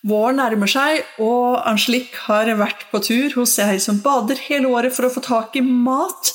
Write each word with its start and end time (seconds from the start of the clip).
Våren 0.00 0.38
nærmer 0.40 0.70
seg, 0.70 1.02
og 1.20 1.58
Angelique 1.68 2.22
har 2.24 2.48
vært 2.56 2.86
på 2.88 3.02
tur 3.04 3.34
hos 3.36 3.58
jeg 3.60 3.82
som 3.84 3.98
bader 4.00 4.38
hele 4.46 4.70
året 4.72 4.94
for 4.96 5.04
å 5.04 5.10
få 5.12 5.20
tak 5.20 5.58
i 5.60 5.62
mat. 5.64 6.30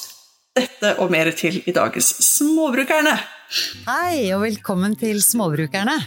Dette 0.53 0.91
og 1.01 1.09
mer 1.09 1.31
til 1.33 1.57
i 1.65 1.73
dagens 1.73 2.11
Småbrukerne. 2.21 3.15
Hei, 3.87 4.29
og 4.35 4.43
velkommen 4.43 4.93
til 5.01 5.17
Småbrukerne. 5.17 5.97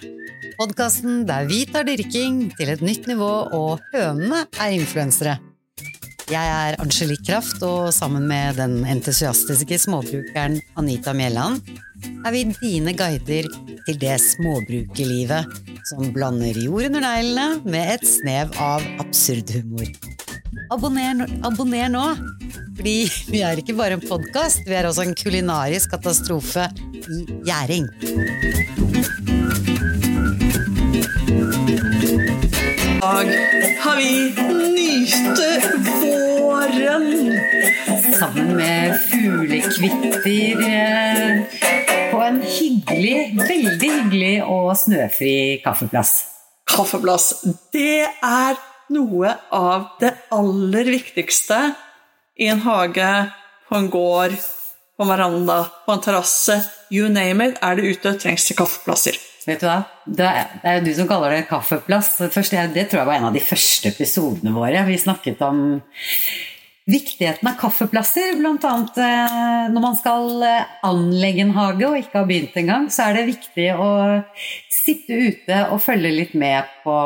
Podkasten 0.60 1.24
der 1.26 1.50
vi 1.50 1.64
tar 1.66 1.88
dyrking 1.88 2.44
til 2.54 2.70
et 2.70 2.84
nytt 2.84 3.10
nivå, 3.10 3.32
og 3.50 3.82
hønene 3.90 4.44
er 4.54 4.78
influensere. 4.78 5.40
Jeg 6.30 6.54
er 6.54 6.78
Angelique 6.78 7.26
Kraft, 7.26 7.58
og 7.66 7.90
sammen 7.96 8.30
med 8.30 8.62
den 8.62 8.84
entusiastiske 8.86 9.80
småbrukeren 9.82 10.60
Anita 10.78 11.16
Mjelland 11.16 11.66
er 12.26 12.34
vi 12.34 12.44
dine 12.58 12.94
guider 12.96 13.48
til 13.86 13.98
det 14.00 14.16
småbrukerlivet 14.22 15.58
som 15.88 16.10
blander 16.14 16.58
jord 16.60 16.90
under 16.90 17.04
neglene 17.04 17.62
med 17.64 17.94
et 17.96 18.06
snev 18.08 18.52
av 18.60 18.84
absurd 19.02 19.50
humor. 19.56 19.88
Abonner, 20.74 21.24
abonner 21.46 21.88
nå, 21.92 22.04
fordi 22.76 22.96
vi 23.32 23.42
er 23.46 23.60
ikke 23.60 23.76
bare 23.78 23.98
en 23.98 24.04
podkast, 24.04 24.66
vi 24.68 24.76
er 24.76 24.88
også 24.88 25.06
en 25.06 25.16
kulinarisk 25.16 25.96
katastrofe 25.96 26.68
i 26.98 27.24
gjæring. 27.48 27.88
I 32.98 33.00
dag 33.00 33.28
har 33.80 33.96
vi 33.96 34.34
nyte 34.74 35.48
våren. 36.02 37.38
Sammen 38.18 38.56
med 38.56 38.96
fuglekvitter 39.10 40.62
eh, 40.68 41.42
på 42.10 42.22
en 42.22 42.40
hyggelig, 42.42 43.20
veldig 43.38 43.92
hyggelig 43.92 44.32
og 44.42 44.72
snøfri 44.80 45.36
kaffeplass. 45.62 46.12
Kaffeplass, 46.66 47.28
det 47.70 48.10
er 48.18 48.58
noe 48.90 49.36
av 49.54 49.94
det 50.02 50.16
aller 50.34 50.90
viktigste 50.98 51.60
i 52.34 52.50
en 52.50 52.66
hage, 52.66 53.14
på 53.70 53.78
en 53.78 53.90
gård, 53.94 54.34
på 54.98 55.06
en 55.06 55.14
veranda, 55.14 55.62
på 55.86 55.94
en 55.94 56.02
terrasse. 56.02 56.58
You 56.90 57.06
name 57.06 57.46
it, 57.46 57.62
er 57.62 57.78
det 57.78 57.94
ute, 57.94 58.18
trengs 58.18 58.50
det 58.50 58.58
kaffeplasser. 58.58 59.22
Vet 59.48 59.62
du 59.62 59.68
hva? 59.68 59.78
Det 60.04 60.28
er, 60.28 60.76
jo 60.76 60.84
du 60.84 60.92
som 60.98 61.08
kaller 61.08 61.32
det 61.32 61.48
kaffeplass. 61.48 62.18
Først, 62.34 62.52
det 62.74 62.88
tror 62.90 63.00
jeg 63.00 63.08
var 63.08 63.16
en 63.16 63.30
av 63.30 63.36
de 63.36 63.40
første 63.40 63.88
episodene 63.88 64.52
våre. 64.52 64.82
Vi 64.84 64.98
snakket 65.00 65.40
om 65.46 65.62
viktigheten 66.88 67.48
av 67.48 67.56
kaffeplasser. 67.60 68.34
Blant 68.40 68.66
annet 68.68 68.98
eh, 69.00 69.70
når 69.72 69.84
man 69.84 69.96
skal 69.96 70.44
eh, 70.44 70.74
anlegge 70.88 71.46
en 71.46 71.54
hage 71.56 71.88
og 71.88 71.96
ikke 71.96 72.20
har 72.20 72.28
begynt 72.28 72.58
engang, 72.60 72.90
så 72.92 73.06
er 73.06 73.18
det 73.18 73.30
viktig 73.30 73.70
å 73.76 73.88
sitte 74.72 75.16
ute 75.16 75.62
og 75.72 75.80
følge 75.84 76.12
litt 76.12 76.36
med 76.36 76.68
på 76.84 76.96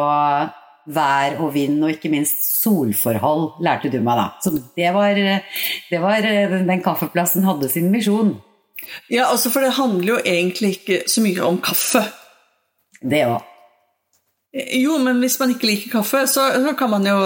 vær 0.92 1.36
og 1.38 1.52
vind, 1.54 1.76
og 1.84 1.92
ikke 1.94 2.10
minst 2.10 2.40
solforhold, 2.56 3.60
lærte 3.62 3.90
du 3.90 4.00
meg 4.02 4.18
da. 4.18 4.24
Så 4.42 4.50
det 4.58 4.88
var, 4.96 5.14
det 5.14 6.00
var 6.02 6.26
Den 6.26 6.82
kaffeplassen 6.82 7.46
hadde 7.46 7.70
sin 7.70 7.92
misjon. 7.94 8.34
Ja, 9.06 9.28
altså 9.28 9.52
for 9.54 9.62
det 9.62 9.76
handler 9.76 10.16
jo 10.16 10.18
egentlig 10.26 10.72
ikke 10.80 11.04
så 11.06 11.22
mye 11.22 11.46
om 11.46 11.60
kaffe. 11.62 12.02
Det 13.02 13.24
òg. 13.26 13.40
Jo, 14.52 14.98
men 15.00 15.20
hvis 15.22 15.38
man 15.40 15.54
ikke 15.54 15.70
liker 15.70 15.92
kaffe, 15.94 16.26
så, 16.28 16.44
så 16.60 16.74
kan 16.76 16.90
man 16.92 17.06
jo 17.08 17.18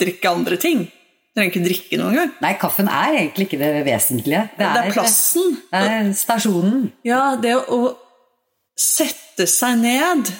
drikke 0.00 0.30
andre 0.32 0.56
ting. 0.60 0.86
Du 0.88 1.42
trenger 1.42 1.52
ikke 1.52 1.66
drikke 1.66 1.98
noen 2.00 2.16
gang. 2.16 2.30
Nei, 2.40 2.54
kaffen 2.56 2.88
er 2.88 3.18
egentlig 3.18 3.50
ikke 3.50 3.60
det 3.60 3.84
vesentlige. 3.84 4.46
Det 4.56 4.64
er, 4.64 4.72
det 4.72 4.84
er 4.86 4.94
plassen. 4.96 5.58
Det 5.68 5.82
er 5.92 6.08
stasjonen. 6.16 6.86
Ja, 7.04 7.20
det 7.40 7.52
å 7.60 7.80
sette 8.76 9.44
seg 9.48 9.76
ned 9.82 10.30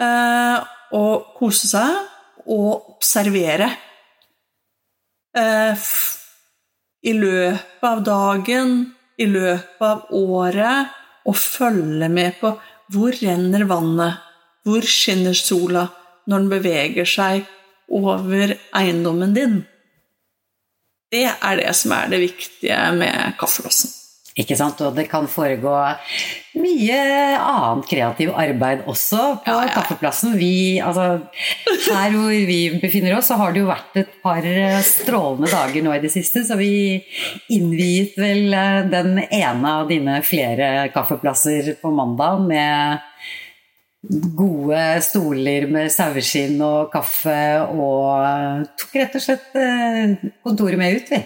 eh, 0.00 0.64
og 0.96 1.28
kose 1.36 1.68
seg 1.68 2.48
og 2.48 2.96
observere. 2.96 3.68
Eh, 5.36 5.84
I 7.04 7.14
løpet 7.18 7.86
av 7.92 8.02
dagen, 8.08 8.74
i 9.20 9.28
løpet 9.28 9.84
av 9.84 10.08
året 10.16 11.01
og 11.28 11.38
følge 11.38 12.08
med 12.12 12.38
på 12.40 12.52
hvor 12.92 13.14
renner 13.22 13.64
vannet, 13.68 14.20
hvor 14.66 14.84
skinner 14.86 15.36
sola 15.36 15.86
når 16.26 16.44
den 16.44 16.50
beveger 16.52 17.08
seg 17.08 17.46
over 17.92 18.54
eiendommen 18.78 19.34
din. 19.36 19.58
Det 21.12 21.26
er 21.28 21.58
det 21.60 21.72
som 21.76 21.94
er 21.96 22.12
det 22.12 22.22
viktige 22.22 22.78
med 22.96 23.36
kaffeplassen. 23.40 24.01
Ikke 24.40 24.56
sant? 24.56 24.80
Og 24.80 24.94
det 24.96 25.10
kan 25.12 25.26
foregå 25.28 25.74
mye 26.56 26.96
annet 27.36 27.88
kreativt 27.88 28.36
arbeid 28.36 28.86
også 28.88 29.20
på 29.44 29.52
ja, 29.52 29.66
ja. 29.66 29.74
kaffeplassen. 29.74 30.38
Vi, 30.40 30.80
altså, 30.80 31.18
her 31.90 32.16
hvor 32.16 32.32
vi 32.32 32.58
befinner 32.80 33.18
oss, 33.18 33.28
så 33.28 33.36
har 33.40 33.52
det 33.52 33.60
jo 33.60 33.68
vært 33.68 34.00
et 34.00 34.16
par 34.24 34.48
strålende 34.88 35.52
dager 35.52 35.84
nå 35.84 35.92
i 35.96 36.00
det 36.04 36.12
siste, 36.14 36.46
så 36.48 36.56
vi 36.60 36.72
innviet 37.52 38.16
vel 38.20 38.56
eh, 38.56 38.80
den 38.92 39.20
ene 39.26 39.76
av 39.82 39.92
dine 39.92 40.18
flere 40.24 40.88
kaffeplasser 40.96 41.74
på 41.82 41.92
mandag 41.92 42.44
med 42.48 43.08
gode 44.36 44.82
stoler 45.04 45.68
med 45.70 45.92
saueskinn 45.92 46.56
og 46.64 46.88
kaffe, 46.92 47.38
og 47.68 48.64
tok 48.80 48.96
rett 48.98 49.20
og 49.20 49.28
slett 49.28 49.60
eh, 49.60 50.30
kontoret 50.42 50.80
med 50.80 51.02
ut, 51.02 51.12
vi. 51.12 51.24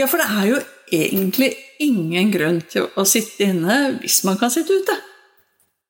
Ja, 0.00 0.08
for 0.08 0.16
det 0.16 0.30
er 0.32 0.46
jo 0.48 0.62
egentlig 0.90 1.52
ingen 1.84 2.30
grunn 2.32 2.60
til 2.70 2.88
å 2.96 3.04
sitte 3.08 3.48
inne 3.50 3.76
hvis 4.00 4.22
man 4.28 4.38
kan 4.40 4.52
sitte 4.52 4.76
ute. 4.80 4.96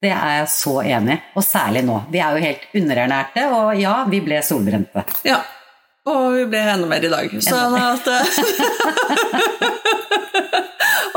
Det 0.01 0.13
er 0.17 0.39
jeg 0.39 0.49
så 0.55 0.79
enig 0.81 1.19
i, 1.19 1.23
og 1.37 1.45
særlig 1.45 1.83
nå. 1.85 1.97
Vi 2.13 2.21
er 2.25 2.37
jo 2.37 2.45
helt 2.47 2.77
underernærte, 2.81 3.43
og 3.53 3.75
ja, 3.77 3.97
vi 4.09 4.23
ble 4.25 4.39
solbrente. 4.45 5.05
Ja, 5.29 5.43
og 6.09 6.39
vi 6.39 6.47
ble 6.49 6.63
enda 6.73 6.89
mer 6.89 7.05
i 7.05 7.11
dag. 7.13 7.35
Sånn 7.45 7.77
at 7.77 8.09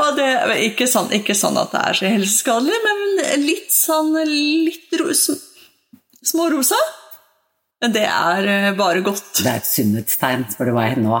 Og 0.04 0.18
det 0.18 0.26
er 0.26 0.52
ikke 0.66 0.86
sånn, 0.90 1.08
ikke 1.16 1.36
sånn, 1.38 1.56
at 1.56 1.72
det 1.72 1.80
er 1.80 1.96
så 1.96 2.10
helseskadelig, 2.10 2.78
men 2.84 3.00
litt 3.44 3.72
sånn 3.72 4.12
litt 4.28 4.92
smårosa. 6.24 6.80
Men 7.84 7.94
det 7.94 8.04
er 8.08 8.48
eh, 8.48 8.70
bare 8.76 9.02
godt. 9.04 9.40
Det 9.40 9.48
er 9.50 9.60
et 9.60 9.68
sunnhetstegn, 9.68 10.46
spør 10.52 10.70
du 10.70 10.76
meg 10.76 10.98
nå. 11.00 11.18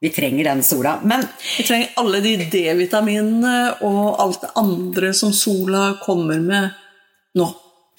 Vi 0.00 0.10
trenger 0.10 0.44
den 0.44 0.62
sola. 0.62 0.98
Men 1.04 1.26
vi 1.58 1.64
trenger 1.64 1.88
alle 2.00 2.20
de 2.24 2.36
D-vitaminene 2.36 3.56
og 3.84 4.20
alt 4.22 4.44
det 4.46 4.52
andre 4.56 5.12
som 5.14 5.32
sola 5.36 5.94
kommer 6.00 6.40
med 6.40 6.70
nå. 7.36 7.48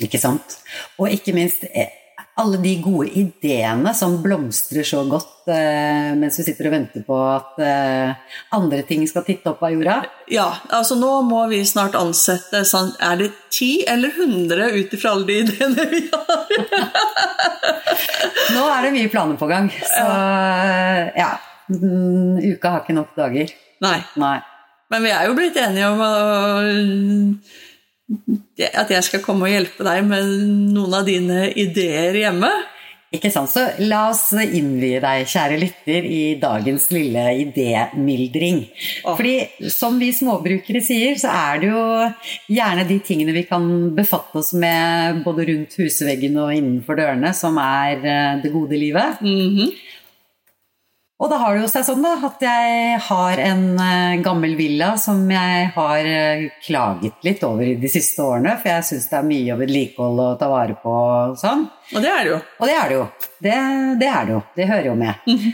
Ikke 0.02 0.18
sant. 0.18 0.58
Og 0.98 1.12
ikke 1.14 1.36
minst 1.38 1.68
eh, 1.70 1.92
alle 2.42 2.58
de 2.58 2.72
gode 2.82 3.12
ideene 3.22 3.94
som 3.94 4.16
blomstrer 4.24 4.88
så 4.88 5.04
godt 5.06 5.52
eh, 5.52 6.16
mens 6.18 6.40
vi 6.40 6.46
sitter 6.48 6.72
og 6.72 6.74
venter 6.74 7.04
på 7.06 7.20
at 7.28 7.62
eh, 7.62 8.40
andre 8.58 8.82
ting 8.88 9.06
skal 9.10 9.26
titte 9.28 9.54
opp 9.54 9.62
av 9.62 9.76
jorda. 9.76 10.00
Ja, 10.32 10.48
altså 10.74 10.98
nå 10.98 11.12
må 11.28 11.44
vi 11.52 11.62
snart 11.68 11.98
ansette 12.00 12.64
sånn 12.66 12.94
Er 13.04 13.20
det 13.20 13.30
ti 13.54 13.84
eller 13.86 14.16
hundre 14.16 14.72
ut 14.74 14.98
ifra 14.98 15.14
alle 15.14 15.30
de 15.30 15.38
ideene 15.44 15.88
vi 15.92 16.02
har? 16.10 16.58
nå 18.58 18.68
er 18.74 18.88
det 18.88 18.94
mye 18.98 19.14
planer 19.14 19.38
på 19.38 19.54
gang. 19.54 19.70
Så 19.70 20.10
ja. 21.22 21.32
Mm, 21.72 22.40
uka 22.54 22.76
har 22.76 22.84
ikke 22.84 22.98
nok 22.98 23.16
dager. 23.18 23.54
Nei. 23.82 24.00
Nei. 24.22 24.38
Men 24.92 25.06
vi 25.06 25.14
er 25.16 25.28
jo 25.30 25.38
blitt 25.38 25.58
enige 25.62 25.88
om 25.88 26.02
at 28.82 28.92
jeg 28.92 29.08
skal 29.08 29.24
komme 29.24 29.48
og 29.48 29.54
hjelpe 29.54 29.86
deg 29.88 30.04
med 30.04 30.36
noen 30.76 31.00
av 31.00 31.08
dine 31.08 31.46
ideer 31.56 32.18
hjemme. 32.26 32.52
Ikke 33.12 33.28
sant, 33.28 33.52
Så 33.52 33.66
la 33.84 34.06
oss 34.08 34.30
innvie 34.32 35.02
deg, 35.04 35.26
kjære 35.28 35.58
lytter, 35.60 36.06
i 36.08 36.22
dagens 36.40 36.86
lille 36.96 37.26
idémyldring. 37.44 38.62
Oh. 39.04 39.18
Fordi 39.18 39.68
som 39.68 39.98
vi 40.00 40.14
småbrukere 40.16 40.80
sier, 40.84 41.20
så 41.20 41.34
er 41.36 41.60
det 41.60 41.72
jo 41.74 41.82
gjerne 42.56 42.86
de 42.88 43.00
tingene 43.04 43.36
vi 43.36 43.44
kan 43.50 43.66
befatte 43.98 44.40
oss 44.40 44.54
med 44.56 45.20
både 45.26 45.50
rundt 45.52 45.76
husveggene 45.82 46.46
og 46.46 46.56
innenfor 46.56 47.02
dørene, 47.02 47.34
som 47.36 47.60
er 47.60 48.00
eh, 48.00 48.40
det 48.46 48.54
gode 48.54 48.80
livet. 48.80 49.20
Mm 49.20 49.58
-hmm. 49.58 49.76
Og 51.22 51.30
da 51.30 51.38
har 51.38 51.54
det 51.54 51.62
jo 51.62 51.70
seg 51.70 51.84
sånn 51.86 52.02
da, 52.02 52.16
at 52.26 52.42
jeg 52.42 52.96
har 53.06 53.40
en 53.44 53.66
uh, 53.78 54.22
gammel 54.26 54.56
villa 54.58 54.96
som 54.98 55.20
jeg 55.30 55.68
har 55.76 56.08
uh, 56.10 56.48
klaget 56.66 57.28
litt 57.28 57.44
over 57.46 57.76
de 57.78 57.92
siste 57.94 58.26
årene, 58.26 58.56
for 58.58 58.72
jeg 58.72 58.88
syns 58.88 59.06
det 59.12 59.20
er 59.20 59.28
mye 59.28 59.54
å 59.54 59.60
vedlikeholde 59.60 60.26
og 60.32 60.40
ta 60.42 60.50
vare 60.50 60.78
på 60.82 60.96
og 60.98 61.38
sånn. 61.38 61.68
Og 61.94 62.02
det 62.02 62.10
er 62.10 62.26
det 62.26 62.32
jo. 62.32 62.40
Og 62.58 62.72
det 62.72 62.78
er 62.80 62.90
det 62.90 62.98
jo. 62.98 63.06
Det, 63.38 63.58
det 64.02 64.10
er 64.10 64.26
det 64.26 64.34
jo. 64.34 64.42
Det 64.58 64.70
hører 64.72 64.90
jo 64.90 64.96
med. 64.98 65.28
Mm 65.28 65.38
-hmm. 65.38 65.54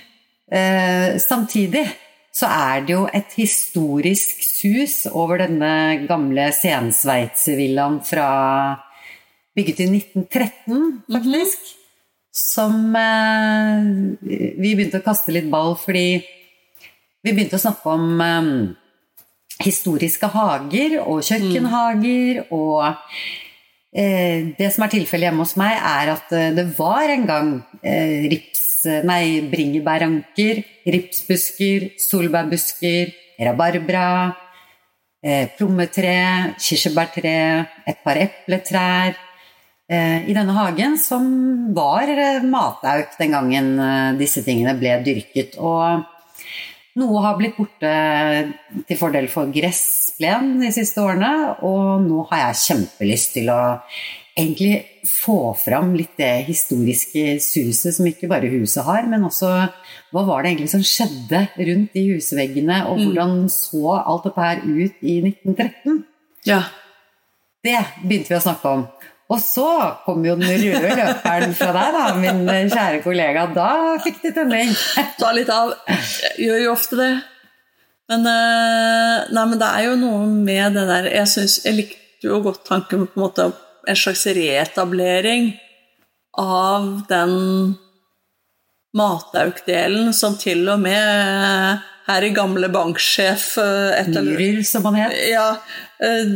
uh, 0.55 1.19
samtidig 1.19 1.85
så 2.31 2.47
er 2.47 2.81
det 2.81 2.93
jo 2.93 3.07
et 3.13 3.33
historisk 3.35 4.43
sus 4.43 5.05
over 5.11 5.37
denne 5.37 6.07
gamle 6.07 6.51
Sensveitservillaen 6.53 7.99
fra 8.05 8.29
bygget 9.55 9.79
i 9.79 9.89
1913, 9.97 11.03
faktisk. 11.11 11.59
Mm 11.59 11.73
-hmm 11.73 11.76
som 12.37 12.95
eh, 12.95 13.87
vi 14.21 14.73
begynte 14.75 15.01
å 15.01 15.05
kaste 15.05 15.33
litt 15.33 15.49
ball 15.51 15.75
fordi 15.79 16.21
vi 17.25 17.33
begynte 17.33 17.57
å 17.57 17.63
snakke 17.65 17.95
om 17.97 18.21
eh, 18.21 18.53
historiske 19.65 20.29
hager 20.35 20.99
og 21.01 21.25
kjøkkenhager 21.25 22.45
og 22.53 22.85
Eh, 23.97 24.53
det 24.59 24.67
som 24.73 24.83
er 24.85 24.91
tilfellet 24.91 25.29
hjemme 25.29 25.45
hos 25.45 25.55
meg, 25.57 25.77
er 25.79 26.11
at 26.11 26.33
eh, 26.35 26.51
det 26.53 26.67
var 26.77 27.09
en 27.09 27.23
gang 27.25 27.51
eh, 27.81 28.27
rips, 28.29 28.65
nei, 29.07 29.41
bringebæranker, 29.49 30.59
ripsbusker, 30.85 31.93
solbærbusker, 31.99 33.15
rabarbra, 33.47 34.09
plommetre, 35.57 36.13
kirsebærtre, 36.61 37.33
et 37.89 37.97
par 38.05 38.19
epletrær 38.21 39.17
i 39.87 40.33
denne 40.35 40.51
hagen, 40.51 40.97
som 40.99 41.27
var 41.75 42.09
matauk 42.43 43.13
den 43.15 43.31
gangen 43.31 43.69
disse 44.19 44.41
tingene 44.43 44.73
ble 44.75 44.97
dyrket. 45.05 45.55
Og 45.63 46.03
noe 46.97 47.23
har 47.23 47.37
blitt 47.37 47.57
borte 47.57 47.91
til 48.89 48.99
fordel 48.99 49.29
for 49.31 49.51
gressplen 49.53 50.57
de 50.63 50.71
siste 50.75 50.99
årene, 51.03 51.31
og 51.63 52.03
nå 52.03 52.23
har 52.31 52.47
jeg 52.47 52.63
kjempelyst 52.63 53.35
til 53.37 53.51
å 53.53 53.61
egentlig 54.37 55.03
få 55.07 55.53
fram 55.57 55.93
litt 55.97 56.17
det 56.19 56.45
historiske 56.47 57.37
suset 57.41 57.95
som 57.95 58.07
ikke 58.09 58.29
bare 58.29 58.49
huset 58.51 58.85
har, 58.85 59.05
men 59.09 59.25
også 59.25 59.49
hva 60.13 60.23
var 60.27 60.43
det 60.43 60.51
egentlig 60.51 60.71
som 60.73 60.85
skjedde 60.85 61.43
rundt 61.69 61.95
de 61.97 62.03
husveggene, 62.11 62.83
og 62.89 62.99
mm. 62.99 63.05
hvordan 63.07 63.35
så 63.53 63.97
alt 63.97 64.27
dette 64.29 64.49
her 64.49 64.63
ut 64.65 65.01
i 65.01 65.19
1913? 65.25 66.03
Ja. 66.49 66.61
Det 67.65 67.79
begynte 68.03 68.33
vi 68.33 68.37
å 68.37 68.45
snakke 68.45 68.73
om. 68.77 68.85
Og 69.27 69.39
så 69.43 69.69
kom 70.05 70.23
jo 70.23 70.37
den 70.39 70.47
røde 70.47 70.93
løperen 70.95 71.55
fra 71.57 71.73
deg, 71.75 71.95
da, 71.97 72.03
min 72.15 72.69
kjære 72.71 73.01
kollega. 73.03 73.47
Da 73.51 73.71
fikk 74.03 74.21
de 74.23 74.31
tenning. 74.37 74.71
Ta 75.19 75.33
litt 75.35 75.51
av. 75.51 75.73
Gjør 76.39 76.61
jo 76.63 76.71
ofte 76.71 76.99
det. 76.99 77.11
Men, 78.07 78.23
eh, 78.31 79.25
nei, 79.35 79.43
men 79.51 79.59
det 79.59 79.67
er 79.67 79.87
jo 79.89 79.95
noe 79.99 80.21
med 80.31 80.77
det 80.77 80.85
der 80.87 81.09
Jeg, 81.11 81.27
synes, 81.27 81.57
jeg 81.65 81.75
likte 81.75 82.29
jo 82.29 82.39
godt 82.45 82.63
tanken 82.69 83.03
på 83.03 83.19
en 83.19 83.23
måte 83.25 83.49
en 83.87 83.99
slags 83.99 84.23
reetablering 84.37 85.49
av 86.39 86.87
den 87.09 87.33
mataukdelen 88.95 90.13
som 90.15 90.37
til 90.39 90.63
og 90.71 90.79
med 90.85 91.83
her 92.07 92.23
i 92.23 92.31
gamle 92.35 92.69
banksjef 92.71 93.57
eh, 93.59 94.07
Myhrer, 94.07 94.63
som 94.63 94.87
han 94.87 95.01
het. 95.01 95.17
Ja, 95.27 95.49
eh, 95.99 96.31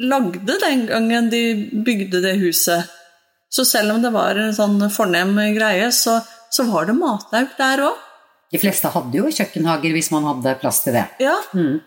lagde 0.00 0.56
den 0.62 0.86
gangen 0.88 1.28
de 1.32 1.42
bygde 1.84 2.22
det 2.24 2.38
huset. 2.40 2.88
Så 3.50 3.64
selv 3.66 3.96
om 3.96 4.02
det 4.02 4.12
var 4.14 4.38
en 4.38 4.54
sånn 4.54 4.78
fornem 4.94 5.34
greie, 5.56 5.90
så, 5.92 6.20
så 6.50 6.66
var 6.70 6.86
det 6.88 6.96
matauk 6.98 7.56
der 7.58 7.84
òg. 7.88 8.06
De 8.50 8.58
fleste 8.58 8.90
hadde 8.90 9.18
jo 9.18 9.30
kjøkkenhager 9.30 9.94
hvis 9.94 10.10
man 10.14 10.26
hadde 10.26 10.56
plass 10.62 10.82
til 10.84 10.96
det. 10.98 11.06
Ja, 11.22 11.36
mm. 11.54 11.78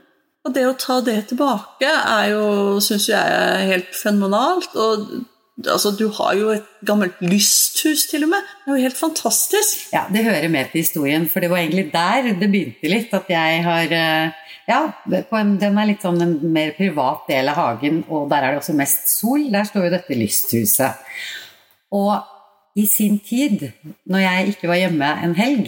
og 0.47 0.55
det 0.55 0.63
å 0.67 0.77
ta 0.79 1.01
det 1.03 1.17
tilbake 1.31 1.89
er 1.89 2.31
jo, 2.31 2.43
syns 2.83 3.09
jeg, 3.11 3.19
er 3.19 3.65
helt 3.67 3.91
fenomenalt. 3.95 4.75
Og 4.79 5.65
altså, 5.65 5.91
du 5.99 6.05
har 6.19 6.37
jo 6.39 6.53
et 6.55 6.69
gammelt 6.87 7.19
lysthus, 7.23 8.05
til 8.11 8.27
og 8.27 8.33
med. 8.35 8.53
Det 8.63 8.71
er 8.71 8.79
jo 8.79 8.85
helt 8.85 8.99
fantastisk. 8.99 9.89
Ja, 9.95 10.05
det 10.11 10.23
hører 10.27 10.51
med 10.51 10.71
til 10.71 10.85
historien, 10.85 11.27
for 11.31 11.43
det 11.43 11.51
var 11.51 11.63
egentlig 11.63 11.89
der 11.95 12.31
det 12.31 12.51
begynte 12.51 12.91
litt. 12.91 13.11
At 13.15 13.31
jeg 13.31 13.63
har 13.67 13.97
eh, 13.99 14.42
ja, 14.67 14.79
en, 15.11 15.57
den 15.59 15.77
er 15.79 15.89
litt 15.89 16.03
sånn 16.05 16.21
en 16.23 16.35
mer 16.53 16.71
privat 16.77 17.27
del 17.27 17.49
av 17.51 17.57
hagen, 17.59 18.03
og 18.07 18.29
der 18.31 18.41
er 18.43 18.49
det 18.53 18.61
også 18.61 18.75
mest 18.77 19.09
sol. 19.11 19.51
Der 19.51 19.65
står 19.67 19.87
jo 19.87 19.95
dette 19.95 20.19
lysthuset. 20.19 20.91
Og 21.93 22.13
i 22.79 22.85
sin 22.89 23.19
tid, 23.21 23.71
når 24.09 24.19
jeg 24.23 24.47
ikke 24.53 24.69
var 24.71 24.77
hjemme 24.81 25.09
en 25.25 25.35
helg, 25.37 25.67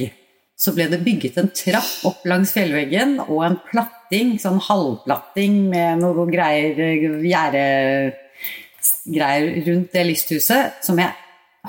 så 0.56 0.72
ble 0.76 0.88
det 0.90 1.04
bygget 1.04 1.36
en 1.42 1.52
trapp 1.54 2.06
opp 2.08 2.22
langs 2.30 2.54
fjellveggen 2.56 3.20
og 3.26 3.44
en 3.46 3.58
platting, 3.68 4.40
sånn 4.40 4.62
halvplatting 4.64 5.70
med 5.74 6.00
noe 6.00 6.26
greier, 6.32 6.76
gjerdegreier 7.28 8.14
rundt 9.68 9.92
det 9.92 10.04
lysthuset, 10.08 10.64
som 10.86 10.96
jeg 11.02 11.12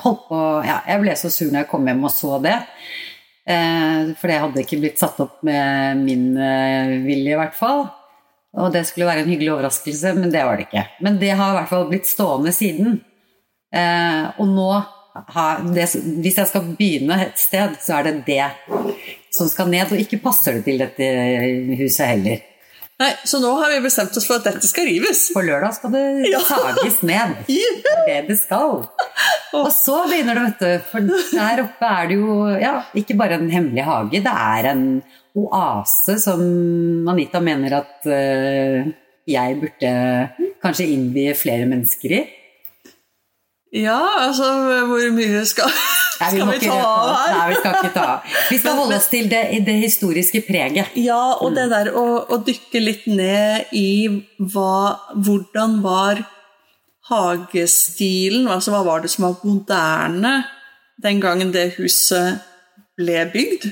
holdt 0.05 0.23
på 0.29 0.39
Ja, 0.67 0.77
jeg 0.87 1.01
ble 1.03 1.15
så 1.19 1.29
sur 1.33 1.51
når 1.51 1.61
jeg 1.65 1.71
kom 1.73 1.87
hjem 1.89 2.05
og 2.07 2.13
så 2.15 2.39
det. 2.45 2.59
Eh, 3.47 4.15
for 4.19 4.31
det 4.31 4.41
hadde 4.43 4.65
ikke 4.65 4.81
blitt 4.83 4.99
satt 4.99 5.21
opp 5.23 5.39
med 5.47 6.03
min 6.03 6.33
eh, 6.35 6.97
vilje, 7.05 7.37
i 7.37 7.39
hvert 7.39 7.55
fall. 7.55 7.85
Og 8.57 8.73
det 8.73 8.87
skulle 8.89 9.07
være 9.09 9.23
en 9.23 9.31
hyggelig 9.31 9.53
overraskelse, 9.53 10.15
men 10.17 10.33
det 10.33 10.43
var 10.49 10.59
det 10.59 10.67
ikke. 10.67 10.87
Men 11.05 11.21
det 11.21 11.35
har 11.37 11.53
i 11.53 11.59
hvert 11.61 11.71
fall 11.71 11.87
blitt 11.91 12.09
stående 12.11 12.55
siden. 12.57 12.99
Eh, 13.75 14.25
og 14.41 14.51
nå 14.51 14.71
det, 15.73 15.87
Hvis 16.21 16.37
jeg 16.37 16.49
skal 16.51 16.75
begynne 16.77 17.21
et 17.25 17.39
sted, 17.41 17.79
så 17.81 17.99
er 17.99 18.09
det 18.09 18.27
det 18.27 18.49
som 19.33 19.49
skal 19.49 19.71
ned. 19.73 19.93
Og 19.93 20.03
ikke 20.03 20.21
passer 20.25 20.59
det 20.59 20.67
til 20.67 20.83
dette 20.83 21.09
huset 21.79 22.07
heller. 22.11 22.45
Nei, 22.97 23.11
Så 23.29 23.43
nå 23.43 23.51
har 23.61 23.73
vi 23.75 23.83
bestemt 23.85 24.17
oss 24.17 24.25
for 24.25 24.41
at 24.41 24.47
dette 24.49 24.65
skal 24.65 24.87
rives. 24.89 25.27
På 25.35 25.43
lørdag 25.45 25.75
skal 25.77 25.93
det 25.93 26.05
ja. 26.33 26.41
sages 26.49 27.03
ned. 27.05 27.37
Det 27.47 27.85
er 27.93 28.07
det 28.07 28.31
det 28.31 28.39
skal. 28.41 28.87
Og 29.57 29.69
så 29.75 29.99
begynner 30.09 30.39
det, 30.39 30.45
vet 30.47 30.63
du. 30.63 30.89
For 30.91 31.11
der 31.37 31.63
oppe 31.65 31.91
er 31.91 32.09
det 32.11 32.17
jo 32.19 32.39
ja, 32.61 32.75
ikke 32.97 33.17
bare 33.19 33.39
en 33.41 33.51
hemmelig 33.53 33.85
hage, 33.87 34.23
det 34.25 34.33
er 34.33 34.71
en 34.73 34.87
oase 35.37 36.17
som 36.23 36.41
Anita 37.13 37.43
mener 37.45 37.75
at 37.83 38.07
uh, 38.09 38.89
jeg 39.29 39.59
burde 39.61 39.93
kanskje 40.65 40.89
innvie 40.95 41.35
flere 41.37 41.69
mennesker 41.69 42.15
i. 42.17 42.23
Ja, 43.77 43.99
altså 44.29 44.47
hvor 44.89 45.11
mye 45.13 45.43
skal 45.49 45.73
Nei, 46.21 46.31
vi, 46.33 46.41
skal 46.41 46.53
vi 46.53 46.61
ta 46.67 46.77
av 46.81 47.11
her? 47.13 47.33
Nei, 47.35 47.47
vi 47.51 47.59
skal 47.61 47.77
ikke 47.77 47.93
ta 47.95 48.07
Vi 48.51 48.59
skal 48.61 48.79
holde 48.79 48.99
oss 49.01 49.09
til 49.13 49.29
det, 49.31 49.43
det 49.67 49.77
historiske 49.83 50.43
preget. 50.47 50.95
Ja, 51.01 51.37
og 51.43 51.57
det 51.57 51.69
der 51.73 51.93
å, 51.97 52.07
å 52.33 52.41
dykke 52.47 52.83
litt 52.83 53.07
ned 53.11 53.75
i 53.77 53.89
hva, 54.41 54.97
hvordan 55.15 55.81
var 55.85 56.25
hagestilen 57.07 58.49
altså 58.51 58.73
Hva 58.75 58.83
var 58.87 59.05
det 59.05 59.13
som 59.13 59.29
var 59.29 59.43
moderne 59.47 60.37
den 61.03 61.21
gangen 61.21 61.53
det 61.53 61.75
huset 61.77 62.41
ble 62.97 63.27
bygd? 63.33 63.69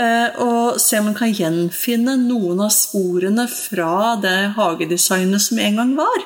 Eh, 0.00 0.40
og 0.40 0.80
se 0.80 0.98
om 1.00 1.10
man 1.10 1.16
kan 1.18 1.32
gjenfinne 1.34 2.14
noen 2.22 2.62
av 2.64 2.72
sporene 2.72 3.44
fra 3.52 4.16
det 4.22 4.54
hagedesignet 4.56 5.44
som 5.44 5.60
en 5.60 5.80
gang 5.82 5.96
var. 5.98 6.24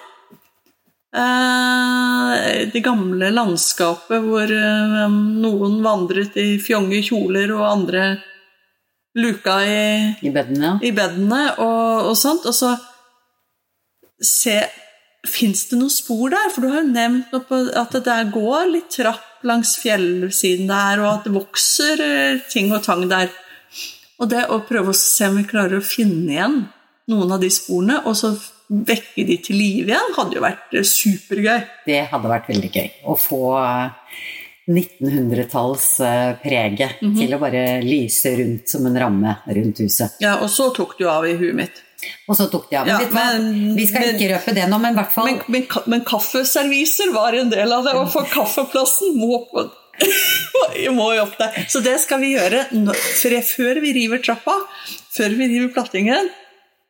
Eh, 1.15 2.69
det 2.73 2.81
gamle 2.83 3.29
landskapet 3.31 4.23
hvor 4.25 4.51
eh, 4.51 5.03
noen 5.15 5.77
vandret 5.85 6.35
i 6.43 6.57
fjonge 6.63 6.99
kjoler, 7.07 7.53
og 7.55 7.69
andre 7.69 8.07
luka 9.15 9.61
i, 9.63 9.85
I 10.27 10.33
bedene, 10.35 10.73
i 10.83 10.91
bedene 10.95 11.45
og, 11.63 12.09
og, 12.11 12.17
sånt. 12.19 12.49
Og 12.51 12.57
så 12.57 12.75
se 14.19 14.59
Fins 15.25 15.63
det 15.71 15.79
noen 15.81 15.89
spor 15.89 16.35
der? 16.35 16.51
For 16.53 16.61
du 16.61 16.69
har 16.69 16.83
jo 16.83 16.91
nevnt 16.91 17.31
at 17.33 17.95
det 17.95 18.03
der 18.05 18.27
går 18.29 18.67
litt 18.69 18.91
trapp 18.93 19.41
langs 19.49 19.71
fjellsiden 19.81 20.69
der, 20.69 21.01
og 21.01 21.09
at 21.09 21.25
det 21.25 21.33
vokser 21.33 22.03
eh, 22.05 22.43
ting 22.53 22.69
og 22.75 22.83
tang 22.85 23.07
der. 23.09 23.31
Og 24.21 24.29
det 24.29 24.43
å 24.53 24.59
prøve 24.69 24.93
å 24.93 24.99
se 24.99 25.31
om 25.31 25.39
vi 25.41 25.47
klarer 25.49 25.81
å 25.81 25.87
finne 25.87 26.35
igjen 26.35 26.59
noen 27.09 27.33
av 27.33 27.41
de 27.41 27.49
sporene, 27.53 28.03
og 28.05 28.19
så 28.19 28.35
vekke 28.69 29.27
de 29.29 29.37
til 29.45 29.57
live 29.61 29.93
igjen, 29.93 30.15
hadde 30.17 30.39
jo 30.39 30.43
vært 30.45 30.75
eh, 30.75 30.89
supergøy. 30.89 31.61
Det 31.87 32.01
hadde 32.13 32.33
vært 32.33 32.49
veldig 32.53 32.71
gøy. 32.73 32.89
Å 33.05 33.17
få 33.21 33.43
1900-tallspreget 34.67 36.91
mm 37.01 37.11
-hmm. 37.11 37.21
til 37.21 37.35
å 37.35 37.39
bare 37.39 37.83
lyse 37.83 38.37
rundt 38.37 38.69
som 38.69 38.87
en 38.87 38.99
ramme 38.99 39.37
rundt 39.47 39.81
huset. 39.81 40.11
Ja, 40.21 40.37
og 40.41 40.51
så 40.51 40.71
tok 40.71 40.99
du 40.99 41.11
av 41.11 41.29
i 41.29 41.37
huet 41.37 41.55
mitt. 41.55 41.83
Og 42.29 42.37
så 42.37 42.47
tok 42.53 42.71
de 42.71 42.77
av. 42.77 42.89
Ja, 42.89 43.01
men 43.13 43.77
vi 43.77 43.87
skal 43.87 44.15
ikke 44.15 44.29
røpe 44.35 44.53
det 44.57 44.67
nå, 44.69 44.79
men 44.79 44.93
i 44.93 44.97
hvert 44.99 45.13
fall 45.13 45.25
men, 45.25 45.39
men, 45.49 45.67
men, 45.87 46.05
kaffeserviser 46.05 47.13
var 47.15 47.33
en 47.33 47.51
del 47.51 47.73
av 47.73 47.85
det, 47.85 47.95
og 47.95 48.13
for 48.13 48.23
kaffeplassen 48.29 49.19
må 49.21 49.49
på 49.51 49.71
må 50.99 51.15
jo 51.15 51.23
opp 51.23 51.39
der. 51.39 51.67
Så 51.69 51.81
det 51.85 52.01
skal 52.03 52.21
vi 52.21 52.35
gjøre 52.35 52.65
før 53.47 53.81
vi 53.81 53.93
river 53.93 54.19
trappa, 54.19 54.53
før 55.15 55.29
vi 55.39 55.49
river 55.53 55.71
plattingen. 55.77 56.31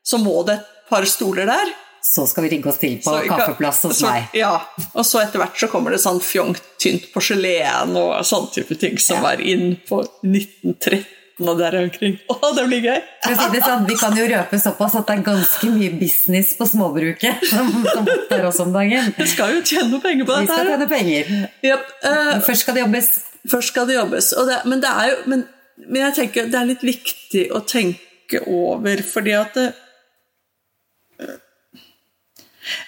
Så 0.04 0.18
må 0.20 0.42
det 0.48 0.58
et 0.58 0.73
par 0.94 1.08
stoler 1.10 1.50
der. 1.50 1.74
Så 2.04 2.26
skal 2.28 2.44
vi 2.44 2.50
rigge 2.52 2.68
oss 2.68 2.78
til 2.78 2.98
på 3.00 3.10
så, 3.10 3.20
kaffeplass 3.24 3.80
hos 3.86 4.02
så, 4.02 4.10
meg. 4.12 4.28
Ja, 4.36 4.58
og 4.92 5.06
så 5.08 5.22
etter 5.24 5.40
hvert 5.40 5.56
så 5.56 5.70
kommer 5.72 5.94
det 5.94 6.02
sånn 6.04 6.20
fjongt, 6.22 6.60
tynt 6.82 7.08
porselen 7.14 7.96
og 7.96 8.18
sånn 8.28 8.50
type 8.52 8.76
ting 8.80 9.00
som 9.00 9.22
ja. 9.22 9.30
var 9.30 9.40
inn 9.40 9.78
på 9.88 10.02
1913 10.20 11.04
og 11.42 11.58
der 11.58 11.76
omkring. 11.80 12.18
Å, 12.30 12.50
det 12.54 12.64
blir 12.68 12.84
gøy! 12.84 13.00
Sånn, 13.24 13.86
vi 13.88 13.96
kan 13.98 14.14
jo 14.18 14.26
røpe 14.30 14.58
såpass 14.60 14.94
at 15.00 15.08
det 15.08 15.16
er 15.16 15.24
ganske 15.26 15.70
mye 15.72 15.94
business 15.98 16.52
på 16.58 16.68
småbruket 16.70 17.44
som, 17.52 17.72
som 17.88 18.10
er 18.36 18.46
oss 18.50 18.60
om 18.62 18.74
dagen. 18.74 19.10
Vi 19.16 19.28
skal 19.32 19.56
jo 19.56 19.64
tjene 19.66 20.00
penger 20.04 20.28
på 20.28 20.36
dette. 20.36 20.44
Vi 20.44 20.52
skal 20.52 20.72
tjene 20.74 20.90
penger. 20.92 21.32
Yep. 21.64 21.92
Uh, 22.04 22.34
først 22.46 22.66
skal 22.66 22.78
det 22.78 22.84
jobbes. 22.84 23.10
Først 23.50 23.72
skal 23.72 23.88
det 23.90 23.96
jobbes. 23.98 24.30
Det, 24.50 24.60
men, 24.68 24.84
det 24.84 24.92
er 24.92 25.10
jo, 25.10 25.16
men, 25.32 25.46
men, 25.86 26.02
jeg 26.04 26.18
tenker 26.20 26.52
det 26.52 26.60
er 26.60 26.70
litt 26.70 26.84
viktig 26.86 27.48
å 27.54 27.64
tenke 27.66 28.44
over, 28.44 29.02
fordi 29.08 29.34
at 29.36 29.58
det, 29.58 29.72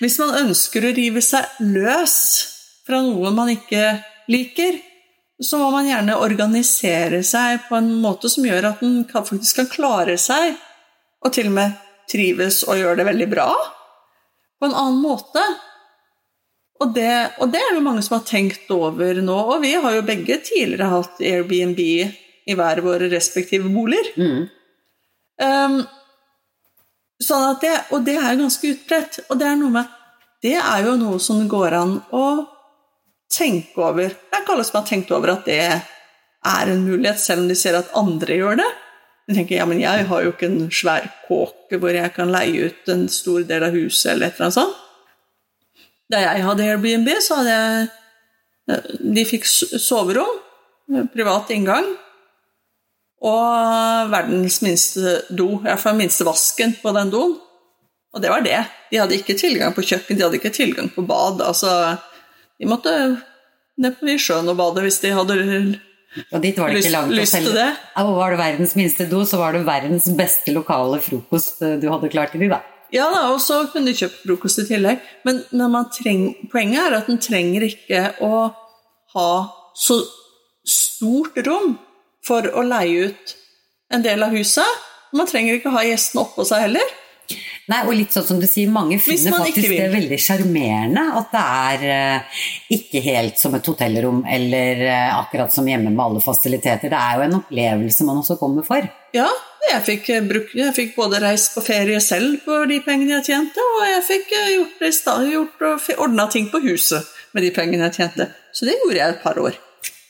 hvis 0.01 0.19
man 0.23 0.35
ønsker 0.45 0.85
å 0.85 0.93
rive 0.97 1.23
seg 1.25 1.61
løs 1.65 2.19
fra 2.87 3.01
noe 3.05 3.33
man 3.35 3.51
ikke 3.53 3.97
liker, 4.31 4.79
så 5.43 5.59
må 5.61 5.71
man 5.75 5.89
gjerne 5.89 6.17
organisere 6.23 7.21
seg 7.27 7.67
på 7.69 7.77
en 7.77 7.91
måte 8.01 8.31
som 8.33 8.47
gjør 8.47 8.71
at 8.71 8.85
man 8.85 9.03
faktisk 9.11 9.61
kan 9.61 9.71
klare 9.73 10.17
seg, 10.21 10.55
og 11.25 11.33
til 11.35 11.51
og 11.51 11.59
med 11.59 11.75
trives 12.11 12.63
og 12.67 12.79
gjør 12.81 13.01
det 13.01 13.09
veldig 13.09 13.29
bra. 13.33 13.51
på 14.57 14.67
en 14.67 14.75
annen 14.75 15.03
måte. 15.03 15.43
Og 16.81 16.93
det, 16.97 17.13
og 17.41 17.51
det 17.53 17.61
er 17.61 17.75
det 17.77 17.83
mange 17.85 18.03
som 18.05 18.19
har 18.19 18.27
tenkt 18.29 18.71
over 18.73 19.19
nå. 19.21 19.37
Og 19.53 19.61
vi 19.61 19.75
har 19.77 19.97
jo 19.97 20.05
begge 20.07 20.39
tidligere 20.45 20.89
hatt 20.93 21.21
Airbnb 21.21 21.81
i 21.81 22.57
hver 22.57 22.81
våre 22.85 23.11
respektive 23.13 23.69
boliger. 23.73 24.09
Mm. 24.17 24.47
Um, 25.43 25.77
sånn 27.23 27.45
at 27.51 27.63
det, 27.65 27.75
og 27.95 28.05
det 28.07 28.17
er 28.21 28.39
ganske 28.39 28.73
utbredt. 28.75 29.21
Og 29.31 29.41
det 29.41 29.49
er 29.49 29.61
noe 29.61 29.75
med 29.79 29.93
Det 30.43 30.57
er 30.61 30.85
jo 30.85 30.97
noe 31.01 31.19
som 31.23 31.41
går 31.49 31.75
an 31.75 31.95
å 32.15 32.27
tenke 33.33 33.81
over. 33.81 34.13
Det 34.13 34.37
er 34.37 34.43
ikke 34.45 34.55
alle 34.55 34.67
som 34.69 34.79
har 34.79 34.89
tenkt 34.89 35.13
over 35.17 35.33
at 35.33 35.47
det 35.49 35.61
er 35.67 36.71
en 36.71 36.85
mulighet, 36.85 37.19
selv 37.19 37.43
om 37.43 37.49
de 37.51 37.57
ser 37.59 37.79
at 37.79 37.95
andre 37.97 38.37
gjør 38.37 38.61
det. 38.61 38.69
De 39.27 39.35
tenker 39.35 39.59
ja, 39.59 39.67
men 39.67 39.81
jeg 39.83 40.07
har 40.07 40.23
jo 40.23 40.33
ikke 40.35 40.47
en 40.47 40.69
svær 40.71 41.09
kåke 41.27 41.81
hvor 41.83 41.97
jeg 41.97 42.13
kan 42.15 42.31
leie 42.31 42.69
ut 42.69 42.91
en 42.93 43.07
stor 43.11 43.43
del 43.49 43.65
av 43.67 43.75
huset, 43.75 44.13
eller 44.13 44.29
et 44.29 44.37
eller 44.37 44.47
annet 44.47 44.59
sånt. 44.61 44.83
Da 46.07 46.23
jeg 46.23 46.45
hadde 46.47 46.67
Airbnb, 46.69 47.09
så 47.25 47.41
hadde 47.41 47.55
jeg 47.57 47.89
De 49.17 49.23
fikk 49.27 49.45
soverom, 49.47 50.39
privat 51.15 51.51
inngang, 51.55 51.87
og 53.25 54.11
verdens 54.13 54.61
minste 54.65 55.21
do. 55.31 55.57
I 55.61 55.71
hvert 55.71 55.83
fall 55.83 55.97
minste 55.99 56.27
vasken 56.29 56.77
på 56.83 56.93
den 56.97 57.13
doen. 57.13 57.37
Og 58.17 58.23
det 58.23 58.33
var 58.33 58.45
det. 58.45 58.61
De 58.91 59.01
hadde 59.01 59.17
ikke 59.19 59.37
tilgang 59.37 59.75
på 59.77 59.85
kjøkken, 59.85 60.17
de 60.17 60.25
hadde 60.25 60.39
ikke 60.39 60.55
tilgang 60.55 60.89
på 60.93 61.05
bad. 61.07 61.43
Altså, 61.45 61.97
de 62.61 62.69
måtte 62.69 62.93
ned 63.77 63.99
på 63.99 64.17
sjøen 64.21 64.49
og 64.49 64.57
bade 64.61 64.85
hvis 64.85 65.03
de 65.03 65.13
hadde 65.17 65.37
og 66.33 66.41
dit 66.41 66.57
var 66.57 66.71
det 66.71 66.79
lyst, 66.79 66.89
ikke 66.89 66.97
langt 66.97 67.13
å 67.13 67.25
selge. 67.29 67.51
det. 67.53 67.67
Ja, 67.93 68.05
var 68.17 68.33
det 68.33 68.39
verdens 68.41 68.73
minste 68.79 69.05
do, 69.11 69.19
så 69.29 69.37
var 69.41 69.53
det 69.53 69.67
verdens 69.67 70.07
beste 70.17 70.55
lokale 70.55 71.01
frokost 71.05 71.61
eh, 71.67 71.77
du 71.83 71.91
hadde 71.93 72.09
klart 72.13 72.33
til 72.33 72.47
de, 72.47 72.49
da. 72.55 72.63
Ja 72.95 73.09
da, 73.13 73.27
og 73.35 73.41
så 73.43 73.65
kunne 73.69 73.91
de 73.91 73.99
kjøpt 73.99 74.23
frokost 74.23 74.63
i 74.63 74.67
tillegg. 74.71 75.03
Men, 75.29 75.43
men 75.53 75.75
man 75.75 75.91
treng, 75.93 76.31
poenget 76.53 76.87
er 76.87 76.97
at 77.03 77.11
en 77.13 77.21
trenger 77.21 77.67
ikke 77.69 78.03
å 78.25 78.47
ha 79.17 79.31
så 79.77 79.99
stort 80.67 81.37
rom 81.45 81.75
for 82.27 82.47
å 82.53 82.65
leie 82.67 83.09
ut 83.11 83.35
en 83.95 84.03
del 84.03 84.23
av 84.27 84.35
huset. 84.35 84.87
Man 85.17 85.29
trenger 85.31 85.59
ikke 85.61 85.73
ha 85.75 85.85
gjestene 85.87 86.25
oppå 86.27 86.45
seg 86.49 86.67
heller. 86.67 86.95
Nei, 87.67 87.81
og 87.89 87.97
litt 87.99 88.15
sånn 88.15 88.27
som 88.29 88.39
du 88.39 88.47
sier, 88.47 88.71
mange 88.71 89.01
finner 89.03 89.35
faktisk 89.35 89.73
det 89.73 89.89
veldig 89.91 90.19
sjarmerende 90.23 91.03
at 91.19 91.33
det 91.33 91.41
er 91.43 91.87
eh, 91.91 92.37
ikke 92.77 93.03
helt 93.03 93.41
som 93.43 93.57
et 93.59 93.67
hotellrom 93.67 94.21
eller 94.31 94.83
eh, 94.87 95.17
akkurat 95.17 95.51
som 95.51 95.67
hjemme 95.67 95.91
med 95.91 96.05
alle 96.05 96.23
fasiliteter. 96.23 96.93
Det 96.93 97.01
er 97.01 97.19
jo 97.19 97.25
en 97.27 97.37
opplevelse 97.41 98.07
man 98.07 98.23
også 98.23 98.39
kommer 98.39 98.67
for. 98.69 98.87
Ja, 99.17 99.27
jeg 99.73 99.83
fikk, 99.89 100.13
eh, 100.15 100.23
bruk- 100.31 100.55
jeg 100.55 100.77
fikk 100.79 100.95
både 101.01 101.19
reist 101.27 101.57
på 101.59 101.67
ferie 101.67 101.99
selv 102.05 102.39
for 102.47 102.71
de 102.71 102.79
pengene 102.87 103.19
jeg 103.19 103.33
tjente, 103.33 103.67
og 103.75 103.83
jeg 103.91 104.07
fikk 104.13 104.35
gjort, 104.55 105.21
gjort 105.35 105.93
ordna 105.99 106.31
ting 106.31 106.47
på 106.55 106.63
huset 106.69 107.11
med 107.35 107.43
de 107.49 107.51
pengene 107.59 107.91
jeg 107.91 107.99
tjente. 107.99 108.31
Så 108.55 108.71
det 108.71 108.79
gjorde 108.79 109.03
jeg 109.03 109.17
et 109.17 109.25
par 109.27 109.43
år. 109.43 109.59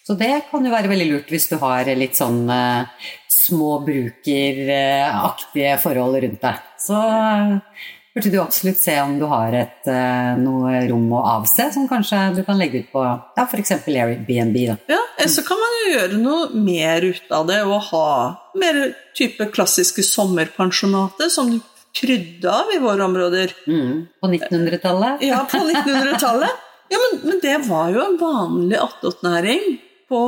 Så 0.07 0.15
det 0.15 0.47
kan 0.53 0.63
jo 0.63 0.71
være 0.71 0.87
veldig 0.93 1.09
lurt 1.11 1.33
hvis 1.35 1.49
du 1.51 1.57
har 1.59 1.89
litt 1.99 2.15
sånn 2.15 2.47
uh, 2.47 2.87
småbrukeraktige 3.47 5.77
forhold 5.83 6.17
rundt 6.23 6.43
deg. 6.43 6.55
Så 6.83 6.95
eh, 6.95 7.57
burde 8.15 8.31
du 8.33 8.41
absolutt 8.43 8.79
se 8.79 9.03
om 9.03 9.19
du 9.19 9.25
har 9.31 9.53
et, 9.59 9.83
uh, 9.91 10.39
noe 10.39 10.87
rom 10.87 11.13
å 11.15 11.23
avse 11.37 11.73
som 11.75 11.89
kanskje 11.91 12.35
du 12.39 12.43
kan 12.47 12.59
legge 12.61 12.79
ut 12.85 12.91
på 12.95 13.01
ja, 13.03 13.43
f.eks. 13.43 13.73
Airbnb. 13.87 14.57
Da. 14.71 14.77
Ja, 14.95 15.03
eh, 15.19 15.31
så 15.31 15.41
kan 15.47 15.57
man 15.63 15.73
jo 15.81 15.87
gjøre 15.97 16.17
noe 16.23 16.43
mer 16.55 17.01
ut 17.07 17.29
av 17.35 17.43
det 17.51 17.61
og 17.67 17.81
ha 17.91 18.11
mer 18.63 18.75
type 19.19 19.45
klassiske 19.55 20.03
sommerpensjonater 20.07 21.29
som 21.35 21.47
du 21.51 21.59
krydde 21.97 22.49
av 22.53 22.67
i 22.77 22.83
våre 22.83 23.03
områder. 23.09 23.49
Mm. 23.67 24.07
På 24.21 24.27
1900-tallet. 24.31 25.15
Ja, 25.27 25.39
på 25.51 25.59
1900-tallet. 25.65 26.53
Ja, 26.87 27.01
men, 27.03 27.19
men 27.27 27.41
det 27.43 27.67
var 27.67 27.91
jo 27.91 27.99
en 27.99 28.15
vanlig 28.21 28.79
attåtnæring 28.79 29.63
på, 30.07 30.21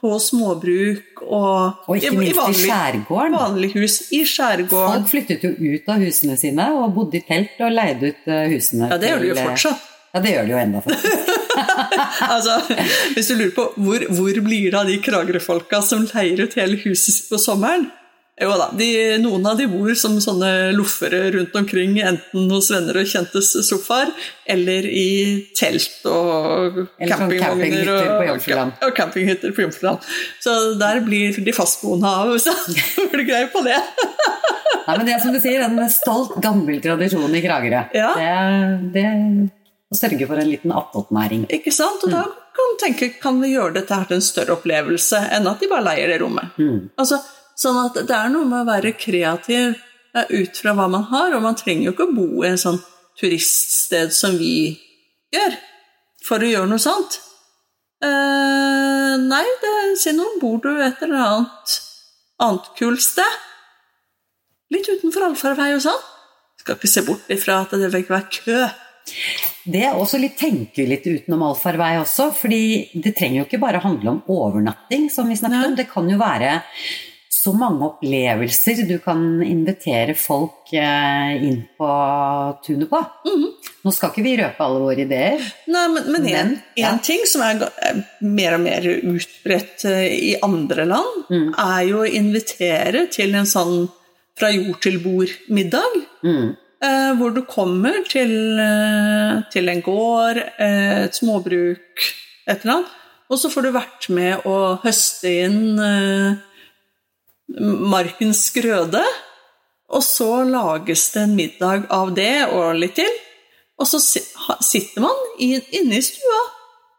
på 0.00 0.18
småbruk 0.20 1.22
og, 1.24 1.86
Og 1.88 1.96
ikke 1.96 2.12
minst 2.18 2.34
i 2.34 2.36
vanlig, 2.36 2.60
skjærgården. 2.66 3.36
vanlig 3.38 3.70
hus 3.72 3.96
i 4.12 4.20
skjærgården. 4.28 5.06
Folk 5.06 5.10
flyttet 5.14 5.46
jo 5.46 5.54
ut 5.54 5.88
av 5.88 6.04
husene 6.04 6.36
sine 6.40 6.68
og 6.76 6.92
bodde 6.96 7.20
i 7.20 7.24
telt 7.24 7.56
og 7.64 7.72
leide 7.72 8.12
ut 8.12 8.28
eh, 8.28 8.46
husene. 8.52 8.90
Ja, 8.92 9.00
det 9.00 9.12
gjør 9.12 9.24
de 9.24 9.30
jo 9.30 9.38
eh, 9.38 9.48
fortsatt. 9.48 9.90
Ja, 10.14 10.22
det 10.22 10.34
gjør 10.36 10.46
de 10.46 10.54
jo 10.54 10.60
enda 10.60 10.84
faktisk. 10.84 11.32
altså, 12.34 12.58
hvis 13.16 13.30
du 13.30 13.34
lurer 13.38 13.54
på 13.56 13.66
hvor, 13.80 14.06
hvor 14.14 14.40
blir 14.46 14.68
det 14.70 14.78
av 14.78 14.90
de 14.92 15.00
Kragerø-folka 15.02 15.80
som 15.82 16.04
leier 16.12 16.44
ut 16.44 16.58
hele 16.60 16.78
huset 16.84 17.16
sitt 17.16 17.32
på 17.32 17.40
sommeren? 17.40 17.88
Jo 18.42 18.50
da, 18.58 18.64
de, 18.74 18.86
noen 19.22 19.44
av 19.46 19.60
de 19.60 19.68
bor 19.70 19.92
som 19.94 20.16
sånne 20.18 20.72
loffere 20.74 21.28
rundt 21.36 21.54
omkring, 21.54 21.92
enten 22.02 22.48
hos 22.50 22.72
venner 22.74 22.98
og 22.98 23.06
kjentes 23.06 23.52
sofaer, 23.68 24.10
eller 24.50 24.88
i 24.90 25.06
telt 25.54 26.02
og 26.10 26.80
campingvogner 26.98 27.92
og, 27.94 28.72
og 28.82 28.96
campinghytter 28.98 29.54
på 29.54 29.62
Jomfruland. 29.62 30.10
Så 30.42 30.56
der 30.80 30.98
blir 31.06 31.38
de 31.46 31.54
fastboende 31.54 32.10
av, 32.10 32.34
så 32.42 32.56
blir 33.12 33.22
du 33.22 33.28
greie 33.28 33.50
på 33.54 33.62
det. 33.66 33.78
Nei, 34.84 34.96
men 34.96 35.06
det 35.06 35.14
er 35.14 35.22
som 35.22 35.32
du 35.32 35.38
sier, 35.38 35.62
en 35.62 35.78
stolt, 35.92 36.34
gammel 36.42 36.82
tradisjon 36.82 37.38
i 37.38 37.44
Kragerø. 37.44 37.84
Ja. 37.94 38.10
Det, 38.18 38.98
det 38.98 39.06
å 39.94 39.98
sørge 39.98 40.26
for 40.26 40.42
en 40.42 40.50
liten 40.50 40.74
attåtnæring. 40.74 41.46
Ikke 41.54 41.72
sant? 41.74 42.02
Og 42.02 42.12
da 42.12 42.26
kan 42.26 42.74
du 42.74 42.82
tenke, 42.82 43.12
kan 43.22 43.38
vi 43.42 43.54
gjøre 43.54 43.78
dette 43.78 43.94
her 43.94 44.10
til 44.10 44.18
en 44.18 44.26
større 44.26 44.58
opplevelse 44.58 45.22
enn 45.38 45.48
at 45.50 45.62
de 45.62 45.70
bare 45.70 45.86
leier 45.86 46.10
det 46.10 46.20
rommet? 46.22 46.54
Mm. 46.58 46.90
Altså, 46.98 47.22
sånn 47.58 47.80
at 47.84 48.00
det 48.08 48.16
er 48.16 48.32
noe 48.32 48.48
med 48.48 48.62
å 48.62 48.68
være 48.68 48.94
kreativ 48.98 49.74
eh, 49.74 50.26
ut 50.30 50.58
fra 50.58 50.74
hva 50.76 50.88
man 50.90 51.06
har, 51.10 51.34
og 51.36 51.44
man 51.44 51.58
trenger 51.58 51.88
jo 51.88 51.94
ikke 51.94 52.08
å 52.08 52.16
bo 52.16 52.28
i 52.42 52.50
en 52.50 52.60
sånn 52.60 52.80
turiststed 53.20 54.14
som 54.14 54.36
vi 54.38 54.74
gjør, 55.34 55.56
for 56.24 56.42
å 56.42 56.50
gjøre 56.50 56.70
noe 56.70 56.82
sånt. 56.82 57.20
Eh, 58.04 59.14
nei, 59.22 59.44
det, 59.62 59.74
si 60.00 60.12
noe, 60.16 60.38
bor 60.42 60.58
du 60.64 60.72
et 60.74 61.02
eller 61.04 61.20
annet 61.22 61.80
annet 62.42 62.72
kult 62.78 63.02
sted? 63.02 63.38
Litt 64.74 64.88
utenfor 64.90 65.28
allfarvei 65.28 65.70
og 65.76 65.84
sånn. 65.84 66.02
Skal 66.60 66.78
ikke 66.78 66.90
se 66.90 67.04
bort 67.06 67.30
ifra 67.32 67.60
at 67.62 67.74
det 67.76 67.90
vil 67.90 68.02
ikke 68.02 68.16
være 68.16 68.32
kø. 68.34 68.60
Det 69.64 69.80
er 69.84 69.96
også 69.96 70.18
litt 70.20 70.36
tenke 70.40 70.86
litt 70.88 71.06
utenom 71.06 71.44
allfarvei 71.46 71.94
også, 72.00 72.30
fordi 72.36 73.00
det 73.04 73.14
trenger 73.16 73.42
jo 73.42 73.46
ikke 73.46 73.62
bare 73.62 73.82
handle 73.84 74.16
om 74.16 74.22
overnatting, 74.32 75.10
som 75.12 75.28
vi 75.28 75.38
snakket 75.38 75.60
ja. 75.60 75.68
om. 75.68 75.76
Det 75.78 75.88
kan 75.92 76.08
jo 76.10 76.18
være 76.20 76.54
så 77.44 77.52
mange 77.56 77.84
opplevelser 77.90 78.84
du 78.88 78.96
kan 79.04 79.20
invitere 79.44 80.14
folk 80.16 80.72
eh, 80.72 81.34
inn 81.44 81.60
på 81.78 81.88
tunet 82.64 82.88
på. 82.90 83.00
Mhm. 83.28 83.50
Nå 83.84 83.92
skal 83.92 84.08
ikke 84.14 84.24
vi 84.24 84.32
røpe 84.40 84.64
alle 84.64 84.80
våre 84.80 85.02
ideer. 85.04 85.42
Nei, 85.68 85.82
men, 85.92 86.06
men 86.14 86.22
en, 86.30 86.32
Men, 86.32 86.54
ja. 86.80 86.88
en 86.94 87.02
ting 87.04 87.26
som 87.28 87.42
er 87.44 87.60
er 87.68 87.98
mer 88.24 88.56
og 88.56 88.62
mer 88.64 88.86
utbredt 88.88 89.84
eh, 89.90 90.06
i 90.32 90.34
andre 90.42 90.86
land, 90.88 91.10
Mm. 91.28 91.54
er 91.56 91.82
jo 91.88 92.02
å 92.02 92.08
invitere 92.08 93.06
til 93.12 93.34
en 93.34 93.46
sånn 93.48 93.86
fra 94.36 94.50
jord 94.52 94.80
til 94.84 94.98
bord-middag. 95.04 95.94
Mm. 96.24 96.50
Eh, 96.84 97.12
hvor 97.16 97.32
du 97.32 97.42
kommer 97.48 98.00
til, 98.08 98.32
eh, 98.60 99.38
til 99.52 99.68
en 99.72 99.80
gård, 99.84 100.36
eh, 100.58 101.04
et 101.04 101.14
småbruk, 101.16 102.04
et 102.46 102.64
eller 102.64 102.74
annet, 102.74 102.90
og 103.30 103.38
så 103.40 103.48
får 103.52 103.62
du 103.62 103.70
vært 103.72 104.08
med 104.12 104.44
å 104.44 104.56
høste 104.82 105.30
inn 105.46 105.78
eh, 105.80 106.34
markens 107.94 108.46
grøde, 108.54 109.02
og 109.94 110.02
så 110.02 110.42
lages 110.48 111.10
det 111.14 111.22
en 111.26 111.36
middag 111.36 111.86
av 111.92 112.12
det 112.16 112.46
og 112.48 112.74
litt 112.78 112.96
til. 112.98 113.10
Og 113.78 113.88
så 113.90 113.98
sitter 114.00 115.02
man 115.02 115.24
inne 115.42 115.98
i 115.98 116.04
stua 116.04 116.40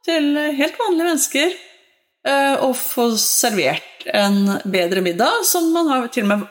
til 0.05 0.35
helt 0.35 0.77
vanlige 0.79 1.07
mennesker 1.07 1.47
eh, 1.49 2.55
og 2.61 2.75
får 2.77 3.15
servert 3.21 4.05
en 4.13 4.59
bedre 4.69 5.01
middag, 5.01 5.41
som 5.47 5.71
man 5.73 5.89
har 5.89 6.11
til 6.13 6.27
og 6.27 6.31
med 6.33 6.45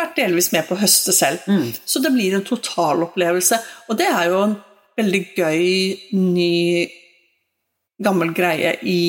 vært 0.00 0.16
delvis 0.18 0.50
med 0.54 0.66
på 0.68 0.76
å 0.76 0.80
høste 0.80 1.14
selv. 1.14 1.44
Mm. 1.48 1.70
Så 1.84 2.02
det 2.02 2.12
blir 2.14 2.36
en 2.36 2.46
totalopplevelse. 2.46 3.58
Og 3.88 3.98
det 4.00 4.08
er 4.08 4.30
jo 4.30 4.40
en 4.46 4.56
veldig 5.00 5.22
gøy, 5.36 5.66
ny, 6.16 6.54
gammel 8.02 8.32
greie 8.36 8.76
i, 8.88 9.02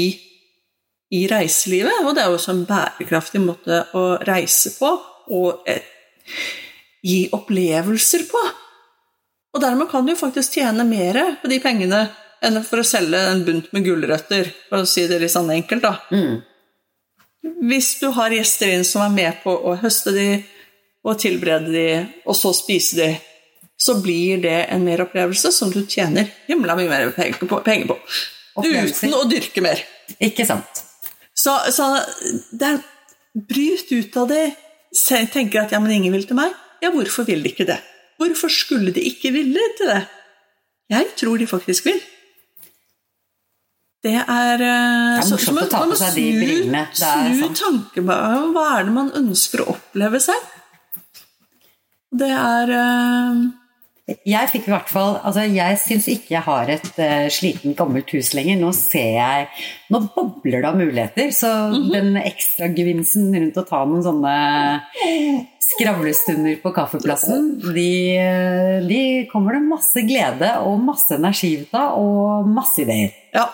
i 1.12 1.26
reiselivet. 1.28 2.02
Og 2.06 2.16
det 2.16 2.24
er 2.24 2.32
jo 2.32 2.40
også 2.40 2.56
en 2.56 2.66
bærekraftig 2.70 3.44
måte 3.44 3.84
å 3.98 4.06
reise 4.28 4.74
på 4.78 4.92
og 5.32 5.70
eh, 5.70 5.84
gi 7.06 7.24
opplevelser 7.34 8.28
på. 8.30 8.42
Og 9.52 9.64
dermed 9.64 9.90
kan 9.92 10.08
du 10.08 10.16
faktisk 10.16 10.60
tjene 10.60 10.86
mer 10.88 11.20
på 11.42 11.52
de 11.52 11.60
pengene 11.64 12.06
enn 12.42 12.62
for 12.66 12.82
å 12.82 12.88
selge 12.88 13.20
en 13.30 13.44
bunt 13.46 13.68
med 13.76 13.86
gulrøtter, 13.86 14.48
for 14.70 14.82
å 14.82 14.90
si 14.90 15.04
det 15.10 15.20
litt 15.22 15.34
sånn 15.34 15.52
enkelt, 15.54 15.84
da. 15.84 15.98
Mm. 16.10 16.40
Hvis 17.70 17.94
du 18.00 18.08
har 18.16 18.34
gjester 18.34 18.72
inn 18.74 18.86
som 18.88 19.04
er 19.06 19.14
med 19.14 19.44
på 19.44 19.54
å 19.54 19.76
høste 19.82 20.14
de, 20.16 20.30
og 21.06 21.18
tilberede 21.22 21.74
de, 21.74 21.86
og 22.26 22.38
så 22.38 22.54
spise 22.54 22.98
de, 22.98 23.10
så 23.82 23.98
blir 24.02 24.42
det 24.42 24.58
en 24.74 24.84
meropplevelse 24.86 25.52
som 25.54 25.72
du 25.74 25.82
tjener 25.90 26.30
himla 26.48 26.76
mye 26.78 26.90
mer 26.90 27.14
penger 27.16 27.42
på. 27.42 27.62
Penger 27.66 27.90
på. 27.90 27.98
Uten 28.62 29.18
å 29.18 29.26
dyrke 29.30 29.64
mer. 29.66 29.82
Ikke 30.22 30.46
sant? 30.46 30.84
Så, 31.42 31.54
så 31.74 31.88
er 32.62 32.82
bryt 33.50 33.92
ut 33.96 34.18
av 34.22 34.28
det. 34.30 34.44
Tenker 35.32 35.64
at 35.64 35.72
ja, 35.74 35.80
men 35.82 35.94
ingen 35.96 36.14
vil 36.14 36.26
til 36.28 36.38
meg. 36.38 36.54
Ja, 36.84 36.90
hvorfor 36.94 37.26
vil 37.30 37.42
de 37.46 37.52
ikke 37.54 37.66
det? 37.70 37.80
Hvorfor 38.22 38.52
skulle 38.54 38.92
de 38.94 39.02
ikke 39.08 39.32
ville 39.34 39.62
til 39.80 39.90
det? 39.90 40.02
Jeg 40.92 41.08
tror 41.18 41.40
de 41.40 41.48
faktisk 41.48 41.88
vil. 41.88 42.02
Det 44.04 44.16
er, 44.18 44.54
eh, 44.54 44.58
Det 44.60 45.22
er 45.22 45.22
så- 45.22 45.36
morsomt 45.38 45.48
så 45.48 45.54
man- 45.54 45.64
å 45.64 45.70
ta 45.70 45.78
på 45.78 45.86
man 45.86 45.90
må 45.90 45.96
seg 45.98 46.16
de 46.16 46.22
snu- 46.32 46.40
brillene. 46.42 46.82
Det 46.92 47.38
Snu 47.38 47.56
tanken 47.56 48.06
på 48.06 48.54
hva 48.54 48.80
er 48.80 48.84
det 48.84 48.94
man 48.94 49.12
ønsker 49.12 49.60
å 49.62 49.68
oppleve 49.76 50.20
selv. 50.22 50.44
Det 52.18 52.30
er 52.30 52.72
eh, 52.72 53.52
Jeg 54.28 54.50
fikk 54.50 54.66
i 54.68 54.72
hvert 54.74 54.90
fall 54.90 55.14
Altså, 55.22 55.44
jeg 55.54 55.78
syns 55.80 56.08
ikke 56.10 56.34
jeg 56.34 56.42
har 56.44 56.70
et 56.74 56.88
uh, 56.98 57.28
sliten, 57.32 57.76
gammelt 57.78 58.10
hus 58.12 58.34
lenger. 58.36 58.58
Nå 58.60 58.72
ser 58.76 59.14
jeg 59.20 59.48
Nå 59.94 60.02
bobler 60.16 60.60
det 60.64 60.70
av 60.72 60.80
muligheter. 60.80 61.30
Så 61.36 61.52
Mhm. 61.72 61.92
den 61.94 62.18
ekstra 62.18 62.68
gevinsten 62.76 63.30
rundt 63.36 63.58
å 63.62 63.66
ta 63.68 63.86
noen 63.86 64.04
sånne 64.04 64.36
skravlestunder 65.72 66.58
på 66.62 66.74
kaffeplassen, 66.76 67.46
de, 67.74 68.18
eh, 68.18 68.80
de 68.88 69.28
kommer 69.32 69.54
det 69.56 69.62
masse 69.70 70.04
glede 70.08 70.50
og 70.66 70.82
masse 70.84 71.12
energi 71.16 71.54
ut 71.62 71.74
av, 71.78 71.98
og 72.02 72.48
masse 72.48 72.82
ideer. 72.84 73.14
Ja. 73.34 73.46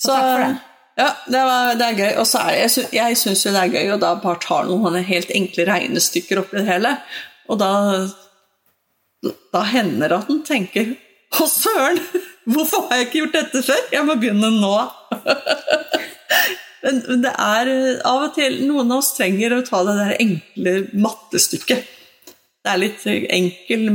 Så 0.00 0.10
takk 0.10 0.24
for 0.24 0.42
det. 0.42 0.56
Ja, 0.96 1.08
det, 1.26 1.44
var, 1.50 1.74
det 1.78 1.86
er 1.86 2.00
gøy. 2.00 2.18
Og 2.22 2.26
så 2.26 2.40
er 2.42 2.50
det, 2.50 2.58
jeg, 2.64 2.70
sy 2.70 2.82
jeg 2.98 3.16
syns 3.18 3.44
jo 3.46 3.52
det 3.54 3.62
er 3.62 3.72
gøy 3.76 3.94
å 3.94 4.00
da 4.02 4.14
bare 4.22 4.40
ta 4.42 4.60
noen 4.66 4.98
helt 5.06 5.30
enkle 5.34 5.66
regnestykker 5.70 6.42
oppi 6.42 6.60
det 6.60 6.66
hele. 6.68 6.96
Og 7.50 7.58
da, 7.58 7.70
da 9.24 9.64
hender 9.68 10.12
det 10.12 10.20
at 10.22 10.30
en 10.32 10.44
tenker 10.46 10.94
Å, 11.34 11.46
søren! 11.50 11.98
Hvorfor 12.44 12.84
har 12.86 13.00
jeg 13.00 13.08
ikke 13.08 13.20
gjort 13.22 13.36
dette 13.38 13.62
før? 13.66 13.80
Jeg 13.90 14.06
må 14.06 14.14
begynne 14.20 14.50
nå. 14.54 14.74
Men 16.84 17.00
det 17.24 17.32
er 17.32 17.70
eh, 17.72 18.02
av 18.06 18.26
og 18.28 18.34
til 18.36 18.60
Noen 18.68 18.92
av 18.92 19.00
oss 19.00 19.14
trenger 19.16 19.56
å 19.56 19.64
ta 19.66 19.80
det 19.88 19.96
der 19.98 20.12
enkle 20.20 20.74
mattestykket. 21.00 21.88
Det 22.64 22.70
er 22.70 22.80
litt 22.80 23.02
enkel 23.08 23.88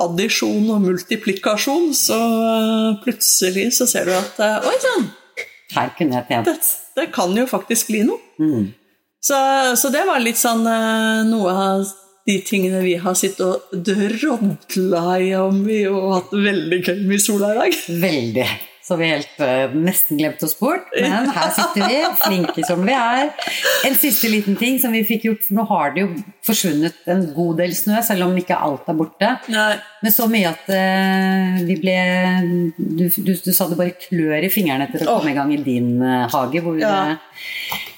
addisjon 0.00 0.66
og 0.72 0.82
multiplikasjon, 0.84 1.90
så 1.96 2.18
eh, 2.18 2.98
plutselig 3.04 3.70
så 3.76 3.86
ser 3.90 4.08
du 4.08 4.14
at 4.16 4.40
eh, 4.42 4.68
Oi 4.68 4.76
sann! 4.82 5.08
Her 5.70 5.92
kunne 5.96 6.18
jeg 6.18 6.28
tjent. 6.28 6.48
Det, 6.50 6.70
det 6.98 7.06
kan 7.14 7.34
jo 7.36 7.46
faktisk 7.48 7.92
bli 7.92 8.02
noe. 8.08 8.18
Mm. 8.42 8.70
Så, 9.22 9.38
så 9.76 9.90
det 9.92 10.02
var 10.08 10.22
litt 10.22 10.40
sånn 10.40 10.64
eh, 10.66 11.22
noe 11.28 11.52
av 11.54 11.84
de 12.28 12.38
tingene 12.46 12.80
vi 12.84 12.96
har 13.00 13.14
sittet 13.18 13.44
og 13.46 13.84
drodla 13.86 15.18
i 15.20 15.30
om. 15.38 15.62
Vi 15.66 15.84
har 15.86 16.18
hatt 16.18 16.34
veldig 16.34 16.82
gøy 16.84 17.06
med 17.08 17.22
sola 17.22 17.54
i 17.54 17.60
dag. 17.62 17.78
Veldig. 18.02 18.48
Så 18.90 18.96
vi 18.98 19.06
helt 19.06 19.36
uh, 19.44 19.74
nesten 19.76 20.18
glemt 20.18 20.40
oss 20.42 20.56
bort, 20.58 20.88
men 20.96 21.28
her 21.30 21.50
sitter 21.54 21.84
vi, 21.86 21.98
flinke 22.24 22.64
som 22.66 22.80
vi 22.82 22.94
er. 22.96 23.28
En 23.86 23.94
siste 23.94 24.26
liten 24.32 24.56
ting 24.58 24.80
som 24.82 24.90
vi 24.96 25.04
fikk 25.06 25.28
gjort, 25.28 25.44
nå 25.54 25.62
har 25.68 25.92
det 25.94 26.02
jo 26.02 26.08
forsvunnet 26.48 26.96
en 27.12 27.22
god 27.36 27.60
del 27.60 27.76
snø, 27.76 28.00
selv 28.02 28.26
om 28.26 28.34
ikke 28.40 28.58
alt 28.58 28.88
er 28.90 28.98
borte. 28.98 29.30
Nei. 29.52 29.68
Men 30.02 30.16
så 30.16 30.26
mye 30.32 30.50
at 30.50 30.66
uh, 30.74 31.60
vi 31.68 31.76
ble 31.84 31.96
du, 32.80 33.04
du, 33.14 33.32
du 33.36 33.52
sa 33.54 33.68
det 33.70 33.78
bare 33.78 33.94
klør 34.00 34.48
i 34.48 34.50
fingrene 34.50 34.88
etter 34.88 35.06
å 35.06 35.20
komme 35.20 35.36
i 35.36 35.38
gang 35.38 35.54
i 35.54 35.62
din 35.62 35.94
uh, 36.02 36.24
hage, 36.32 36.64
hvor 36.64 36.80
Ja. 36.80 36.96
eh, 37.14 37.88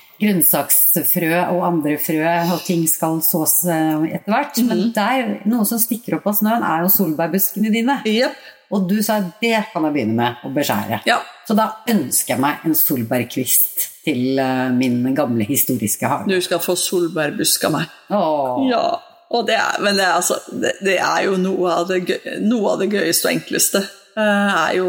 grønnsaksfrø 0.92 1.30
og 1.52 1.62
andre 1.66 1.96
frø 1.98 2.22
og 2.52 2.64
ting 2.66 2.84
skal 2.88 3.20
sås 3.22 3.64
eh, 3.66 4.14
etter 4.14 4.32
hvert. 4.32 4.58
Men 4.66 4.92
der, 4.94 5.40
noe 5.48 5.64
som 5.64 5.78
stikker 5.80 6.18
opp 6.18 6.26
av 6.26 6.36
snøen, 6.36 6.62
er 6.62 6.82
jo 6.84 6.90
solbærbuskene 6.92 7.72
dine. 7.72 8.00
Yep. 8.06 8.36
Og 8.72 8.86
du 8.88 9.02
sa 9.04 9.18
det 9.40 9.66
kan 9.72 9.84
jeg 9.84 9.92
begynne 9.92 10.16
med 10.16 10.44
å 10.44 10.50
beskjære. 10.52 11.02
Ja. 11.06 11.20
Så 11.46 11.54
da 11.58 11.68
ønsker 11.90 12.34
jeg 12.34 12.40
meg 12.40 12.62
en 12.64 12.74
solbærkvist 12.76 13.88
til 14.04 14.38
eh, 14.40 14.68
min 14.72 15.14
gamle 15.14 15.44
historiske 15.48 16.08
hage. 16.08 16.30
Du 16.30 16.40
skal 16.44 16.62
få 16.62 16.76
solbærbusk 16.76 17.66
av 17.68 17.76
meg. 17.76 17.98
Åh. 18.12 18.62
Ja. 18.70 18.86
Og 19.32 19.46
det 19.48 19.56
er, 19.56 19.80
men 19.80 19.96
det 19.96 20.04
er, 20.04 20.16
altså, 20.18 20.36
det, 20.52 20.74
det 20.84 20.98
er 21.00 21.22
jo 21.24 21.38
noe 21.40 21.72
av 21.72 21.86
det, 21.88 22.02
gøy, 22.04 22.32
noe 22.44 22.74
av 22.74 22.82
det 22.82 22.90
gøyeste 22.92 23.28
og 23.30 23.36
enkleste. 23.38 23.84
eh, 24.16 24.56
er 24.68 24.80
jo 24.80 24.88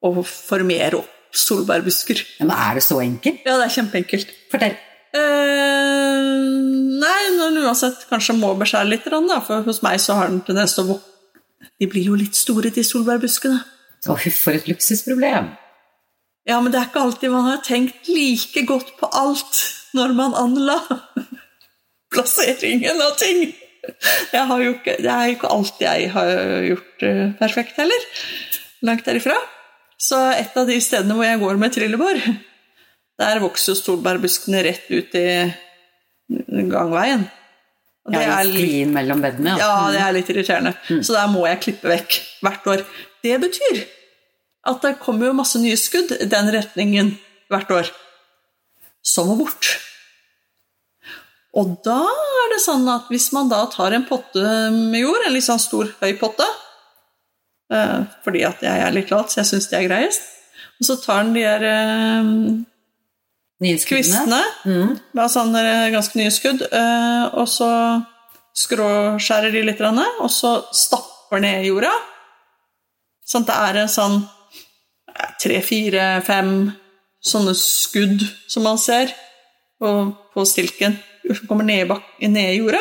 å 0.00 0.12
formere 0.24 1.02
opp 1.02 1.16
solbærbusker. 1.36 2.22
Men 2.40 2.54
er 2.56 2.78
det 2.78 2.84
så 2.86 2.96
enkelt? 3.04 3.44
Ja, 3.46 3.58
det 3.60 3.68
er 3.68 3.74
kjempeenkelt. 3.76 4.32
Fortell. 4.50 4.78
Eh, 5.10 6.18
nei, 7.00 7.20
når 7.36 7.54
den 7.54 7.64
uansett 7.66 8.04
kanskje 8.10 8.36
må 8.38 8.52
beskjære 8.60 8.90
litt, 8.92 9.08
da, 9.10 9.40
for 9.44 9.64
hos 9.66 9.82
meg 9.86 9.98
så 10.02 10.14
har 10.20 10.30
den 10.30 10.42
tendens 10.46 10.76
til 10.76 10.84
å 10.84 10.92
vok- 10.94 11.06
De 11.80 11.86
blir 11.88 12.04
jo 12.10 12.14
litt 12.16 12.36
store, 12.36 12.70
de 12.70 12.82
solbærbuskene. 12.84 13.58
Å, 14.08 14.16
for 14.16 14.52
et 14.56 14.68
luksusproblem. 14.68 15.50
Ja, 16.48 16.60
men 16.60 16.72
det 16.72 16.80
er 16.80 16.86
ikke 16.88 17.02
alltid 17.04 17.30
man 17.32 17.44
har 17.48 17.60
tenkt 17.64 18.08
like 18.08 18.62
godt 18.68 18.94
på 19.00 19.08
alt 19.12 19.58
når 19.96 20.14
man 20.16 20.34
anla 20.36 20.78
plasseringen 22.12 23.00
av 23.04 23.16
ting. 23.20 23.50
Ikke, 23.80 24.96
det 25.00 25.10
er 25.10 25.30
jo 25.32 25.34
ikke 25.36 25.50
alt 25.52 25.80
jeg 25.80 26.10
har 26.14 26.30
gjort 26.68 27.04
eh, 27.06 27.26
perfekt 27.40 27.78
heller. 27.80 28.06
Langt 28.84 29.04
derifra. 29.08 29.36
Så 30.00 30.16
et 30.36 30.56
av 30.56 30.68
de 30.68 30.78
stedene 30.80 31.16
hvor 31.16 31.26
jeg 31.28 31.40
går 31.42 31.58
med 31.60 31.74
trillebår, 31.76 32.20
der 33.20 33.40
vokser 33.42 33.74
jo 33.74 33.78
solbærbuskene 33.80 34.62
rett 34.64 34.88
ut 34.90 35.14
i 35.20 35.26
gangveien. 36.70 37.26
Og 38.08 38.14
det 38.14 38.22
Ja, 38.24 38.38
er 38.40 38.48
litt 38.48 38.88
mellom 38.94 39.20
bedene. 39.22 39.58
ja, 39.60 39.72
det 39.92 40.00
er 40.00 40.14
litt 40.16 40.30
irriterende. 40.32 40.72
Så 41.04 41.12
der 41.12 41.28
må 41.28 41.44
jeg 41.46 41.60
klippe 41.66 41.90
vekk 41.92 42.16
hvert 42.40 42.66
år. 42.72 42.84
Det 43.22 43.36
betyr 43.42 43.82
at 44.70 44.80
det 44.84 44.94
kommer 45.02 45.28
jo 45.28 45.36
masse 45.36 45.60
nye 45.60 45.76
skudd 45.80 46.12
i 46.16 46.24
den 46.28 46.48
retningen 46.54 47.12
hvert 47.52 47.70
år. 47.76 47.90
Som 49.04 49.28
må 49.30 49.36
bort. 49.42 49.68
Og 51.56 51.76
da 51.84 51.98
er 52.06 52.50
det 52.54 52.60
sånn 52.62 52.84
at 52.92 53.08
hvis 53.10 53.30
man 53.34 53.48
da 53.50 53.64
tar 53.72 53.92
en 53.96 54.04
potte 54.08 54.42
med 54.72 55.00
jord, 55.02 55.24
en 55.26 55.32
litt 55.34 55.44
sånn 55.46 55.58
stor, 55.60 55.88
høy 56.00 56.12
potte 56.20 56.46
eh, 57.74 58.04
Fordi 58.24 58.44
at 58.46 58.62
jeg 58.62 58.84
er 58.84 58.94
litt 58.94 59.10
lat, 59.10 59.32
så 59.32 59.40
jeg 59.42 59.48
syns 59.50 59.66
det 59.72 59.80
er 59.80 59.88
greiest. 59.88 60.28
Og 60.80 60.86
så 60.86 60.96
tar 61.02 61.24
den 61.24 61.34
de 61.34 61.42
der 61.44 61.66
eh. 61.68 62.30
Kvistene 63.60 64.40
Mm. 64.64 64.98
med 65.12 65.30
sånn 65.30 65.52
ganske 65.92 66.16
nye 66.16 66.30
skudd, 66.30 66.62
eh, 66.72 67.24
og 67.34 67.46
så 67.48 68.04
skråskjærer 68.56 69.52
de 69.52 69.62
litt, 69.62 69.80
og 69.80 70.30
så 70.30 70.64
stapper 70.72 71.40
ned 71.40 71.64
i 71.64 71.68
jorda. 71.68 71.92
Sånn 73.26 73.42
at 73.42 73.46
det 73.46 73.56
er 73.56 73.80
en 73.82 73.88
sånn 73.88 74.28
eh, 75.14 75.30
tre, 75.40 75.60
fire, 75.62 76.22
fem 76.26 76.72
sånne 77.22 77.54
skudd 77.54 78.24
som 78.48 78.64
man 78.64 78.78
ser 78.78 79.12
på, 79.80 80.16
på 80.34 80.46
stilken, 80.48 80.98
som 81.28 81.46
kommer 81.46 81.64
ned 81.64 81.84
i, 81.84 81.88
bak, 81.88 82.02
ned 82.20 82.54
i 82.54 82.58
jorda. 82.58 82.80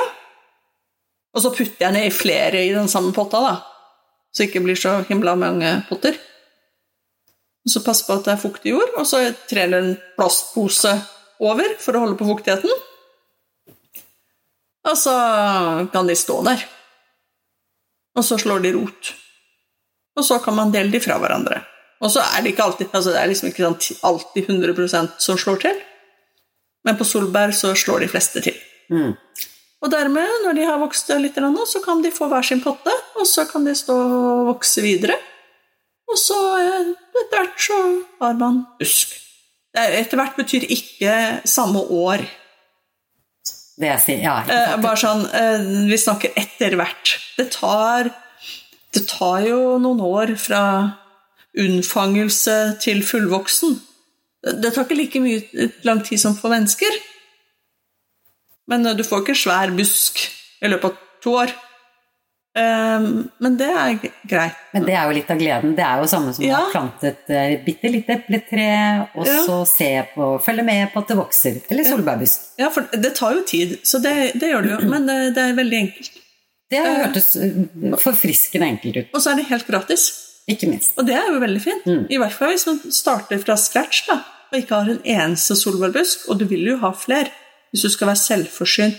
Og 1.35 1.43
så 1.43 1.51
putter 1.53 1.85
jeg 1.85 1.93
ned 1.93 2.13
flere 2.15 2.63
i 2.65 2.71
den 2.73 2.87
samme 2.87 3.13
potta, 3.13 3.39
da. 3.43 3.55
Så 4.33 4.43
det 4.43 4.49
ikke 4.49 4.63
blir 4.65 4.75
så 4.79 5.03
himla 5.09 5.35
mange 5.35 5.83
potter. 5.89 6.17
Og 7.69 7.73
så 7.75 7.83
passe 7.85 8.01
på 8.07 8.15
at 8.17 8.25
det 8.25 8.31
er 8.33 8.41
fuktig 8.41 8.71
jord, 8.73 8.95
og 8.97 9.05
så 9.05 9.21
trer 9.45 9.69
det 9.69 9.79
en 9.79 9.91
plastpose 10.17 10.89
over 11.45 11.75
for 11.77 11.93
å 11.93 12.01
holde 12.01 12.17
på 12.17 12.25
fuktigheten. 12.25 12.71
Og 14.89 14.95
så 14.97 15.13
kan 15.93 16.09
de 16.09 16.15
stå 16.17 16.39
der. 16.47 16.63
Og 18.17 18.25
så 18.25 18.39
slår 18.41 18.65
de 18.65 18.73
rot. 18.73 19.11
Og 20.17 20.25
så 20.25 20.39
kan 20.41 20.57
man 20.57 20.73
dele 20.73 20.89
de 20.89 21.03
fra 21.03 21.19
hverandre. 21.21 21.61
Og 22.01 22.09
så 22.09 22.23
er 22.25 22.41
det 22.41 22.55
ikke 22.55 22.65
alltid 22.65 22.89
altså 22.89 23.13
det 23.13 23.21
er 23.21 23.29
liksom 23.29 23.51
ikke 23.51 23.69
alltid 24.09 24.49
100% 24.49 25.21
som 25.21 25.37
slår 25.37 25.61
til. 25.67 25.79
Men 26.87 26.97
på 26.97 27.05
solbær 27.05 27.53
så 27.53 27.75
slår 27.77 28.07
de 28.07 28.11
fleste 28.15 28.41
til. 28.49 28.57
Mm. 28.89 29.13
Og 29.79 29.91
dermed, 29.93 30.41
når 30.43 30.57
de 30.57 30.65
har 30.65 30.81
vokst 30.81 31.13
litt, 31.21 31.37
så 31.37 31.85
kan 31.85 32.01
de 32.01 32.09
få 32.11 32.33
hver 32.33 32.43
sin 32.43 32.63
potte, 32.63 32.91
og 33.13 33.27
så 33.29 33.45
kan 33.45 33.67
de 33.67 33.77
stå 33.77 33.93
og 33.93 34.47
vokse 34.55 34.81
videre. 34.81 35.21
Og 36.09 36.17
så 36.17 36.37
eh, 36.57 36.91
etter 37.21 37.43
hvert 37.43 37.59
så 37.61 37.79
har 38.21 38.37
man 38.39 38.63
busk. 38.79 39.11
Det 39.73 39.81
er- 39.83 39.97
Etter 40.01 40.17
hvert 40.17 40.35
betyr 40.39 40.65
ikke 40.73 41.15
samme 41.47 41.83
år. 41.93 42.23
Det 43.79 43.87
jeg 43.87 44.01
sier, 44.03 44.23
ja. 44.23 44.37
Eh, 44.49 44.77
bare 44.81 44.97
sånn, 44.99 45.21
eh, 45.33 45.67
Vi 45.87 45.97
snakker 46.01 46.33
etter 46.35 46.75
hvert. 46.75 47.13
Det 47.37 47.51
tar, 47.53 48.09
det 48.93 49.05
tar 49.07 49.45
jo 49.45 49.77
noen 49.79 50.01
år 50.01 50.33
fra 50.37 50.63
unnfangelse 51.57 52.57
til 52.81 53.01
fullvoksen. 53.03 53.77
Det 54.43 54.61
det 54.63 54.73
tar 54.73 54.85
ikke 54.85 54.97
like 54.97 55.19
mye 55.23 55.71
lang 55.83 56.01
tid 56.05 56.19
som 56.19 56.35
for 56.35 56.49
mennesker. 56.49 56.91
Men 58.67 58.85
eh, 58.85 58.93
du 58.97 59.03
får 59.03 59.23
ikke 59.23 59.37
svær 59.37 59.71
busk 59.77 60.19
i 60.61 60.67
løpet 60.67 60.91
av 60.91 60.97
to 61.23 61.37
år. 61.45 61.53
Eh, 62.57 62.99
Men 63.39 63.57
det 63.57 63.67
er 63.69 63.99
greit. 64.27 64.55
Men 64.73 64.85
det 64.87 64.95
er 64.97 65.05
jo 65.07 65.15
litt 65.19 65.29
av 65.31 65.37
gleden. 65.39 65.75
Det 65.77 65.83
er 65.85 66.01
jo 66.01 66.07
samme 66.09 66.33
som 66.33 66.43
å 66.43 66.47
Ja. 66.47 66.55
ha 66.65 66.71
plantet 66.71 67.29
et 67.29 67.65
bitte 67.65 67.91
lite 67.91 68.15
epletre, 68.17 69.09
og 69.15 69.25
Ja. 69.27 69.43
så 69.45 69.67
se 69.67 70.07
på, 70.15 70.41
følge 70.41 70.63
med 70.65 70.91
på 70.93 70.99
at 71.03 71.07
det 71.07 71.17
vokser. 71.17 71.61
Eller 71.69 71.83
solbærbusk. 71.83 72.39
Ja, 72.57 72.69
for 72.69 72.81
det 72.91 73.13
tar 73.15 73.33
jo 73.35 73.43
tid, 73.43 73.77
så 73.83 74.01
det, 74.01 74.33
det 74.39 74.49
gjør 74.51 74.63
det 74.63 74.71
jo. 74.71 74.89
Men 74.89 75.05
det, 75.05 75.35
det 75.35 75.43
er 75.43 75.53
veldig 75.55 75.79
enkelt. 75.83 76.11
Det 76.69 76.77
har 76.85 77.05
hørtes 77.05 77.35
uh, 77.35 77.95
forfriskende 77.97 78.67
enkelt 78.67 78.97
ut. 78.97 79.07
Og 79.13 79.21
så 79.21 79.31
er 79.31 79.35
det 79.37 79.47
helt 79.49 79.65
gratis. 79.67 80.03
Ikke 80.49 80.67
minst. 80.69 80.91
Og 80.97 81.05
det 81.05 81.15
er 81.15 81.27
jo 81.31 81.39
veldig 81.39 81.61
fint. 81.61 81.85
Mm. 81.85 82.07
I 82.09 82.17
hvert 82.17 82.33
fall 82.33 82.49
hvis 82.53 82.65
man 82.67 82.79
starter 82.91 83.37
fra 83.41 83.55
scratch 83.57 84.07
da, 84.07 84.19
og 84.51 84.57
ikke 84.59 84.75
har 84.75 84.89
en 84.89 85.01
eneste 85.05 85.55
solbærbusk. 85.57 86.27
Og 86.29 86.39
du 86.39 86.45
vil 86.45 86.65
jo 86.67 86.77
ha 86.77 86.91
flere 86.91 87.29
hvis 87.71 87.83
du 87.85 87.89
skal 87.89 88.07
være 88.07 88.21
selvforsynt 88.21 88.97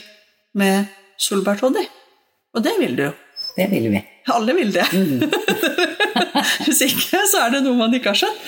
med 0.54 0.86
solbærtoddy. 1.18 1.86
Og 2.54 2.62
det 2.64 2.72
vil 2.80 2.96
du 2.96 3.02
jo. 3.04 3.12
Det 3.60 3.68
vil 3.68 3.90
vi. 3.92 4.00
Alle 4.32 4.54
vil 4.56 4.70
det. 4.72 4.86
Hvis 6.64 6.80
ikke, 6.86 7.20
så 7.28 7.44
er 7.44 7.56
det 7.56 7.62
noe 7.64 7.76
man 7.76 7.94
ikke 7.96 8.12
har 8.14 8.20
skjønt. 8.22 8.44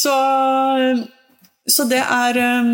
Så, 0.00 0.12
så 1.68 1.84
det 1.90 2.00
er 2.00 2.38
um, 2.62 2.70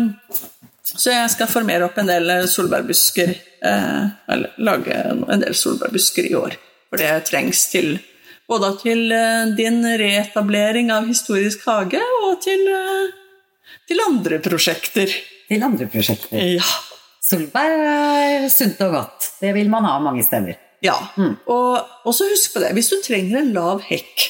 Så 0.87 1.11
jeg 1.11 1.31
skal 1.33 1.49
formere 1.51 1.87
opp 1.89 1.97
en 1.99 2.07
del 2.09 2.31
solbærbusker. 2.47 3.33
eh, 3.67 4.05
Eller 4.33 4.53
lage 4.63 4.99
en 5.11 5.43
del 5.43 5.55
solbærbusker 5.57 6.29
i 6.29 6.35
år. 6.39 6.55
For 6.87 7.01
det 7.01 7.09
trengs 7.27 7.65
til 7.73 7.97
både 8.47 8.69
til 8.79 9.11
eh, 9.11 9.49
din 9.57 9.81
reetablering 9.99 10.93
av 10.95 11.09
historisk 11.09 11.65
hage, 11.67 11.99
og 12.23 12.37
til, 12.45 12.63
eh, 12.71 13.73
til 13.89 13.99
andre 14.05 14.39
prosjekter. 14.45 15.11
Til 15.49 15.63
andre 15.67 15.89
prosjekter. 15.91 16.39
Ja. 16.55 16.69
Solbær 17.27 17.75
er 17.91 18.47
sunt 18.53 18.79
og 18.87 18.93
godt. 18.95 19.31
Det 19.41 19.51
vil 19.57 19.67
man 19.69 19.83
ha 19.83 19.97
mange 19.99 20.23
steder. 20.23 20.55
Ja. 20.85 20.95
Og, 21.17 21.87
og 22.05 22.13
så 22.13 22.27
husk 22.29 22.53
på 22.53 22.61
det, 22.63 22.73
hvis 22.77 22.91
du 22.93 22.99
trenger 23.05 23.41
en 23.41 23.53
lav 23.55 23.83
hekk 23.87 24.27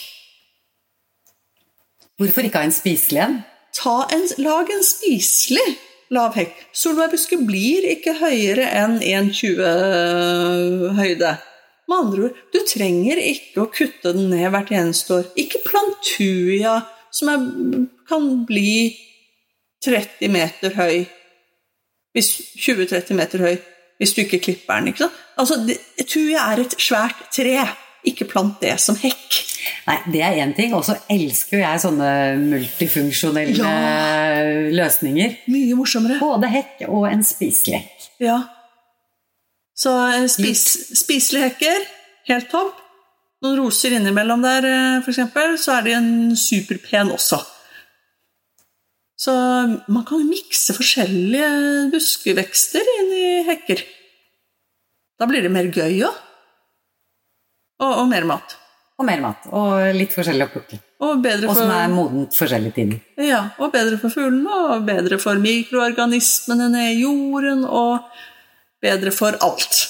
Hvorfor 2.18 2.48
ikke 2.48 2.58
ha 2.58 2.66
en 2.66 2.74
spiselig 2.74 3.22
en? 3.22 3.36
ta 3.78 4.08
en, 4.14 4.26
lag 4.42 4.72
en 4.74 4.86
spiselig 4.86 5.66
lav 6.14 6.36
hekk. 6.38 6.56
Solbærbusker 6.76 7.44
blir 7.48 7.86
ikke 7.92 8.16
høyere 8.22 8.68
enn 8.80 8.98
1,20 9.04 10.96
høyde. 10.98 11.34
Med 11.88 11.98
andre 11.98 12.28
ord, 12.28 12.40
du 12.52 12.60
trenger 12.68 13.22
ikke 13.22 13.64
å 13.64 13.70
kutte 13.72 14.14
den 14.16 14.32
ned 14.32 14.50
hvert 14.52 14.74
eneste 14.76 15.20
år. 15.20 15.30
Ikke 15.40 15.64
plantuia, 15.68 16.80
som 17.16 17.32
er, 17.32 17.46
kan 18.10 18.28
bli 18.48 18.96
30 19.86 20.34
meter 20.34 20.76
høy. 20.80 21.06
Hvis 22.16 22.34
20-30 22.58 23.20
meter 23.20 23.46
høy 23.46 23.56
hvis 23.98 24.14
du 24.14 24.22
ikke 24.24 24.40
klipper 24.44 24.80
den. 24.80 24.88
ikke 24.92 25.06
sant? 25.06 25.20
Altså, 25.38 25.58
det, 25.68 25.78
er 25.98 26.62
et 26.64 26.76
svært 26.82 27.28
tre. 27.34 27.68
Ikke 28.08 28.28
plant 28.30 28.62
det 28.62 28.76
som 28.80 28.96
hekk. 28.96 29.38
Nei, 29.88 29.98
det 30.14 30.22
er 30.24 30.38
én 30.44 30.54
ting. 30.56 30.74
Og 30.78 30.86
så 30.86 30.96
elsker 31.12 31.58
jo 31.58 31.64
jeg 31.64 31.82
sånne 31.84 32.12
multifunksjonelle 32.40 33.58
Ja. 33.58 34.44
løsninger. 34.78 35.36
Mye 35.52 35.76
morsommere. 35.76 36.20
Både 36.22 36.48
hekk 36.54 36.86
og 36.88 37.08
en 37.10 37.24
spiselig 37.28 37.82
hekk. 37.82 38.08
Ja. 38.24 38.38
Så 39.78 39.92
eh, 40.14 40.28
spis, 40.32 40.64
spiselige 40.98 41.50
hekker, 41.52 41.84
helt 42.32 42.50
topp. 42.54 42.80
Noen 43.44 43.60
roser 43.60 43.94
innimellom 43.94 44.42
der, 44.42 44.66
f.eks., 44.66 45.04
for 45.06 45.14
eksempel, 45.14 45.58
så 45.62 45.76
er 45.78 45.86
de 45.86 45.92
en 45.98 46.10
superpen 46.38 47.12
også. 47.14 47.38
Så 49.18 49.34
man 49.90 50.06
kan 50.06 50.22
mikse 50.30 50.76
forskjellige 50.78 51.48
buskevekster 51.94 52.86
inn 53.00 53.12
i 53.18 53.28
hekker. 53.48 53.82
Da 55.18 55.26
blir 55.30 55.42
det 55.42 55.50
mer 55.54 55.72
gøy 55.74 56.04
òg. 56.06 56.24
Og, 57.82 57.92
og 58.04 58.06
mer 58.10 58.26
mat. 58.30 58.56
Og 58.98 59.06
mer 59.06 59.22
mat. 59.22 59.50
Og 59.54 59.90
litt 59.98 60.14
forskjellig 60.14 60.46
å 60.48 60.54
plukke. 60.54 60.80
Og 61.02 61.26
Og 61.26 61.52
som 61.54 61.70
er 61.70 61.92
modent 61.94 62.34
forskjellig 62.34 62.72
tid. 62.74 62.96
ja, 63.22 63.44
og 63.62 63.72
bedre 63.74 64.00
for 64.02 64.10
fuglene, 64.10 64.50
og 64.74 64.86
bedre 64.86 65.20
for 65.22 65.38
mikroorganismene 65.38 66.72
nede 66.74 66.96
i 66.96 67.02
jorden, 67.04 67.66
og 67.66 68.00
bedre 68.82 69.12
for 69.14 69.38
alt. 69.42 69.84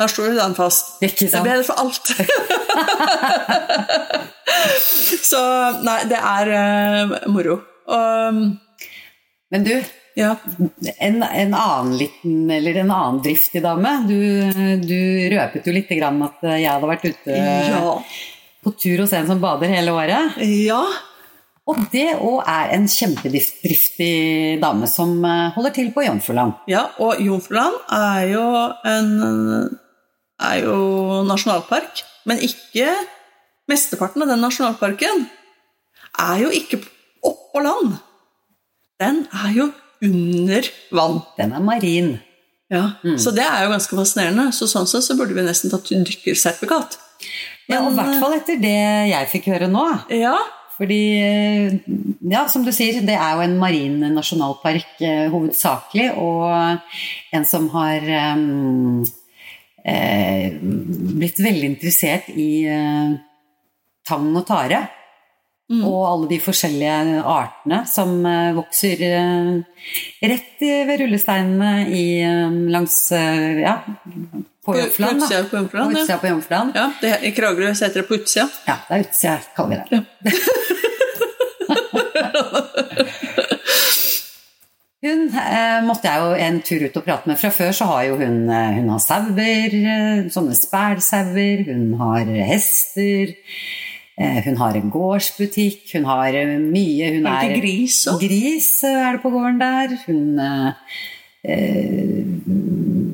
Der 0.00 0.08
står 0.08 0.32
jo 0.32 0.38
den 0.38 0.54
fast. 0.56 0.96
Det 1.00 1.12
er 1.28 1.44
bedre 1.44 1.64
for 1.64 1.76
alt. 1.80 2.12
Så 5.30 5.40
nei, 5.86 6.00
det 6.10 6.18
er 6.18 6.50
uh, 6.54 7.14
moro. 7.32 7.54
Og 7.90 8.34
Men 9.50 9.64
du, 9.66 9.72
ja. 10.18 10.34
en, 11.02 11.22
en 11.26 11.54
annen 11.58 11.94
liten, 11.98 12.50
eller 12.54 12.74
en 12.82 12.92
annen 12.94 13.20
driftig 13.24 13.62
dame. 13.64 13.90
Du, 14.08 14.16
du 14.84 14.98
røpet 15.34 15.66
jo 15.66 15.72
litt 15.74 15.90
grann 15.98 16.20
at 16.26 16.38
jeg 16.54 16.68
hadde 16.70 16.90
vært 16.90 17.06
ute 17.10 17.30
Ja. 17.70 17.94
på 18.64 18.70
tur 18.78 18.98
hos 19.04 19.14
en 19.16 19.26
som 19.30 19.40
bader 19.42 19.68
hele 19.72 19.90
året. 19.96 20.24
ja. 20.66 20.82
Og 21.70 21.76
det 21.92 22.16
òg 22.18 22.40
er 22.50 22.72
en 22.74 22.86
kjempedriftig 22.90 24.58
dame 24.58 24.88
som 24.90 25.12
eh, 25.22 25.52
holder 25.54 25.70
til 25.76 25.92
på 25.94 26.02
Jomfruland. 26.02 26.56
Ja, 26.66 26.88
og 26.98 27.20
Jomfruland 27.22 27.76
er 27.94 28.24
jo 28.32 28.42
en 28.90 29.10
er 30.40 30.64
jo 30.64 31.22
nasjonalpark, 31.28 32.04
men 32.28 32.42
ikke 32.44 32.92
Mesteparten 33.70 34.24
av 34.24 34.30
den 34.32 34.40
nasjonalparken 34.42 35.28
er 36.18 36.40
jo 36.42 36.48
ikke 36.50 36.80
oppå 37.22 37.62
land. 37.62 37.92
Den 38.98 39.22
er 39.30 39.52
jo 39.54 39.68
under 40.02 40.66
vann. 40.90 41.20
Den 41.36 41.54
er 41.54 41.62
marin. 41.62 42.10
Ja, 42.70 42.84
Så 43.18 43.32
det 43.34 43.44
er 43.44 43.64
jo 43.64 43.72
ganske 43.72 43.96
fascinerende. 43.98 44.50
Så 44.54 44.68
sånn 44.70 44.86
sett 44.90 45.06
så 45.06 45.16
burde 45.18 45.34
vi 45.34 45.44
nesten 45.46 45.72
tatt 45.72 45.90
dykkersertifikat. 45.90 46.98
Ja, 47.70 47.82
og 47.84 47.92
i 47.92 47.98
hvert 47.98 48.16
fall 48.22 48.34
etter 48.38 48.58
det 48.62 48.78
jeg 49.10 49.30
fikk 49.30 49.50
høre 49.52 49.70
nå. 49.70 49.84
Ja, 50.14 50.38
Fordi, 50.80 51.02
ja, 52.32 52.46
som 52.48 52.62
du 52.64 52.70
sier, 52.72 53.02
det 53.04 53.12
er 53.12 53.34
jo 53.36 53.42
en 53.44 53.58
marin 53.60 53.98
nasjonalpark 54.14 55.02
eh, 55.04 55.26
hovedsakelig, 55.28 56.06
og 56.16 57.36
en 57.36 57.44
som 57.44 57.66
har 57.74 58.06
eh, 58.08 59.10
eh, 59.84 60.52
blitt 60.60 61.40
veldig 61.40 61.66
interessert 61.74 62.28
i 62.34 62.64
eh, 62.68 63.12
tang 64.08 64.30
og 64.36 64.46
tare. 64.48 64.88
Og 65.70 66.00
alle 66.02 66.26
de 66.32 66.40
forskjellige 66.42 67.20
artene 67.30 67.84
som 67.86 68.16
eh, 68.26 68.48
vokser 68.56 69.04
eh, 69.06 69.50
rett 70.26 70.64
i- 70.66 70.82
ved 70.88 71.04
rullesteinene 71.04 71.86
i, 71.94 72.06
langs 72.74 72.96
ja, 73.14 73.76
på 74.66 74.74
Jomfruland. 74.74 75.20
på 75.22 75.28
utsida 75.28 75.44
på 75.46 75.56
Jomfruland, 75.60 75.96
ja. 76.08 76.18
på 76.18 76.26
Jomfruland. 76.32 76.74
ja 76.74 76.88
det, 77.00 77.12
I 77.22 77.30
Kragerø 77.36 77.70
heter 77.70 78.00
det 78.02 78.08
på 78.08 78.18
utsida. 78.18 78.48
Ja, 78.66 78.80
det 78.88 78.98
er 78.98 79.06
utsida, 79.06 79.38
kaller 79.54 79.84
vi 79.86 79.94
det. 79.94 80.34
Hun 85.00 85.30
eh, 85.32 85.78
måtte 85.86 86.10
jeg 86.10 86.20
jo 86.20 86.32
en 86.44 86.58
tur 86.60 86.82
ut 86.84 86.96
og 87.00 87.04
prate 87.06 87.30
med. 87.30 87.38
Fra 87.40 87.48
før 87.56 87.70
så 87.72 87.86
har 87.88 88.02
jo 88.10 88.18
hun, 88.20 88.42
eh, 88.52 88.72
hun 88.76 88.90
har 88.92 89.00
sauer, 89.00 89.72
eh, 89.72 90.26
sånne 90.28 90.56
spælsauer, 90.58 91.62
hun 91.70 91.94
har 92.02 92.28
hester, 92.50 93.32
eh, 94.20 94.42
hun 94.44 94.58
har 94.60 94.76
en 94.76 94.90
gårdsbutikk, 94.92 95.86
hun 95.94 96.04
har 96.04 96.36
mye 96.60 97.14
Hun 97.14 97.26
Er 97.26 97.48
er 97.48 97.54
gris 97.62 98.02
òg? 98.12 98.20
Gris 98.20 98.68
er 98.84 99.16
det 99.16 99.22
på 99.22 99.32
gården 99.32 99.58
der. 99.62 99.96
Hun 100.04 100.38
eh, 100.44 100.72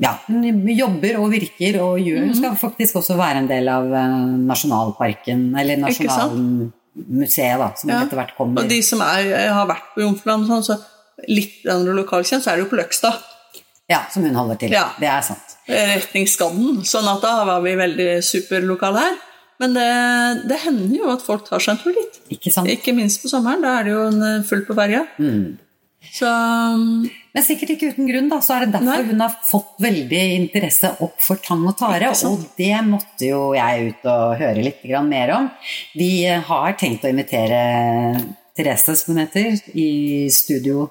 ja, 0.03 0.11
hun 0.27 0.67
jobber 0.67 1.21
og 1.21 1.31
virker 1.31 1.79
og 1.79 2.01
gjør 2.03 2.25
Hun 2.25 2.35
skal 2.35 2.59
faktisk 2.59 2.95
også 2.99 3.15
være 3.15 3.37
en 3.45 3.47
del 3.47 3.69
av 3.71 3.87
nasjonalparken, 3.87 5.55
eller 5.55 5.79
Nasjonalmuseet, 5.85 7.57
da, 7.63 7.71
som 7.79 7.89
Ja. 7.89 8.01
etter 8.03 8.19
hvert 8.19 8.35
kommer. 8.35 8.63
Og 8.63 8.69
de 8.69 8.81
som 8.83 8.99
er, 8.99 9.31
har 9.53 9.65
vært 9.71 9.87
på 9.95 10.03
Jomfruland, 10.03 10.45
sånn, 10.51 10.63
så 10.67 10.75
litt 11.25 11.65
lokalkjent, 11.65 12.43
så 12.43 12.51
er 12.51 12.59
det 12.59 12.67
jo 12.67 12.71
på 12.71 12.79
Løkstad. 12.79 13.23
Ja, 13.87 14.03
som 14.11 14.25
hun 14.27 14.35
holder 14.35 14.59
til. 14.59 14.73
Ja. 14.75 14.89
Det 14.99 15.07
er 15.07 15.23
sant. 15.23 15.55
retning 15.67 16.27
Skadden. 16.27 16.81
Sånn 16.87 17.07
at 17.07 17.23
da 17.23 17.39
var 17.47 17.63
vi 17.63 17.77
veldig 17.79 18.09
superlokale 18.25 19.05
her. 19.05 19.21
Men 19.61 19.73
det, 19.73 19.91
det 20.51 20.57
hender 20.67 20.97
jo 20.99 21.13
at 21.13 21.23
folk 21.25 21.47
tar 21.47 21.63
seg 21.63 21.75
en 21.77 21.79
tur 21.81 21.95
dit. 21.95 22.19
Ikke 22.35 22.51
sant? 22.53 22.69
Ikke 22.69 22.93
minst 22.93 23.23
på 23.23 23.31
sommeren. 23.31 23.63
Da 23.65 23.79
er 23.79 23.87
det 23.87 23.95
jo 23.95 24.03
en 24.09 24.19
eh, 24.27 24.43
fullt 24.45 24.67
på 24.67 24.75
ferja. 24.77 25.05
Mm. 25.17 25.55
Så 26.13 26.29
um, 26.29 27.07
Men 27.33 27.45
sikkert 27.45 27.73
ikke 27.73 27.89
uten 27.91 28.07
grunn, 28.07 28.29
da, 28.31 28.37
så 28.43 28.55
er 28.55 28.65
det 28.65 28.75
derfor 28.77 29.01
Nei. 29.01 29.07
hun 29.09 29.23
har 29.23 29.33
fått 29.49 29.81
veldig 29.83 30.21
interesse 30.35 30.91
opp 31.03 31.17
for 31.23 31.41
tang 31.43 31.65
og 31.67 31.75
tare. 31.79 32.11
Og 32.29 32.45
det 32.59 32.75
måtte 32.85 33.31
jo 33.31 33.41
jeg 33.57 33.89
ut 33.89 34.07
og 34.13 34.37
høre 34.41 34.67
litt 34.67 34.85
mer 35.07 35.33
om. 35.35 35.49
Vi 35.97 36.11
har 36.27 36.77
tenkt 36.79 37.05
å 37.05 37.11
invitere 37.11 37.61
Therese, 38.57 38.95
som 38.97 39.13
hun 39.13 39.23
heter, 39.25 39.57
i 39.77 40.29
studio 40.33 40.87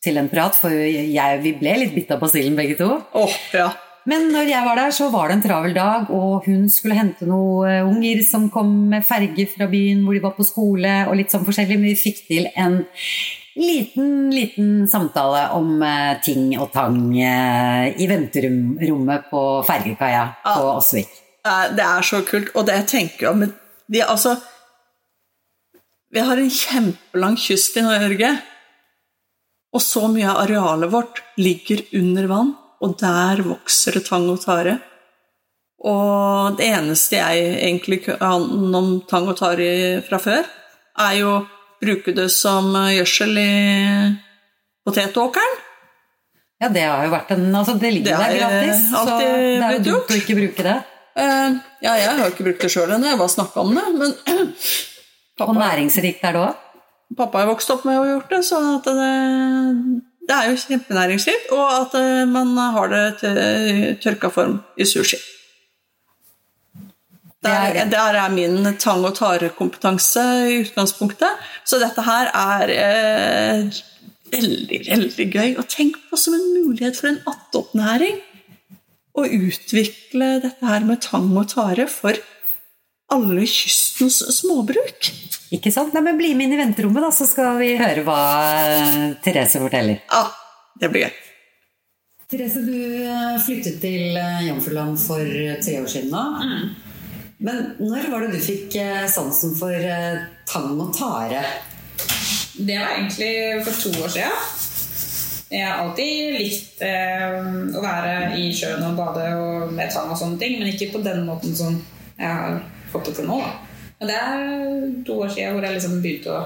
til 0.00 0.16
en 0.16 0.30
prat, 0.32 0.56
for 0.56 0.72
jeg, 0.72 1.40
vi 1.44 1.52
ble 1.60 1.76
litt 1.82 1.94
bitt 1.94 2.10
av 2.14 2.20
basillen 2.22 2.56
begge 2.56 2.78
to. 2.78 2.88
Oh, 3.18 3.34
ja. 3.52 3.68
Men 4.08 4.30
når 4.32 4.48
jeg 4.48 4.64
var 4.64 4.78
der, 4.80 4.94
så 4.96 5.10
var 5.12 5.28
det 5.28 5.34
en 5.36 5.42
travel 5.44 5.74
dag, 5.76 6.08
og 6.16 6.46
hun 6.48 6.62
skulle 6.72 6.96
hente 6.96 7.26
noen 7.28 7.84
unger 7.90 8.22
som 8.24 8.46
kom 8.52 8.70
med 8.88 9.04
ferge 9.04 9.44
fra 9.52 9.68
byen 9.70 10.00
hvor 10.06 10.16
de 10.16 10.22
var 10.24 10.32
på 10.38 10.46
skole, 10.48 10.94
og 11.06 11.18
litt 11.20 11.30
sånn 11.34 11.44
forskjellig, 11.44 11.76
men 11.76 11.90
vi 11.92 11.98
fikk 12.00 12.22
til 12.30 12.48
en 12.56 12.78
liten, 13.60 14.30
liten 14.32 14.70
samtale 14.88 15.42
om 15.58 15.82
eh, 15.84 16.14
ting 16.24 16.54
og 16.56 16.70
tang 16.72 16.96
eh, 17.12 17.90
i 18.00 18.06
venterommet 18.08 19.26
på 19.28 19.42
fergekaia 19.68 20.22
på 20.46 20.54
Ja. 20.64 20.76
Åsvik. 20.78 21.10
Eh, 21.44 21.66
Det 21.76 21.84
er 21.84 22.06
så 22.06 22.22
kult. 22.24 22.54
Og 22.54 22.64
det 22.66 22.78
jeg 22.80 22.88
tenker 22.94 23.34
om 23.34 23.44
de, 23.44 24.00
altså, 24.06 24.38
Vi 26.10 26.20
har 26.24 26.40
en 26.40 26.50
kjempelang 26.50 27.36
kyst 27.38 27.76
i 27.76 27.84
Norge. 27.84 28.32
Og 29.70 29.82
så 29.82 30.06
mye 30.10 30.26
av 30.26 30.42
arealet 30.44 30.90
vårt 30.90 31.22
ligger 31.38 31.84
under 32.00 32.26
vann, 32.30 32.54
og 32.80 32.96
der 32.98 33.42
vokser 33.46 33.98
det 33.98 34.06
tang 34.08 34.26
og 34.32 34.40
tare. 34.42 34.78
Og 35.86 36.58
det 36.58 36.66
eneste 36.74 37.20
jeg 37.20 37.54
egentlig 37.60 38.02
kan 38.08 38.74
om 38.76 38.92
tang 39.08 39.30
og 39.30 39.38
tare 39.38 40.02
fra 40.06 40.18
før, 40.20 40.48
er 41.00 41.16
jo 41.20 41.32
å 41.38 41.46
bruke 41.80 42.12
det 42.16 42.28
som 42.34 42.74
gjødsel 42.74 43.40
i 43.40 43.50
potetåkeren. 44.84 45.58
Ja, 46.60 46.68
det 46.68 46.82
har 46.84 47.06
jo 47.06 47.12
vært 47.14 47.30
en 47.32 47.46
Altså, 47.56 47.78
det 47.80 47.90
ligger 47.94 48.10
Det 48.10 48.16
der 48.18 48.34
er, 48.34 48.40
gratis, 48.42 48.80
eh, 48.84 48.92
så 48.92 49.04
det 49.16 49.28
er 49.64 49.76
jo 49.78 49.84
dumt 49.86 50.10
å 50.12 50.18
ikke 50.18 50.36
bruke 50.36 50.66
det. 50.66 50.78
Uh, 51.16 51.56
ja, 51.80 51.94
jeg 51.96 52.10
har 52.10 52.20
jo 52.20 52.32
ikke 52.34 52.46
brukt 52.50 52.64
det 52.66 52.70
sjøl 52.74 52.92
ennå, 52.92 53.08
jeg 53.08 53.20
bare 53.20 53.32
snakka 53.32 53.64
om 53.64 53.72
det. 53.78 53.86
Men 53.96 54.12
Og 55.46 55.56
næringsrikt 55.56 56.24
er 56.28 56.36
det 56.36 56.42
òg. 56.44 56.66
Pappa 57.16 57.42
har 57.42 57.50
vokst 57.50 57.72
opp 57.74 57.84
med 57.86 57.98
ha 57.98 58.06
gjort 58.12 58.30
det, 58.30 58.40
så 58.46 58.60
at 58.76 58.86
det, 58.86 59.10
det 60.28 60.36
er 60.36 60.48
jo 60.50 60.62
kjempenæringsrikt. 60.62 61.50
Og 61.56 61.66
at 61.74 61.98
eh, 61.98 62.22
man 62.30 62.54
har 62.76 62.92
det 62.92 63.04
til 63.22 64.00
tørka 64.02 64.32
form 64.34 64.60
i 64.76 64.86
sushi. 64.88 65.20
Det 67.40 67.50
er 67.50 67.72
Der, 67.72 67.90
der 67.90 68.16
er 68.20 68.28
min 68.28 68.76
tang- 68.76 69.04
og 69.04 69.14
tarekompetanse 69.16 70.22
i 70.50 70.58
utgangspunktet. 70.60 71.38
Så 71.64 71.78
dette 71.80 72.02
her 72.04 72.28
er 72.36 72.72
eh, 72.74 73.80
veldig, 74.32 74.80
veldig 74.90 75.26
gøy. 75.32 75.54
Og 75.56 75.68
tenk 75.68 75.96
på 76.10 76.18
som 76.20 76.36
en 76.36 76.50
mulighet 76.58 77.00
for 77.00 77.08
en 77.08 77.22
attåtnæring 77.32 78.20
å 79.16 79.24
utvikle 79.24 80.36
dette 80.44 80.66
her 80.66 80.84
med 80.86 81.00
tang 81.02 81.32
og 81.32 81.48
tare 81.50 81.88
for 81.90 82.14
alle 83.14 83.46
kystens 83.48 84.20
småbruk. 84.40 85.10
Ikke 85.54 85.72
sant? 85.74 85.94
Nei, 85.94 86.04
men 86.06 86.20
bli 86.20 86.34
med 86.38 86.48
inn 86.48 86.54
i 86.54 86.60
venterommet, 86.60 87.02
da, 87.02 87.10
så 87.14 87.26
skal 87.26 87.58
vi 87.58 87.72
høre 87.80 88.04
hva 88.06 88.20
eh, 88.68 89.00
Therese 89.24 89.58
forteller. 89.62 89.98
Ja, 90.06 90.22
det 90.80 90.92
blir 90.92 91.08
gøy. 91.08 91.18
Therese, 92.30 92.62
du 92.62 92.76
eh, 93.02 93.40
flyttet 93.42 93.80
til 93.82 94.14
eh, 94.20 94.46
Jomfruland 94.46 95.00
for 95.02 95.24
tre 95.64 95.80
år 95.82 95.90
siden 95.90 96.14
nå. 96.14 96.24
Men 97.40 97.60
når 97.80 98.10
var 98.12 98.26
det 98.26 98.36
du 98.36 98.42
fikk 98.44 98.76
sansen 99.08 99.54
for 99.56 99.72
tang 100.46 100.74
og 100.76 100.90
tare? 100.92 101.40
Det 102.60 102.76
var 102.76 102.98
egentlig 102.98 103.62
for 103.64 103.86
to 103.86 104.02
år 104.04 104.12
siden. 104.12 104.58
Jeg 105.50 105.66
har 105.66 105.80
alltid 105.82 106.36
likt 106.38 106.82
eh, 106.86 107.32
å 107.74 107.80
være 107.82 108.10
i 108.38 108.50
sjøen 108.54 108.84
og 108.86 108.98
bade 109.00 109.24
og 109.34 109.72
med 109.74 109.90
tang 109.90 110.12
og 110.12 110.18
sånne 110.20 110.38
ting, 110.38 110.60
men 110.60 110.70
ikke 110.70 110.92
på 110.92 111.00
den 111.02 111.24
måten 111.26 111.56
som 111.58 111.74
jeg 112.20 112.28
har 112.28 112.60
fått 112.92 113.10
det 113.10 113.18
til 113.18 113.28
nå. 113.30 113.40
Da. 113.42 113.52
Men 114.00 114.10
det 114.10 114.16
er 114.16 115.04
to 115.06 115.18
år 115.20 115.32
siden 115.34 115.56
hvor 115.56 115.66
jeg 115.66 115.76
liksom 115.76 115.98
begynte 116.00 116.32
å 116.32 116.44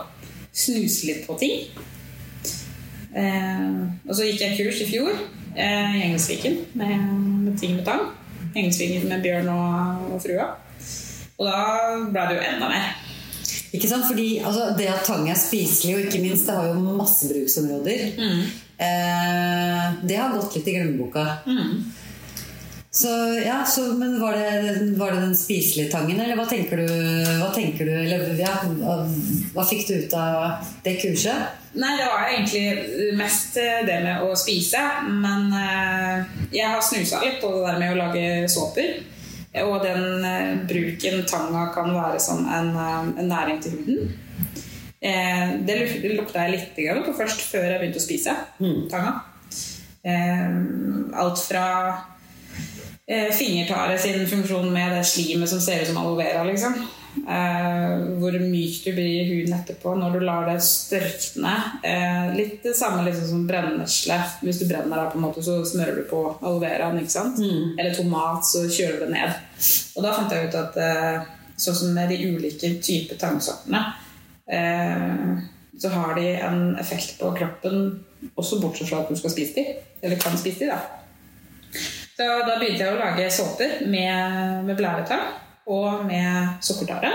snuse 0.54 1.06
litt 1.10 1.22
på 1.28 1.36
ting. 1.38 1.68
Eh, 3.14 3.78
og 4.08 4.12
så 4.16 4.26
gikk 4.26 4.42
jeg 4.42 4.58
kurs 4.58 4.82
i 4.82 4.88
fjor 4.90 5.12
eh, 5.12 5.94
i 5.94 6.02
Engelsviken 6.08 6.58
med, 6.80 6.94
med 7.46 7.58
ting 7.60 7.76
med 7.78 7.86
tang. 7.86 8.08
Engelsviken 8.54 9.08
med 9.10 9.22
Bjørn 9.22 9.50
og, 9.54 10.10
og 10.14 10.22
frua. 10.22 10.50
Og 11.38 11.48
da 11.48 11.62
ble 12.10 12.26
det 12.30 12.36
jo 12.38 12.44
enda 12.48 12.70
mer. 12.70 12.92
Ikke 13.74 13.90
sant? 13.90 14.06
Fordi 14.06 14.28
altså, 14.38 14.68
Det 14.78 14.86
at 14.90 15.06
tang 15.06 15.26
er 15.30 15.38
spiselig, 15.38 15.96
og 15.96 16.06
ikke 16.06 16.22
minst 16.22 16.46
det 16.46 16.54
har 16.58 16.70
jo 16.70 16.94
masse 16.98 17.30
bruksområder, 17.30 18.04
eh, 18.78 19.86
det 20.06 20.18
har 20.18 20.34
gått 20.34 20.58
litt 20.58 20.70
i 20.70 20.76
glemmeboka. 20.76 21.24
Så, 22.94 23.08
ja, 23.46 23.64
så, 23.66 23.82
men 23.98 24.20
var 24.20 24.32
det, 24.32 24.92
var 24.96 25.12
det 25.12 25.20
den 25.20 25.36
spiselige 25.36 25.90
tangen, 25.90 26.20
eller 26.20 26.36
hva 26.38 26.44
tenker 26.46 26.78
du, 26.78 26.90
hva 27.40 27.48
tenker 27.50 27.88
du 27.88 27.90
eller, 27.90 28.28
ja, 28.38 28.52
hva, 29.50 29.64
fikk 29.66 29.88
du 29.88 29.96
ut 29.98 30.14
av 30.14 30.68
det 30.84 30.92
kurset? 31.02 31.56
Nei, 31.74 31.90
det 31.98 32.06
var 32.06 32.28
egentlig 32.28 33.16
mest 33.18 33.58
det 33.58 33.96
med 34.04 34.22
å 34.22 34.28
spise. 34.38 34.78
Men 35.10 35.50
eh, 35.58 36.38
jeg 36.54 36.70
har 36.70 36.86
snusa 36.86 37.24
litt 37.24 37.42
på 37.42 37.50
det 37.56 37.64
der 37.66 37.82
med 37.82 37.96
å 37.96 37.98
lage 37.98 38.30
såper. 38.54 38.94
Og 39.64 39.74
den 39.82 40.30
eh, 40.30 40.54
bruken 40.70 41.26
tanga 41.26 41.66
kan 41.74 41.90
være 41.98 42.22
som 42.22 42.46
en, 42.46 42.72
eh, 42.78 43.10
en 43.10 43.30
næring 43.34 43.58
til 43.66 43.74
huden. 43.80 44.16
Eh, 45.02 45.44
det 45.66 45.82
lukta 46.14 46.46
jeg 46.46 46.54
litt 46.54 47.04
på 47.10 47.18
først 47.18 47.42
før 47.50 47.72
jeg 47.72 47.82
begynte 47.82 47.98
å 47.98 48.06
spise 48.06 48.38
tanga. 48.94 49.18
Eh, 50.06 50.58
alt 51.18 51.42
fra 51.42 51.68
eh, 53.06 53.30
fingertare 53.32 53.98
sin 53.98 54.26
funksjon 54.28 54.72
med 54.72 54.96
det 54.96 55.04
slimet 55.08 55.50
som 55.50 55.60
ser 55.60 55.82
ut 55.82 55.90
som 55.90 55.98
aloe 56.00 56.20
vera, 56.22 56.44
liksom. 56.44 56.76
Eh, 57.14 57.92
hvor 58.18 58.34
myk 58.42 58.80
du 58.84 58.90
blir 58.92 59.06
i 59.06 59.26
huden 59.28 59.54
etterpå 59.54 59.92
når 59.94 60.16
du 60.16 60.24
lar 60.26 60.48
det 60.48 60.58
størkne. 60.66 61.52
Eh, 61.86 62.32
litt 62.34 62.64
det 62.64 62.74
samme 62.76 63.04
liksom 63.06 63.28
som 63.30 63.46
brennesle. 63.46 64.18
Hvis 64.42 64.60
du 64.62 64.66
brenner 64.70 65.04
da, 65.04 65.06
på 65.12 65.20
en 65.20 65.26
måte, 65.28 65.44
så 65.44 65.60
smører 65.66 66.00
du 66.00 66.08
på 66.10 66.24
aloe 66.40 66.62
veraen. 66.64 67.00
sant? 67.08 67.38
Eller 67.78 67.94
tomat, 67.94 68.46
så 68.46 68.66
kjøler 68.66 68.98
du 68.98 69.06
det 69.06 69.14
ned. 69.14 69.38
Og 69.94 70.06
da 70.06 70.16
fant 70.16 70.34
jeg 70.34 70.50
ut 70.50 70.58
at 70.58 70.80
eh, 70.82 71.30
sånn 71.56 71.78
som 71.82 71.94
med 71.94 72.10
de 72.10 72.18
ulike 72.34 72.74
typer 72.82 73.20
tangsortene, 73.20 73.84
eh, 74.50 75.38
så 75.78 75.90
har 75.94 76.18
de 76.18 76.26
en 76.40 76.76
effekt 76.82 77.16
på 77.20 77.30
kroppen 77.34 78.04
også 78.34 78.60
bortsett 78.62 78.88
fra 78.88 79.02
at 79.02 79.10
du 79.10 79.18
skal 79.18 79.32
spise 79.34 79.54
de. 79.60 79.78
Eller 80.02 80.18
kan 80.20 80.36
spise 80.38 80.66
de, 80.66 80.74
da. 80.74 81.03
Så 82.14 82.26
da 82.46 82.58
begynte 82.60 82.84
jeg 82.84 82.94
å 82.94 83.00
lage 83.00 83.30
såper 83.34 83.80
med, 83.90 84.64
med 84.68 84.76
blæretang 84.78 85.24
og 85.66 86.04
med 86.06 86.60
sukkertare. 86.62 87.10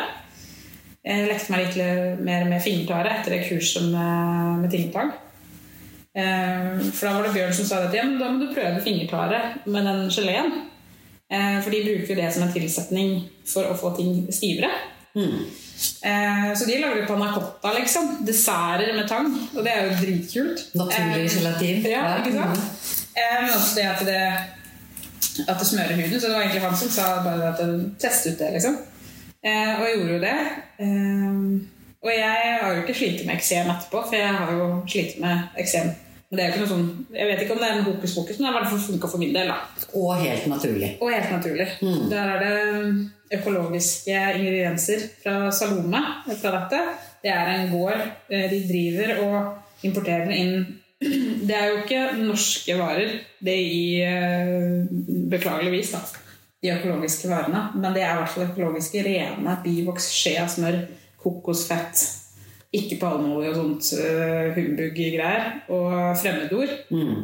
Jeg 1.05 1.29
lekte 1.29 1.53
meg 1.53 1.69
litt 1.69 2.19
mer 2.25 2.43
med 2.49 2.62
fingertare 2.62 3.13
etter 3.19 3.38
det 3.38 3.45
kurset 3.47 3.85
med, 3.93 4.65
med 4.65 4.73
tingetang. 4.73 5.13
Eh, 6.19 6.81
For 6.91 7.07
da 7.07 7.13
var 7.15 7.29
det 7.29 7.35
Bjørn 7.38 7.55
som 7.55 7.69
sa 7.69 7.79
at 7.85 7.95
ja, 7.95 8.03
men 8.09 8.19
da 8.19 8.27
må 8.33 8.41
du 8.43 8.51
prøve 8.51 8.81
fingertare 8.83 9.39
med 9.71 9.88
den 9.88 10.03
geleen. 10.12 10.51
Eh, 11.31 11.57
For 11.63 11.71
de 11.71 11.83
bruker 11.88 12.19
det 12.19 12.27
som 12.35 12.43
en 12.47 12.53
tilsetning 12.53 13.15
for 13.47 13.71
å 13.71 13.77
få 13.79 13.93
ting 13.97 14.25
stivere. 14.35 14.73
Mm. 15.15 15.47
Så 15.79 16.65
de 16.67 16.75
lager 16.81 17.05
panna 17.07 17.29
cotta, 17.31 17.71
liksom. 17.77 18.17
Desserter 18.27 18.91
med 18.97 19.07
tang. 19.07 19.29
Og 19.55 19.63
det 19.63 19.71
er 19.71 19.85
jo 19.88 19.95
dritkult. 20.01 20.65
Naturlig 20.75 21.29
Eh, 21.29 21.35
gelatin. 21.38 21.85
Ja, 21.88 22.01
ikke 22.19 22.33
sant? 22.35 22.59
Eh, 23.15 23.38
Men 23.39 23.53
også 23.55 23.75
det 23.77 23.85
at 23.88 24.03
det 24.05 24.19
at 25.47 25.60
det 25.60 25.67
smører 25.67 25.95
huden. 25.95 26.19
Så 26.19 26.27
det 26.27 26.36
var 26.36 26.41
egentlig 26.45 26.62
han 26.62 26.75
som 26.77 26.89
sa 26.89 27.08
bare 27.23 27.49
at 27.53 27.62
test 27.99 28.27
ut 28.27 28.39
det, 28.39 28.51
liksom. 28.58 28.77
Eh, 29.43 29.71
og 29.79 29.86
jeg 29.88 29.95
gjorde 29.97 30.13
jo 30.13 30.19
det. 30.19 30.38
Eh, 30.84 31.39
og 32.03 32.12
jeg 32.15 32.60
har 32.62 32.73
jo 32.75 32.82
ikke 32.84 32.95
slitt 32.99 33.25
med 33.27 33.36
eksem 33.36 33.67
etterpå, 33.73 34.03
for 34.08 34.15
jeg 34.15 34.34
har 34.36 34.51
jo 34.55 34.69
slitt 34.88 35.19
med 35.19 35.60
eksem. 35.60 35.89
Men 36.29 36.38
det 36.38 36.43
er 36.43 36.49
jo 36.49 36.53
ikke 36.53 36.62
noe 36.65 36.69
sånn, 36.69 37.05
Jeg 37.17 37.27
vet 37.27 37.39
ikke 37.41 37.53
om 37.55 37.60
det 37.60 37.67
er 37.69 37.77
en 37.79 37.84
hokus 37.88 38.12
pokus, 38.15 38.38
men 38.39 38.45
det 38.45 38.49
har 38.49 38.55
i 38.55 38.60
hvert 38.62 38.71
fall 38.73 38.84
funka 38.93 39.08
for 39.10 39.17
min 39.17 39.34
del. 39.34 39.47
da. 39.47 39.55
Og 39.97 40.15
helt 40.21 40.45
naturlig. 40.47 40.89
Og 41.01 41.10
helt 41.12 41.32
naturlig. 41.32 41.67
Der 42.12 42.34
er 42.36 42.43
det 42.43 43.39
økologiske 43.39 44.19
ingredienser 44.38 45.08
fra 45.23 45.51
Salome. 45.51 46.01
fra 46.41 46.51
dette. 46.60 46.82
Det 47.23 47.32
er 47.32 47.47
en 47.55 47.71
gård. 47.71 48.01
eh, 48.29 48.49
De 48.49 48.60
driver 48.67 49.23
og 49.25 49.58
importerer 49.84 50.29
inn 50.32 50.78
Det 50.99 51.55
er 51.55 51.69
jo 51.71 51.83
ikke 51.83 51.99
norske 52.19 52.75
varer, 52.75 53.12
det 53.39 53.55
i 53.55 53.83
eh, 54.03 54.88
Beklageligvis, 55.31 55.93
da. 55.95 56.01
De 56.59 56.73
økologiske 56.73 57.29
varene. 57.31 57.69
Men 57.75 57.95
det 57.95 58.03
er 58.03 58.17
i 58.17 58.19
hvert 58.19 58.33
fall 58.33 58.49
økologiske 58.49 59.03
rene 59.05 59.53
bivoks, 59.63 60.09
skje 60.12 60.33
av 60.41 60.49
smør, 60.51 60.81
kokosfett. 61.23 62.01
Ikke 62.75 62.99
palmeolje 63.01 63.49
og 63.49 63.55
sånt 63.57 63.88
uh, 63.97 64.51
humbug-greier. 64.53 65.47
Og 65.73 66.17
fremmedord 66.19 66.75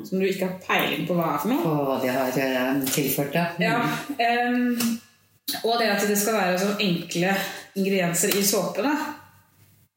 som 0.07 0.17
du 0.17 0.25
ikke 0.25 0.47
har 0.47 0.55
peiling 0.63 1.03
på 1.05 1.17
hva 1.17 1.35
er 1.35 1.43
for 1.43 1.51
noe. 1.51 1.67
Og 1.67 1.83
hva 1.89 1.97
de 2.01 2.15
har 2.15 2.39
eh, 2.47 2.79
tilført, 2.89 3.35
ja. 3.35 3.45
Ja, 3.61 3.83
Um, 4.15 4.97
og 5.61 5.75
det 5.77 5.91
at 5.91 6.07
det 6.09 6.17
skal 6.17 6.33
være 6.39 6.57
så 6.57 6.71
enkle 6.81 7.35
ingredienser 7.75 8.33
i 8.39 8.41
såpene. 8.41 8.95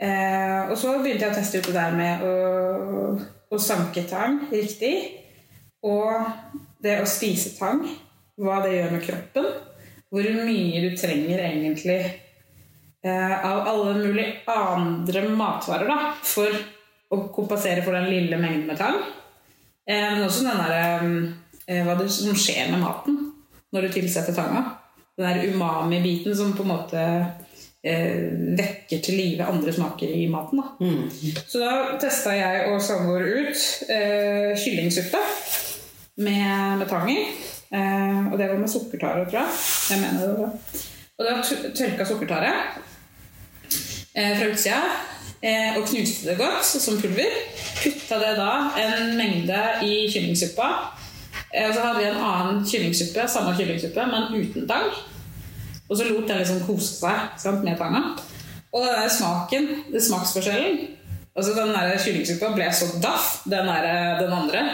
Uh, 0.02 0.68
og 0.68 0.76
så 0.78 0.98
begynte 0.98 1.24
jeg 1.24 1.32
å 1.32 1.38
teste 1.38 1.62
ut 1.62 1.70
det 1.70 1.78
der 1.78 1.96
med 1.96 2.26
å, 2.26 2.34
å 3.50 3.60
sanke 3.62 4.04
tang 4.08 4.40
riktig. 4.52 4.94
Og 5.86 6.12
det 6.82 7.00
å 7.02 7.08
spise 7.08 7.54
tang. 7.58 7.84
Hva 8.38 8.60
det 8.62 8.76
gjør 8.76 8.94
med 8.94 9.04
kroppen. 9.04 9.46
Hvor 10.08 10.26
mye 10.46 10.82
du 10.84 10.96
trenger 10.96 11.42
egentlig 11.42 12.00
eh, 13.04 13.34
av 13.44 13.66
alle 13.68 13.96
mulige 13.98 14.54
andre 14.54 15.24
matvarer 15.28 15.90
da, 15.90 15.98
for 16.24 16.54
å 17.08 17.20
kompensere 17.34 17.82
for 17.84 17.96
den 17.96 18.08
lille 18.12 18.38
mengden 18.40 18.68
med 18.70 18.80
tang. 18.80 19.00
Eh, 19.88 20.06
men 20.14 20.24
også 20.24 20.46
den 20.46 20.62
der, 20.62 21.08
eh, 21.66 21.84
hva 21.84 21.96
det 21.98 22.08
som 22.12 22.36
skjer 22.36 22.70
med 22.72 22.84
maten 22.84 23.18
når 23.72 23.88
du 23.88 23.94
tilsetter 23.98 24.36
tanga. 24.36 24.64
Den 25.18 25.26
der 25.28 25.52
umami-biten 25.52 26.36
som 26.36 26.54
på 26.56 26.64
en 26.64 26.72
måte 26.72 26.98
eh, 27.00 27.47
vekker 27.82 29.02
til 29.04 29.14
live 29.14 29.44
andre 29.46 29.72
smaker 29.72 30.10
i 30.10 30.26
maten. 30.30 30.58
Da. 30.58 30.88
Så 31.46 31.60
da 31.62 31.98
testa 32.02 32.34
jeg 32.34 32.72
og 32.72 32.82
samboer 32.82 33.22
ut 33.22 33.62
eh, 33.88 34.50
kyllingsuppe 34.58 35.20
med, 36.24 36.78
med 36.80 36.86
tang 36.90 37.10
i. 37.12 37.20
Eh, 37.70 38.32
og 38.32 38.38
det 38.38 38.48
var 38.50 38.58
med 38.58 38.68
sukkertare, 38.72 39.28
tror 39.30 39.44
jeg. 39.44 39.58
jeg 39.90 40.00
mener 40.02 40.26
det 40.26 40.38
var. 40.38 40.50
Og 41.18 41.26
da 41.26 41.36
tørka 41.74 42.04
sukkertare 42.06 42.50
eh, 44.14 44.34
fra 44.38 44.50
utsida 44.50 44.82
eh, 45.42 45.76
og 45.76 45.86
knuste 45.86 46.30
det 46.30 46.38
godt 46.38 46.66
som 46.66 46.98
pulver. 47.00 47.34
Putta 47.78 48.18
det 48.22 48.34
da 48.38 48.52
en 48.82 49.16
mengde 49.18 49.60
i 49.86 50.06
kyllingsuppa. 50.12 50.70
Eh, 51.54 51.68
og 51.68 51.74
så 51.74 51.84
hadde 51.84 52.02
vi 52.02 52.08
en 52.10 52.22
annen 52.22 52.64
kyllingsuppe, 52.66 53.28
samme 53.28 53.54
kyllingsuppe, 53.58 54.06
men 54.10 54.34
uten 54.34 54.68
tang. 54.68 54.90
Og 55.88 55.96
så 55.96 56.04
lot 56.04 56.28
den 56.28 56.42
liksom 56.42 56.60
kose 56.66 56.98
seg 56.98 57.40
sant, 57.40 57.64
med 57.64 57.78
tanga. 57.80 58.14
Og 58.72 58.84
den 58.84 58.96
der 59.00 59.08
smaken, 59.12 59.68
det 59.92 60.02
smaksforskjellen 60.04 60.80
Og 61.38 61.44
så 61.44 61.54
Den 61.56 61.70
der 61.72 61.94
kyllingsuppa 62.02 62.50
ble 62.52 62.66
så 62.74 62.88
daff, 63.00 63.38
den, 63.48 63.68
der, 63.70 64.18
den 64.20 64.32
andre. 64.34 64.64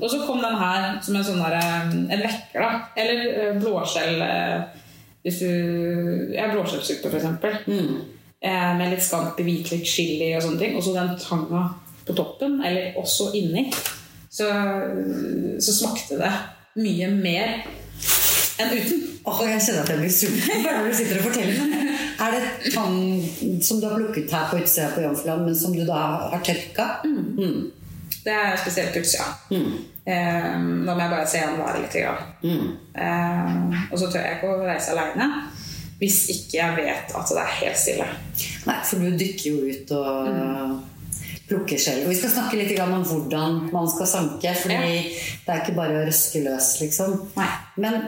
Og 0.00 0.10
så 0.10 0.22
kom 0.26 0.40
den 0.42 0.58
her 0.58 0.96
som 1.04 1.18
en 1.18 1.26
sånn 1.26 1.42
der, 1.44 1.58
en 1.92 2.24
vekker. 2.24 2.62
da 2.62 2.70
Eller 2.96 3.22
eh, 3.30 3.58
blåskjell 3.60 4.22
eh, 4.24 4.82
Hvis 5.22 5.42
du 5.44 5.50
Ja, 6.34 6.48
blåskjellsuppe, 6.50 7.10
for 7.10 7.20
eksempel. 7.20 7.58
Eh, 8.40 8.72
med 8.78 8.90
litt 8.92 9.04
scampi, 9.04 9.44
hvitløk, 9.46 9.84
chili 9.86 10.32
og 10.36 10.42
sånne 10.42 10.62
ting. 10.62 10.76
Og 10.78 10.82
så 10.86 10.96
den 10.96 11.14
tanga 11.20 11.68
på 12.06 12.16
toppen, 12.16 12.60
eller 12.64 12.96
også 12.98 13.30
inni. 13.36 13.68
Så, 14.30 14.48
så 15.60 15.72
smakte 15.72 16.18
det 16.20 16.32
mye 16.80 17.08
mer 17.12 17.60
enn 18.58 18.72
uten. 18.72 19.02
Åh, 19.26 19.40
jeg 19.50 19.62
kjenner 19.66 19.82
at 19.82 19.90
jeg 19.90 20.02
blir 20.02 20.14
sulten 20.14 20.62
bare 20.64 20.82
når 20.82 20.92
du 20.92 20.98
sitter 21.00 21.18
og 21.20 21.26
forteller. 21.28 21.90
Er 22.26 22.36
det 22.36 22.72
tang 22.72 23.00
som 23.62 23.80
du 23.80 23.88
har 23.88 23.98
plukket 23.98 24.32
her 24.32 24.46
på 24.50 24.60
utsida 24.62 24.92
på 24.94 25.02
Jomfruland, 25.04 25.44
men 25.48 25.58
som 25.58 25.74
du 25.76 25.82
da 25.88 25.98
har 26.32 26.44
tørka? 26.46 26.86
Mm. 27.04 27.72
Det 28.26 28.32
er 28.32 28.56
spesielt 28.60 28.96
utsida. 28.96 29.26
Eh, 30.06 30.56
nå 30.62 30.94
må 30.94 31.00
jeg 31.02 31.12
bare 31.12 31.28
se 31.28 31.42
an 31.42 31.58
været 31.58 31.82
litt. 31.82 31.96
Grann. 32.02 32.74
Eh, 32.94 33.78
og 33.90 33.98
så 33.98 34.10
tør 34.10 34.22
jeg 34.22 34.38
ikke 34.38 34.52
å 34.54 34.66
reise 34.66 34.94
aleine 34.94 35.30
hvis 35.96 36.26
ikke 36.28 36.58
jeg 36.58 36.76
vet 36.76 37.14
at 37.16 37.30
det 37.32 37.40
er 37.40 37.54
helt 37.62 37.80
stille. 37.80 38.06
Nei, 38.68 38.76
for 38.84 39.00
du 39.00 39.16
dykker 39.16 39.46
jo 39.48 39.62
ut 39.64 39.92
og 39.96 40.82
plukker 41.48 41.80
selv. 41.80 42.04
Og 42.04 42.12
vi 42.12 42.18
skal 42.18 42.34
snakke 42.34 42.58
litt 42.58 42.74
om 42.82 42.94
hvordan 43.00 43.58
man 43.72 43.88
skal 43.88 44.10
sanke, 44.10 44.52
fordi 44.60 44.76
det 45.46 45.54
er 45.54 45.62
ikke 45.62 45.76
bare 45.78 46.00
å 46.00 46.04
røske 46.08 46.42
løs, 46.44 46.74
liksom. 46.82 47.16
Nei. 47.38 47.48
Men 47.80 48.00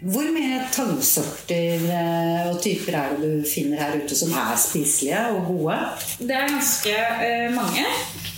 hvor 0.00 0.28
mye 0.32 0.60
tangsorter 0.72 1.82
eh, 1.92 2.46
og 2.48 2.60
typer 2.64 2.96
er 2.96 3.10
det 3.12 3.28
du 3.28 3.48
finner 3.48 3.82
her 3.82 3.98
ute 4.00 4.16
som 4.16 4.32
er 4.32 4.54
spiselige 4.60 5.20
og 5.34 5.50
gode? 5.50 5.76
Det 6.18 6.36
er 6.36 6.48
ganske 6.48 6.94
eh, 6.96 7.48
mange. 7.52 7.84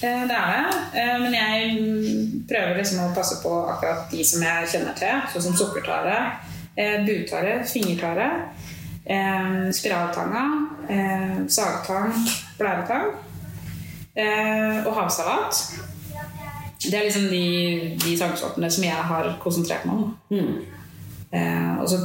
Eh, 0.02 0.24
det 0.28 0.38
er 0.38 0.50
det. 0.56 1.04
Men 1.22 1.36
jeg 1.36 1.76
mm, 1.78 2.42
prøver 2.50 2.80
liksom 2.80 3.04
å 3.04 3.12
passe 3.14 3.38
på 3.44 3.54
akkurat 3.74 4.10
de 4.10 4.26
som 4.26 4.42
jeg 4.42 4.72
kjenner 4.74 4.98
til, 4.98 5.22
sånn 5.34 5.46
som 5.50 5.60
sukkertare, 5.60 6.18
butare, 7.06 7.58
fingertare, 7.68 8.28
spiraltanga, 9.76 10.44
sagtang, 11.52 12.14
blæretang 12.56 13.10
og 14.86 14.94
havsalat. 14.96 15.60
Det 16.90 16.94
er 16.98 17.04
liksom 17.06 17.28
de, 17.30 17.96
de 18.02 18.14
tangsortene 18.18 18.70
som 18.72 18.84
jeg 18.86 19.08
har 19.10 19.28
konsentrert 19.42 19.84
meg 19.86 20.00
om. 20.00 20.14
Eh, 20.34 20.80
og 21.32 21.88
så 21.88 21.98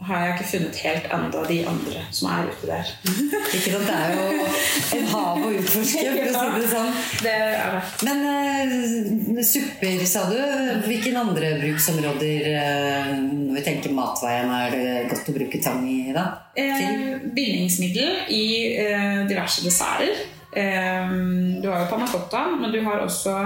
har 0.00 0.24
jeg 0.24 0.34
ikke 0.34 0.48
funnet 0.50 0.78
helt 0.84 1.06
enda 1.14 1.42
de 1.48 1.58
andre 1.68 2.02
som 2.12 2.28
er 2.30 2.48
ute 2.50 2.68
der. 2.68 2.88
Ikke 3.56 3.72
sant? 3.72 3.86
Det 3.88 3.94
er 3.96 4.16
jo 4.16 4.98
en 4.98 5.06
hav 5.12 5.44
å 5.46 5.52
utforske, 5.56 6.02
for 6.16 6.28
å 6.28 6.50
si 6.50 6.62
det 6.64 6.70
sånn. 6.72 6.90
Det 7.24 7.32
er 7.34 7.76
det. 7.76 7.82
Men 8.08 8.24
eh, 8.32 9.40
supper, 9.46 10.04
sa 10.08 10.26
du. 10.30 10.36
Hvilke 10.84 11.14
andre 11.16 11.54
bruksområder 11.62 12.50
eh, 12.50 13.14
når 13.22 13.60
vi 13.60 13.64
tenker 13.70 13.96
matveien, 13.96 14.52
er 14.52 14.76
det 14.76 14.98
godt 15.12 15.32
å 15.32 15.36
bruke 15.38 15.62
tang 15.64 15.86
i? 15.88 15.98
da? 16.16 16.26
Eh, 16.58 17.16
bindingsmiddel 17.32 18.34
i 18.36 18.44
eh, 18.84 19.22
diverse 19.30 19.64
desserter. 19.64 20.12
Eh, 20.50 21.16
du 21.62 21.70
har 21.70 21.86
jo 21.86 21.90
panna 21.94 22.10
cotta, 22.10 22.46
men 22.58 22.74
du 22.74 22.82
har 22.84 23.06
også 23.06 23.36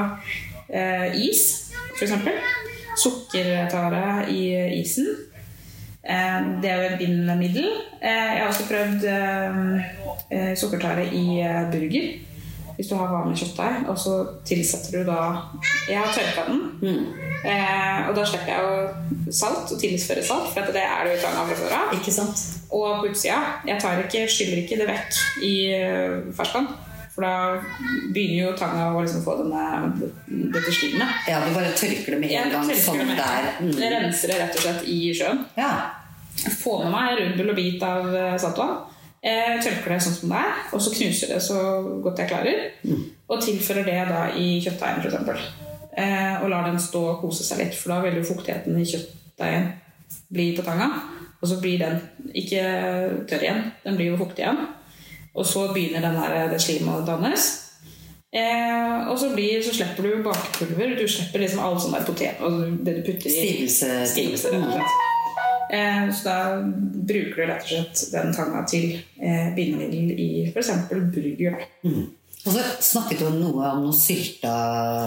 eh, 0.68 1.14
is, 1.28 1.70
f.eks. 1.94 2.18
Sukkertare 3.00 4.26
i 4.30 4.42
isen. 4.80 5.08
Eh, 6.04 6.40
det 6.62 6.70
er 6.70 6.76
jo 6.76 6.90
et 6.92 6.98
bindende 7.00 7.36
middel. 7.36 7.68
jeg 8.02 8.38
har 8.40 8.48
også 8.48 8.68
prøvd 8.68 9.04
eh, 9.08 9.58
eh, 10.30 10.52
sukkertare 10.56 11.06
i 11.06 11.40
eh, 11.40 11.64
burger. 11.72 12.08
Hvis 12.76 12.88
du 12.90 12.96
har 12.98 13.06
vanlig 13.06 13.38
kjøttdeig, 13.38 13.84
og 13.88 13.98
så 13.98 14.14
tilsetter 14.44 14.98
du 14.98 15.06
da 15.06 15.18
Jeg 15.88 15.98
har 16.00 16.10
tørka 16.10 16.48
den. 16.48 17.04
Eh, 17.46 18.08
og 18.08 18.16
da 18.16 18.24
slipper 18.26 18.50
jeg 18.50 18.62
jo 18.64 19.32
salt 19.32 19.70
og 19.72 19.78
tilføre 19.80 20.24
salt, 20.26 20.50
for 20.56 20.74
det 20.74 20.82
er 20.82 21.04
det 21.04 21.12
jo 21.14 21.20
i 21.20 21.22
tanga 21.22 21.44
fra 21.46 21.60
før 21.60 21.76
av. 21.78 21.94
Ikke 21.94 22.12
sant? 22.12 22.42
Og 22.70 22.98
på 23.00 23.12
utsida. 23.12 23.38
Jeg 23.66 23.80
tar 23.80 24.02
ikke, 24.02 24.26
skyller 24.28 24.64
ikke 24.64 24.80
det 24.82 24.90
vekk 24.90 25.22
i 25.46 25.54
ferskvann. 26.34 26.68
For 27.14 27.22
da 27.22 27.60
begynner 28.10 28.48
jo 28.48 28.54
tanga 28.58 28.88
å 28.90 29.02
liksom 29.02 29.22
få 29.22 29.36
denne, 29.38 30.06
dette 30.50 30.72
slimet. 30.74 31.20
Ja, 31.30 31.44
du 31.44 31.52
bare 31.54 31.70
tørker 31.78 32.16
det 32.16 32.18
med 32.24 32.32
en 32.34 32.50
gang, 32.50 32.72
sånn 32.74 32.98
det 32.98 33.14
at 33.14 33.20
det 33.20 33.28
er 33.28 33.60
med. 33.60 33.78
Jeg 33.84 33.92
renser 33.94 34.32
det 34.32 34.40
rett 34.40 34.58
og 34.58 34.64
slett 34.64 34.88
i 34.90 34.98
sjøen. 35.14 35.44
Ja. 35.58 35.70
Få 36.58 36.80
med 36.82 36.90
meg 36.90 37.20
rubbel 37.20 37.52
og 37.52 37.60
bit 37.60 37.86
av 37.86 38.10
eh, 38.10 38.34
saltvann. 38.42 38.74
Jeg 39.24 39.62
tørker 39.64 39.94
det 39.94 40.00
sånn 40.04 40.16
som 40.18 40.34
det 40.34 40.40
er, 40.42 40.58
og 40.74 40.82
så 40.84 40.90
knuser 40.92 41.30
det 41.32 41.38
så 41.40 41.60
godt 42.04 42.18
jeg 42.20 42.32
klarer. 42.34 42.66
Og 43.30 43.46
tilfører 43.46 43.86
det 43.86 44.00
da 44.10 44.26
i 44.36 44.48
kjøttdeigen, 44.66 45.06
f.eks. 45.06 45.46
Eh, 45.94 46.42
og 46.42 46.50
lar 46.50 46.66
den 46.66 46.82
stå 46.82 47.00
og 47.14 47.22
kose 47.22 47.46
seg 47.46 47.62
litt, 47.62 47.78
for 47.78 47.94
da 47.94 48.02
vil 48.02 48.18
jo 48.18 48.26
fuktigheten 48.34 48.74
i 48.76 48.88
kjøttdeigen 48.90 49.70
bli 50.34 50.50
på 50.58 50.66
tanga. 50.66 50.90
Og 51.38 51.46
så 51.46 51.60
blir 51.62 51.78
den 51.78 52.00
ikke 52.34 52.64
tørr 53.30 53.46
igjen, 53.46 53.68
den 53.86 54.00
blir 54.00 54.10
jo 54.10 54.18
fuktig 54.18 54.42
igjen. 54.42 54.64
Og 55.34 55.46
så 55.46 55.66
begynner 55.74 56.00
den 56.04 56.14
der, 56.20 56.48
det 56.52 56.60
slimet 56.62 57.00
å 57.02 57.06
dannes. 57.06 57.46
Eh, 58.34 59.08
og 59.10 59.18
så, 59.18 59.28
blir, 59.34 59.60
så 59.62 59.74
slipper 59.74 60.02
du 60.06 60.22
bakepulver. 60.26 60.96
Du 60.98 61.04
slipper 61.10 61.42
liksom 61.42 61.60
all 61.62 61.76
sånn 61.82 61.94
der 61.94 62.06
potet 62.06 62.40
og 62.42 62.60
det 62.86 62.96
du 62.98 63.02
putter 63.06 63.30
i 63.30 63.34
Stivelse. 63.34 63.90
stivelse. 64.10 64.52
Eh, 65.74 66.06
så 66.14 66.24
da 66.28 66.38
bruker 66.62 67.34
du 67.40 67.46
rett 67.48 67.62
og 67.64 67.70
slett 67.70 68.02
den 68.12 68.34
tanga 68.36 68.62
til 68.70 68.98
eh, 69.22 69.48
bindemiddel 69.56 70.18
i 70.20 70.28
f.eks. 70.52 70.70
burger. 70.90 71.62
Mm. 71.86 72.04
Og 72.44 72.52
så 72.52 72.64
snakket 72.84 73.22
du 73.24 73.30
noe 73.40 73.70
om 73.72 73.86
noe 73.86 73.96
sylta 73.96 74.54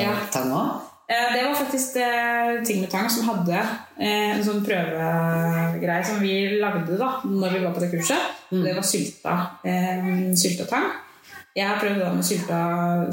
Ja. 0.01 0.15
tang 0.33 0.51
òg. 0.51 0.69
Eh, 0.71 0.96
Det 1.07 1.43
var 1.45 1.53
faktisk 1.55 1.95
eh, 1.95 2.63
Ting 2.67 2.81
med 2.81 2.91
Tang 2.91 3.07
som 3.09 3.29
hadde 3.29 3.55
eh, 3.55 4.33
en 4.33 4.43
sånn 4.43 4.59
prøvegreie 4.65 6.03
som 6.03 6.19
vi 6.19 6.33
lagde 6.59 6.97
da 6.99 7.13
når 7.23 7.53
vi 7.55 7.61
var 7.63 7.75
på 7.75 7.83
det 7.83 7.91
kurset. 7.93 8.33
Og 8.51 8.65
Det 8.65 8.73
var 8.75 8.87
sylta, 8.87 9.35
eh, 9.63 10.09
sylta 10.35 10.67
tang. 10.67 10.89
Jeg 11.55 11.67
har 11.69 11.79
prøvd 11.81 12.03
det 12.03 12.13
med 12.17 12.27
sylta 12.27 12.61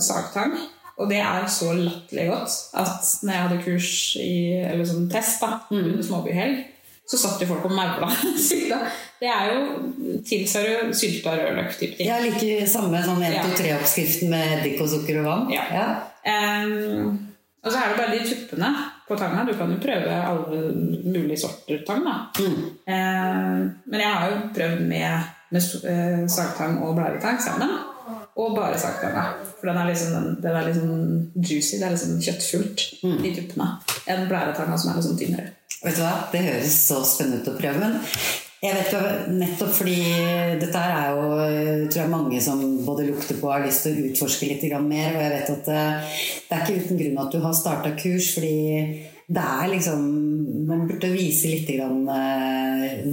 sagtang. 0.03 0.57
Og 0.99 1.09
det 1.11 1.19
er 1.23 1.47
så 1.51 1.73
latterlig 1.75 2.29
godt 2.31 2.55
at 2.79 3.09
når 3.23 3.33
jeg 3.33 3.43
hadde 3.45 3.63
kurs 3.65 3.91
i, 4.23 4.35
eller 4.63 4.87
sånn 4.87 5.09
test 5.11 5.43
da, 5.43 5.57
under 5.75 6.03
småbyhelg, 6.07 6.61
så 7.05 7.19
satt 7.21 7.43
jo 7.43 7.49
folk 7.51 7.67
og 7.69 7.75
maula 7.75 8.09
sylta. 8.49 8.79
Det 9.21 9.31
er 9.31 9.51
jo 9.53 10.19
tilsvarer 10.27 10.71
jo 10.87 10.97
sylta 10.97 11.35
rødløk-type 11.39 11.99
ting. 11.99 12.09
Jeg 12.09 12.27
liker 12.29 12.71
samme 12.71 13.03
sånn 13.05 13.23
1-2-3-oppskriften 13.27 14.31
med 14.33 14.59
eddik 14.59 14.83
og 14.85 14.91
sukker 14.93 15.21
og 15.23 15.29
vann. 15.29 15.47
Ja. 15.55 15.87
Ehm, 16.31 17.34
og 17.65 17.73
så 17.73 17.79
er 17.79 17.89
det 17.89 17.97
bare 18.01 18.19
de 18.19 18.29
tuppene 18.29 18.69
på 19.09 19.17
tanga. 19.17 19.45
Du 19.49 19.57
kan 19.57 19.73
jo 19.73 19.81
prøve 19.81 20.19
alle 20.29 20.61
mulige 21.05 21.41
sorter 21.41 21.81
tang. 21.87 22.05
da. 22.05 22.15
Ehm, 22.93 23.71
men 23.87 24.01
jeg 24.01 24.13
har 24.13 24.29
jo 24.31 24.37
prøvd 24.55 24.85
med, 24.89 25.33
med 25.51 25.63
eh, 25.93 26.29
sagtang 26.29 26.79
og 26.85 26.95
blæretang 26.99 27.41
sammen. 27.43 27.73
Og 28.37 28.57
bare 28.57 28.79
sagtanga. 28.79 29.25
For 29.61 29.71
den 29.71 29.81
er 29.81 29.89
liksom, 29.89 30.37
den 30.43 30.57
er 30.57 30.67
liksom 30.69 30.95
juicy. 31.37 31.77
Det 31.81 31.87
er 31.87 31.97
liksom 31.97 32.21
kjøttfullt 32.21 32.81
i 33.25 33.35
tuppene. 33.37 33.69
Enn 34.13 34.29
blæretanga 34.29 34.77
som 34.77 34.93
er 34.93 35.01
liksom 35.01 35.19
tynnere. 35.19 35.55
Vet 35.85 35.97
du 35.97 36.05
hva? 36.05 36.17
Det 36.33 36.45
høres 36.45 36.77
så 36.89 37.01
spennende 37.05 37.41
ut 37.43 37.53
å 37.53 37.57
prøve. 37.57 37.81
Men 37.81 37.97
jeg 38.63 38.77
vet 38.79 38.93
jo 38.95 39.01
nettopp 39.37 39.73
fordi 39.77 39.97
dette 40.61 40.81
her 40.81 40.95
er 40.97 41.17
jo 41.19 41.89
tror 41.91 42.01
jeg 42.01 42.13
mange 42.13 42.41
som 42.43 42.63
både 42.87 43.09
lukter 43.11 43.37
på 43.41 43.51
og 43.51 43.57
har 43.59 43.67
lyst 43.67 43.85
til 43.85 43.99
å 43.99 44.07
utforske 44.11 44.49
litt 44.49 44.65
mer. 44.85 45.17
Og 45.17 45.25
jeg 45.25 45.33
vet 45.35 45.51
at 45.57 45.73
eh, 45.75 46.21
det 46.49 46.57
er 46.57 46.63
ikke 46.63 46.85
uten 46.85 47.03
grunn 47.03 47.21
at 47.25 47.35
du 47.35 47.43
har 47.45 47.59
starta 47.59 47.93
kurs, 47.99 48.31
fordi 48.37 48.55
det 49.25 49.41
er 49.41 49.71
liksom 49.73 50.01
Man 50.69 50.87
burde 50.89 51.11
vise 51.13 51.51
litt 51.51 51.69
grann, 51.69 52.07
eh, 52.09 53.05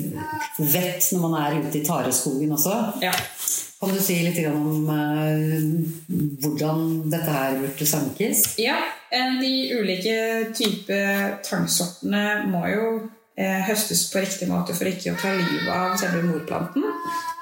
vett 0.71 1.09
når 1.11 1.23
man 1.25 1.35
er 1.41 1.57
ute 1.59 1.81
i 1.81 1.83
tareskogen 1.83 2.53
også. 2.55 2.77
Ja. 3.03 3.11
Kan 3.81 3.91
du 3.91 3.99
si 3.99 4.19
litt 4.23 4.37
grann 4.37 4.59
om 4.61 4.89
eh, 4.93 5.63
hvordan 6.43 7.09
dette 7.11 7.33
her 7.33 7.57
burde 7.59 7.87
sankes? 7.89 8.43
Ja, 8.61 8.77
eh, 9.09 9.39
de 9.41 9.51
ulike 9.79 10.17
typer 10.55 11.39
tangsortene 11.43 12.45
må 12.51 12.61
jo 12.69 12.85
eh, 12.93 13.20
høstes 13.67 14.03
på 14.11 14.21
riktig 14.21 14.47
måte 14.49 14.75
for 14.77 14.89
ikke 14.89 15.13
å 15.13 15.19
ta 15.19 15.31
livet 15.33 15.69
av 15.71 15.95
selve 15.99 16.21
morplanten. 16.27 16.83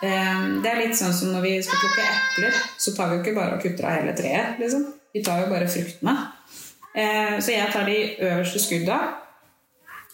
Eh, 0.03 0.43
det 0.63 0.69
er 0.71 0.79
litt 0.79 0.95
sånn 0.95 1.15
som 1.15 1.33
når 1.33 1.43
vi 1.43 1.55
skal 1.65 1.81
plukke 1.81 2.05
epler, 2.07 2.59
så 2.79 2.93
tar 2.95 3.09
vi 3.09 3.17
jo 3.17 3.23
ikke 3.23 3.35
bare 3.35 3.57
og 3.57 3.63
kutter 3.63 3.87
av 3.89 3.97
hele 3.97 4.13
treet. 4.15 4.61
Liksom. 4.61 4.85
Vi 5.15 5.23
tar 5.25 5.43
jo 5.43 5.49
bare 5.51 5.67
fruktene. 5.71 6.15
Eh, 6.93 7.35
så 7.43 7.53
jeg 7.55 7.73
tar 7.73 7.89
de 7.89 7.97
øverste 8.29 8.63
skudda. 8.63 9.01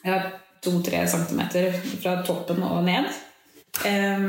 Jeg 0.01 0.13
har 0.13 0.27
to-tre 0.65 1.05
centimeter 1.09 1.77
fra 2.01 2.17
toppen 2.25 2.65
og 2.65 2.81
ned. 2.87 3.11
Eh, 3.85 4.27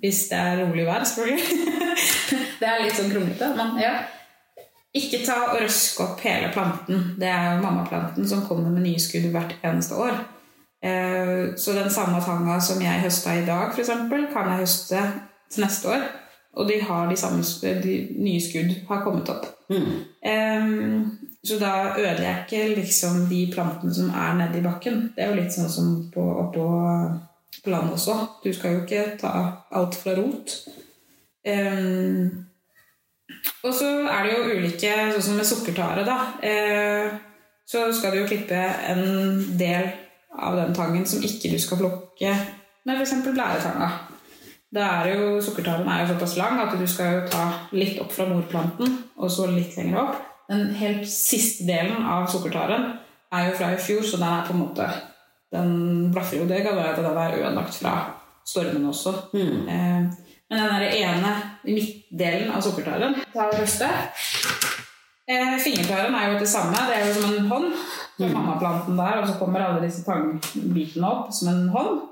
hvis 0.00 0.24
det 0.30 0.38
er 0.38 0.62
rolig 0.62 0.86
vær, 0.86 1.04
selvfølgelig. 1.04 2.00
det 2.60 2.70
er 2.70 2.82
litt 2.84 2.96
sånn 2.96 3.12
kronglete, 3.12 3.52
men 3.58 3.78
ja. 3.82 3.94
Ikke 4.96 5.20
ta 5.22 5.36
og 5.52 5.60
røske 5.62 6.02
opp 6.02 6.22
hele 6.26 6.48
planten. 6.50 7.12
Det 7.18 7.28
er 7.30 7.52
jo 7.54 7.62
mammaplanten 7.62 8.26
som 8.26 8.42
kommer 8.46 8.72
med 8.74 8.86
nye 8.88 9.02
skudd 9.02 9.28
hvert 9.30 9.52
eneste 9.62 9.98
år. 9.98 10.16
Eh, 10.82 11.56
Så 11.56 11.72
den 11.76 11.90
samme 11.90 12.20
tanga 12.24 12.60
som 12.60 12.80
jeg 12.82 13.02
høsta 13.04 13.34
i 13.36 13.46
dag, 13.46 13.72
eksempel, 13.78 14.26
kan 14.32 14.48
jeg 14.48 14.64
høste 14.64 15.02
til 15.50 15.64
neste 15.64 15.88
år. 15.88 16.06
Og 16.56 16.68
de 16.68 16.80
har 16.82 17.08
de 17.08 17.16
samme 17.16 17.42
de 17.82 17.96
nye 18.18 18.40
skudd 18.40 18.72
har 18.88 19.02
kommet 19.04 19.28
opp. 19.28 19.46
Mm. 19.70 21.18
Så 21.44 21.58
da 21.60 21.94
ødelegger 21.94 22.24
jeg 22.24 22.44
ikke 22.46 22.80
liksom 22.80 23.26
de 23.30 23.44
plantene 23.54 23.94
som 23.94 24.10
er 24.10 24.34
nedi 24.34 24.62
bakken. 24.64 25.12
Det 25.14 25.24
er 25.24 25.30
jo 25.30 25.38
litt 25.38 25.54
sånn 25.54 25.70
som 25.70 25.92
på, 26.12 26.24
oppå 26.42 26.66
på 27.64 27.70
landet 27.70 27.94
også. 27.94 28.16
Du 28.44 28.50
skal 28.52 28.74
jo 28.74 28.82
ikke 28.82 29.16
ta 29.20 29.32
alt 29.70 29.94
fra 29.94 30.16
rot. 30.18 30.56
Og 33.64 33.74
så 33.74 33.88
er 34.10 34.26
det 34.26 34.34
jo 34.34 34.58
ulike, 34.58 34.92
sånn 35.14 35.26
som 35.28 35.38
med 35.38 35.48
sukkertare, 35.48 36.04
da. 36.08 36.18
Eh, 36.42 37.10
så 37.68 37.86
skal 37.94 38.14
du 38.14 38.22
jo 38.22 38.28
klippe 38.30 38.58
en 38.90 39.04
del 39.60 39.90
av 40.40 40.56
den 40.56 40.74
tangen 40.76 41.06
som 41.06 41.22
ikke 41.24 41.52
du 41.52 41.58
skal 41.60 41.80
plukke 41.80 42.32
med 42.86 42.96
f.eks. 42.96 43.14
blæretanga. 43.26 43.90
Da 44.70 44.86
er 45.00 45.14
jo, 45.16 45.40
Sukkertaren 45.42 45.88
er 45.90 46.04
jo 46.04 46.12
såpass 46.12 46.36
lang 46.38 46.60
at 46.62 46.76
du 46.78 46.86
skal 46.88 47.14
jo 47.16 47.22
ta 47.32 47.46
litt 47.74 47.98
opp 48.02 48.12
fra 48.14 48.28
morplanten 48.30 49.00
og 49.18 49.32
så 49.32 49.48
litt 49.50 49.74
lenger 49.78 50.04
opp. 50.04 50.18
Den 50.50 50.70
helt 50.78 51.06
siste 51.10 51.66
delen 51.66 52.06
av 52.06 52.28
sukkertaren 52.30 52.92
er 53.34 53.48
jo 53.48 53.56
fra 53.58 53.72
i 53.74 53.78
fjor, 53.82 54.02
så 54.06 54.18
den 54.18 54.28
er 54.28 54.46
på 54.46 54.56
en 54.56 54.64
måte 54.64 54.90
Den 55.50 56.12
blaffer 56.14 56.38
jo. 56.38 56.44
Det 56.46 56.60
kan 56.62 56.78
at 56.78 56.96
den 56.96 57.06
er 57.10 57.32
ødelagt 57.40 57.74
fra 57.74 57.94
stormen 58.46 58.84
også. 58.86 59.12
Mm. 59.34 59.66
Eh, 59.66 60.28
men 60.50 60.60
den 60.60 60.68
der 60.70 60.84
ene 60.94 61.32
midtdelen 61.64 62.52
av 62.54 62.62
sukkertaren 62.62 63.16
tar 63.34 63.56
høste. 63.58 63.88
Eh, 65.26 65.56
fingertaren 65.62 66.14
er 66.14 66.32
jo 66.32 66.38
det 66.38 66.48
samme. 66.48 66.78
Det 66.86 66.96
er 66.96 67.08
jo 67.08 67.16
som 67.16 67.34
en 67.34 67.50
hånd. 67.50 67.74
Mm. 68.28 68.34
mammaplanten 68.36 68.98
der, 69.00 69.20
og 69.22 69.28
så 69.28 69.38
kommer 69.40 69.64
alle 69.64 69.84
disse 69.86 70.04
tangbitene 70.04 71.06
opp 71.08 71.32
som 71.32 71.48
en 71.52 71.68
hånd. 71.72 72.02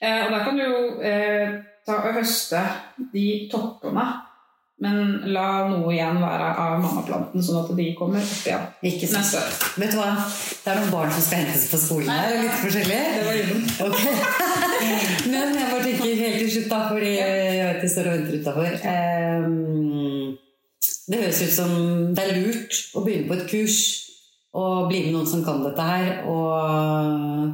Eh, 0.00 0.22
og 0.24 0.32
da 0.32 0.38
kan 0.46 0.56
du 0.56 0.62
jo 0.64 0.78
eh, 1.04 1.58
ta 1.86 1.98
og 2.08 2.16
høste 2.16 2.62
de 3.12 3.26
toppene, 3.52 4.06
men 4.78 4.98
la 5.34 5.66
noe 5.66 5.90
igjen 5.90 6.20
være 6.22 6.48
av 6.62 6.76
mammaplanten, 6.80 7.42
sånn 7.42 7.64
at 7.64 7.72
de 7.74 7.86
kommer 7.98 8.22
opp 8.22 8.46
igjen 8.46 8.66
Ikke 8.86 9.08
sant. 9.10 9.26
neste. 9.26 9.72
Vet 9.82 9.90
du 9.92 9.98
hva? 9.98 10.12
Det 10.62 10.70
er 10.70 10.78
noen 10.78 10.92
barn 10.92 11.10
som 11.10 11.24
skal 11.26 11.42
hentes 11.42 11.64
på 11.72 11.80
skolen 11.82 12.12
her. 12.14 12.36
Litt 12.44 12.60
forskjellig. 12.62 13.00
Det 13.18 13.24
var. 13.26 13.34
Ok. 13.88 14.00
Men 15.32 15.56
jeg 15.58 15.70
bare 15.72 15.82
tenker 15.82 16.20
helt 16.22 16.38
til 16.44 16.52
slutt, 16.54 16.68
da, 16.70 16.82
fordi 16.92 17.14
jeg 17.16 17.64
vet 17.66 17.82
de 17.82 17.90
står 17.90 18.06
og 18.06 18.14
venter 18.14 18.38
utafor. 18.38 18.70
det 21.08 21.18
høres 21.24 21.42
ut 21.42 21.54
som 21.56 21.70
det 22.14 22.22
er 22.28 22.36
lurt 22.38 22.78
å 22.94 23.02
begynne 23.02 23.28
på 23.32 23.34
et 23.40 23.48
kurs 23.50 23.80
og 24.54 24.88
bli 24.88 25.02
med 25.04 25.12
noen 25.16 25.26
som 25.28 25.42
kan 25.44 25.60
dette 25.64 25.84
her, 25.84 26.22
og 26.30 27.50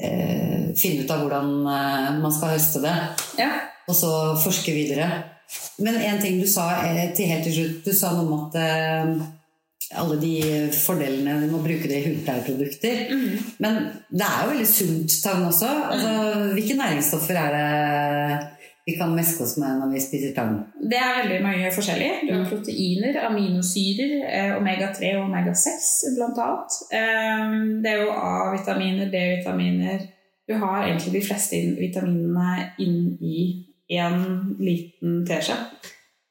eh, 0.00 0.72
finne 0.78 1.04
ut 1.04 1.12
av 1.12 1.20
hvordan 1.24 1.52
eh, 1.68 2.08
man 2.22 2.32
skal 2.34 2.54
høste 2.56 2.80
det, 2.84 2.96
Ja. 3.42 3.50
og 3.88 3.94
så 3.98 4.12
forske 4.40 4.72
videre. 4.74 5.10
Men 5.84 5.98
en 6.00 6.20
ting 6.22 6.40
du 6.40 6.46
sa 6.48 6.70
eh, 6.86 7.12
til 7.16 7.28
helt 7.28 7.44
til 7.44 7.56
slutt, 7.58 7.84
du 7.84 7.92
sa 7.96 8.14
noe 8.16 8.24
om 8.24 8.46
at 8.46 8.56
eh, 8.62 9.14
alle 10.00 10.16
de 10.22 10.34
fordelene 10.72 11.34
med 11.42 11.52
å 11.52 11.60
bruke 11.60 11.88
det 11.90 11.98
i 12.00 12.04
hudpleieprodukter. 12.06 13.10
Men 13.60 13.80
det 14.08 14.24
er 14.24 14.44
jo 14.46 14.52
veldig 14.54 14.68
sunt 14.70 15.16
tang 15.24 15.42
også. 15.50 15.68
Altså, 15.68 16.12
hvilke 16.56 16.78
næringsstoffer 16.78 17.36
er 17.36 17.56
det 17.58 17.66
vi 18.86 18.96
kan 18.98 19.12
meske 19.14 19.44
oss 19.44 19.56
med 19.62 19.78
når 19.78 19.92
vi 19.92 20.00
spiser 20.02 20.32
tang? 20.34 20.56
Det 20.90 20.98
er 20.98 21.18
veldig 21.20 21.38
mye 21.44 21.70
forskjellig. 21.74 22.10
Du 22.28 22.32
har 22.34 22.48
proteiner, 22.50 23.18
aminosyrer, 23.28 24.14
eh, 24.26 24.54
omega-3 24.58 25.12
og 25.18 25.28
omega-6 25.28 25.90
blant 26.16 26.38
annet. 26.42 26.78
Eh, 26.98 27.54
Det 27.82 27.90
er 27.92 28.02
jo 28.02 28.10
A-vitaminer, 28.10 29.10
D-vitaminer 29.12 30.00
Du 30.48 30.54
har 30.58 30.82
egentlig 30.84 31.12
de 31.12 31.26
fleste 31.26 31.56
vitaminene 31.78 32.72
inn 32.78 33.16
i 33.22 33.64
én 33.90 34.56
liten 34.58 35.24
teskje. 35.26 35.54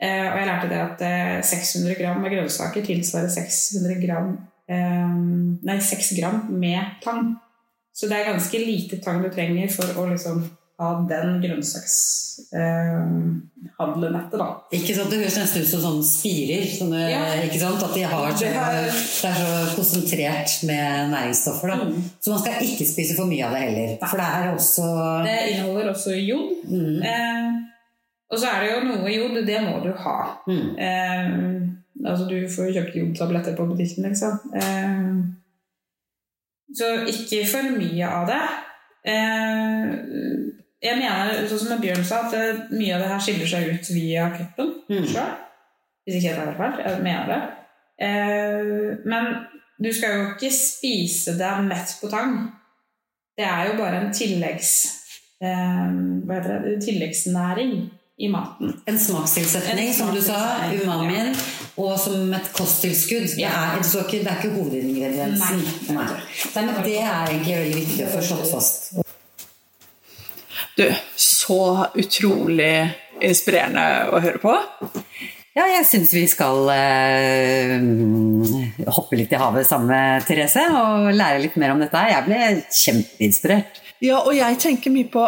Eh, 0.02 0.28
Og 0.32 0.38
jeg 0.38 0.47
lærte 0.47 0.70
det 0.70 0.82
at 0.82 1.02
eh, 1.02 1.41
600 1.43 1.95
gram 1.95 2.22
med 2.22 2.32
grønnsaker 2.32 2.84
tilsvarer 2.84 3.30
600 3.30 4.02
gram 4.06 4.34
eh, 4.68 5.16
Nei, 5.64 5.80
6 5.80 6.20
gram 6.20 6.47
med 6.52 6.99
tang. 7.04 7.36
Så 7.93 8.08
det 8.10 8.18
er 8.18 8.32
ganske 8.34 8.58
lite 8.60 8.99
tang 9.04 9.22
du 9.24 9.30
trenger 9.30 9.70
for 9.72 9.86
å 10.02 10.10
liksom 10.12 10.43
ha 10.82 10.89
den 11.09 11.29
grønnsakshandelen 11.43 14.15
etter, 14.19 14.38
da. 14.41 14.47
Ikke 14.73 14.95
sant, 14.97 15.09
Det 15.11 15.19
høres 15.21 15.38
nesten 15.39 15.61
ut 15.63 15.69
som 15.71 15.82
sånne 15.86 16.05
spirer. 16.07 16.63
Sånne, 16.77 16.99
Ja. 17.11 17.21
ikke 17.45 17.59
sant, 17.61 17.84
At 17.84 17.93
de 17.95 18.01
har 18.03 18.32
så, 18.32 18.38
Det 18.39 18.53
har- 18.53 18.82
det 18.82 18.89
er 18.89 18.93
så 19.38 19.47
konsentrert 19.75 20.51
med 20.67 21.09
næringsstoffer. 21.11 21.67
Da. 21.67 21.75
Mm. 21.86 22.03
Så 22.21 22.27
man 22.32 22.39
skal 22.39 22.53
ikke 22.61 22.86
spise 22.93 23.15
for 23.15 23.25
mye 23.25 23.45
av 23.45 23.51
det 23.53 23.61
heller. 23.61 23.97
For 24.09 24.17
det 24.17 24.25
er 24.25 24.53
også 24.55 24.84
Det 25.25 25.39
inneholder 25.51 25.89
også 25.93 26.11
jod. 26.27 26.49
mm, 26.69 27.01
Eh, 27.03 27.51
og 28.32 28.38
så 28.39 28.45
er 28.47 28.59
det 28.61 28.69
jo 28.71 28.79
noe 28.88 29.09
jod, 29.09 29.45
det 29.45 29.61
må 29.61 29.79
du 29.84 29.91
ha. 29.97 30.17
mm, 30.47 30.75
Eh, 30.79 31.29
altså 32.09 32.25
du 32.29 32.47
får 32.47 32.65
jo 32.67 32.73
kjøpt 32.82 32.95
jodtabletter 32.95 33.55
på 33.55 33.65
butikken, 33.67 34.03
liksom. 34.03 34.39
Eh, 34.55 35.23
så 36.73 36.86
ikke 37.07 37.45
for 37.47 37.61
mye 37.77 38.05
av 38.07 38.27
det. 38.27 38.41
Eh, 39.05 39.88
jeg 40.82 40.97
mener, 40.97 41.47
sånn 41.49 41.61
som 41.61 41.82
Bjørn 41.82 42.05
sa, 42.05 42.23
at 42.25 42.71
mye 42.73 42.95
av 42.95 43.03
det 43.03 43.09
her 43.11 43.21
skiller 43.21 43.49
seg 43.49 43.67
ut 43.69 43.89
via 43.93 44.29
kroppen 44.34 44.71
Mm. 44.89 45.05
sjøl. 45.07 45.34
Hvis 46.05 46.15
ikke 46.17 46.29
jeg 46.32 46.38
tar 46.39 46.55
feil. 46.57 46.79
Jeg 46.86 47.03
mener 47.05 47.27
det. 47.29 47.41
Eh, 48.01 48.97
men 49.05 49.27
du 49.82 49.91
skal 49.93 50.15
jo 50.17 50.23
ikke 50.34 50.49
spise 50.53 51.38
deg 51.38 51.63
mett 51.67 51.93
på 52.01 52.09
tang. 52.09 52.49
Det 53.38 53.45
er 53.45 53.69
jo 53.69 53.77
bare 53.77 54.01
en 54.01 54.13
tilleggs... 54.13 54.73
Eh, 55.41 55.93
hva 56.25 56.38
heter 56.39 56.65
det? 56.65 56.75
Tilleggsnæring 56.86 57.75
i 58.21 58.27
maten. 58.29 58.73
En 58.89 58.99
smakstilsetning, 58.99 59.93
som 59.93 60.11
du 60.13 60.21
sa, 60.21 60.38
umamien, 60.84 61.32
og 61.77 61.95
som 61.99 62.34
et 62.38 62.51
kosttilskudd. 62.53 63.38
Ja. 63.41 63.49
er, 63.49 63.82
det 63.82 63.88
er 63.88 64.11
det 64.11 64.27
er 64.27 64.41
ikke 64.41 64.53
hovedingrediensen. 64.57 65.63
Nei. 65.89 65.95
Nei. 65.97 66.19
Nei, 66.55 66.65
men 66.65 66.84
det 66.86 66.99
er 67.01 67.32
egentlig 67.32 67.57
veldig 67.57 67.79
viktig 67.79 68.05
å 68.05 68.11
få 68.17 68.21
slått 68.29 68.51
fast. 68.53 69.11
Du, 70.82 70.88
så 71.15 71.86
utrolig 71.93 72.73
inspirerende 73.21 73.84
å 74.09 74.21
høre 74.23 74.39
på. 74.41 74.53
Ja, 75.53 75.67
jeg 75.67 75.84
syns 75.86 76.13
vi 76.15 76.23
skal 76.32 76.69
eh, 76.73 77.75
hoppe 78.88 79.19
litt 79.19 79.34
i 79.36 79.41
havet 79.41 79.67
sammen 79.67 79.91
med 79.91 80.25
Therese 80.25 80.63
og 80.71 81.11
lære 81.13 81.43
litt 81.43 81.57
mer 81.61 81.75
om 81.75 81.84
dette 81.84 81.99
her. 81.99 82.15
Jeg 82.15 82.25
ble 82.25 82.39
kjempeinspirert. 82.79 83.82
Ja, 84.01 84.23
og 84.23 84.34
jeg 84.34 84.57
tenker 84.63 84.93
mye 84.95 85.09
på 85.11 85.27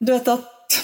Du 0.00 0.14
vet 0.14 0.30
at 0.32 0.78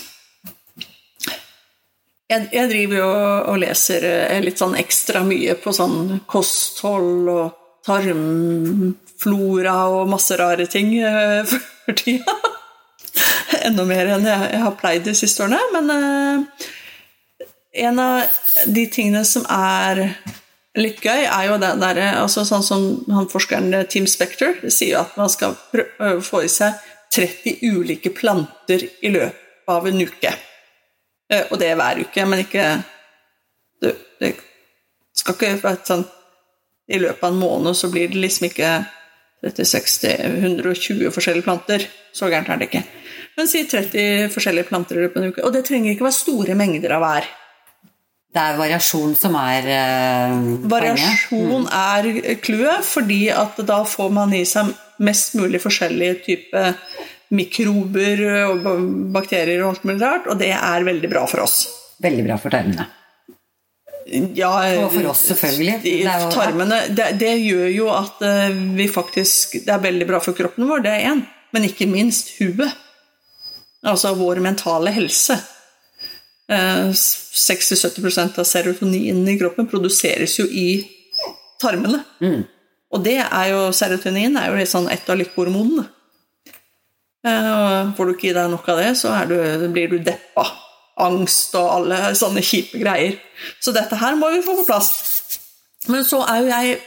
jeg, 2.27 2.49
jeg 2.51 2.69
driver 2.69 2.99
jo 2.99 3.09
og 3.55 3.61
leser 3.63 4.05
eh, 4.11 4.43
litt 4.45 4.61
sånn 4.61 4.77
ekstra 4.77 5.23
mye 5.25 5.55
på 5.63 5.73
sånn 5.73 6.19
kosthold 6.29 7.31
og 7.33 7.57
tarmflora 7.87 9.79
og 9.95 10.11
masse 10.11 10.37
rare 10.37 10.67
ting 10.69 10.93
eh, 10.99 11.57
for 11.87 11.97
tida. 12.03 12.37
Enda 13.67 13.85
mer 13.87 14.11
enn 14.17 14.27
jeg, 14.27 14.49
jeg 14.53 14.63
har 14.63 14.75
pleid 14.81 15.07
de 15.07 15.15
siste 15.17 15.45
årene. 15.45 15.61
Men 15.75 15.93
uh, 15.93 17.47
en 17.87 18.03
av 18.03 18.41
de 18.67 18.87
tingene 18.93 19.25
som 19.29 19.47
er 19.53 20.09
litt 20.77 21.01
gøy, 21.05 21.25
er 21.25 21.47
jo 21.49 21.57
det 21.61 21.73
derre 21.81 22.09
altså 22.21 22.45
Sånn 22.45 22.65
som 22.65 22.83
han 23.13 23.29
forskeren 23.33 23.73
eh, 23.75 23.87
Tim 23.89 24.05
Spector 24.09 24.59
sier 24.69 25.01
at 25.01 25.15
man 25.17 25.31
skal 25.33 25.57
få 26.25 26.43
i 26.45 26.51
seg 26.53 26.77
30 27.17 27.63
ulike 27.73 28.13
planter 28.13 28.83
i 29.01 29.13
løpet 29.13 29.73
av 29.73 29.87
en 29.89 30.03
uke. 30.03 30.35
Uh, 31.33 31.45
Og 31.51 31.57
det 31.61 31.71
er 31.71 31.81
hver 31.81 32.03
uke, 32.05 32.27
men 32.29 32.45
ikke 32.45 32.67
Det, 33.83 33.91
det 34.21 34.37
skal 35.17 35.35
ikke 35.35 35.57
være 35.61 35.85
sånn 35.85 36.05
I 36.89 37.01
løpet 37.03 37.25
av 37.25 37.33
en 37.33 37.41
måned 37.41 37.77
så 37.77 37.91
blir 37.93 38.09
det 38.13 38.21
liksom 38.23 38.47
ikke 38.49 38.71
30-60-120 39.45 41.11
forskjellige 41.13 41.45
planter. 41.45 41.85
Så 42.15 42.31
gærent 42.31 42.49
er 42.49 42.61
det 42.61 42.69
ikke. 42.71 42.83
Men 43.37 43.49
si 43.51 43.65
30 43.69 44.31
forskjellige 44.33 44.69
planter 44.71 44.97
i 44.97 45.05
løpet 45.05 45.19
av 45.21 45.25
en 45.27 45.33
uke. 45.35 45.45
Og 45.45 45.53
det 45.53 45.65
trenger 45.69 45.93
ikke 45.93 46.07
være 46.07 46.17
store 46.19 46.57
mengder 46.59 46.95
av 46.97 47.05
hver. 47.05 47.27
Det 48.37 48.43
er 48.43 48.59
variasjon 48.59 49.15
som 49.17 49.37
er 49.41 49.69
eh, 49.73 50.33
Variasjon 50.69 51.69
Variasjon 51.69 51.69
er 51.73 52.37
clouet, 52.45 52.85
fordi 52.85 53.21
at 53.33 53.61
da 53.69 53.79
får 53.89 54.11
man 54.13 54.35
i 54.37 54.43
seg 54.49 54.73
mest 55.05 55.37
mulig 55.37 55.61
forskjellige 55.63 56.19
typer 56.27 56.75
mikrober 57.37 58.21
og 58.53 58.69
bakterier 59.15 59.65
og 59.65 59.73
alt 59.75 59.89
mulig 59.89 60.03
rart, 60.05 60.29
og 60.31 60.39
det 60.41 60.53
er 60.57 60.85
veldig 60.87 61.11
bra 61.11 61.25
for 61.31 61.43
oss. 61.47 61.57
Veldig 62.05 62.25
bra 62.29 62.37
for 62.41 62.55
tarmene. 62.55 62.87
Ja, 64.39 64.53
Og 64.85 64.93
for 64.95 65.09
oss, 65.11 65.25
selvfølgelig. 65.33 65.81
Det 65.83 65.95
jo- 66.05 66.31
tarmene, 66.31 66.83
det, 66.95 67.09
det 67.19 67.33
gjør 67.43 67.71
jo 67.75 67.89
at 67.91 68.21
eh, 68.23 68.55
vi 68.79 68.87
faktisk 68.87 69.57
Det 69.65 69.73
er 69.75 69.83
veldig 69.83 70.07
bra 70.07 70.21
for 70.23 70.37
kroppen 70.39 70.69
vår, 70.69 70.85
det 70.85 70.93
er 70.93 71.09
én, 71.11 71.25
men 71.57 71.67
ikke 71.67 71.89
minst 71.91 72.37
huet. 72.39 72.71
Altså 73.85 74.15
vår 74.17 74.41
mentale 74.45 74.91
helse. 74.95 75.37
Eh, 76.49 76.91
60-70% 76.95 78.39
av 78.39 78.47
serotoninen 78.47 79.29
i 79.29 79.39
kroppen 79.39 79.67
produseres 79.69 80.39
jo 80.39 80.47
i 80.47 80.85
tarmene. 81.61 82.05
Mm. 82.23 82.45
Og 82.95 83.03
det 83.05 83.19
er 83.25 83.51
jo, 83.51 83.73
serotonin 83.75 84.39
er 84.39 84.53
jo 84.53 84.59
litt 84.61 84.71
sånn 84.71 84.89
et 84.93 85.09
av 85.11 85.19
lykkehormonene. 85.19 85.89
Eh, 87.27 87.95
Får 87.97 88.07
du 88.07 88.15
ikke 88.15 88.31
i 88.31 88.37
deg 88.37 88.51
nok 88.53 88.69
av 88.71 88.79
det, 88.81 88.93
så 89.01 89.13
du, 89.29 89.37
blir 89.75 89.91
du 89.91 89.99
deppa. 89.99 90.47
angst 90.97 91.53
og 91.61 91.67
alle 91.69 92.15
sånne 92.17 92.41
kjipe 92.41 92.79
greier. 92.81 93.19
Så 93.61 93.75
dette 93.77 93.99
her 94.01 94.15
må 94.17 94.31
vi 94.33 94.41
få 94.41 94.55
på 94.57 94.65
plass. 94.65 94.95
Men 95.93 96.07
så 96.09 96.23
er 96.25 96.39
jo 96.41 96.47
jeg 96.49 96.79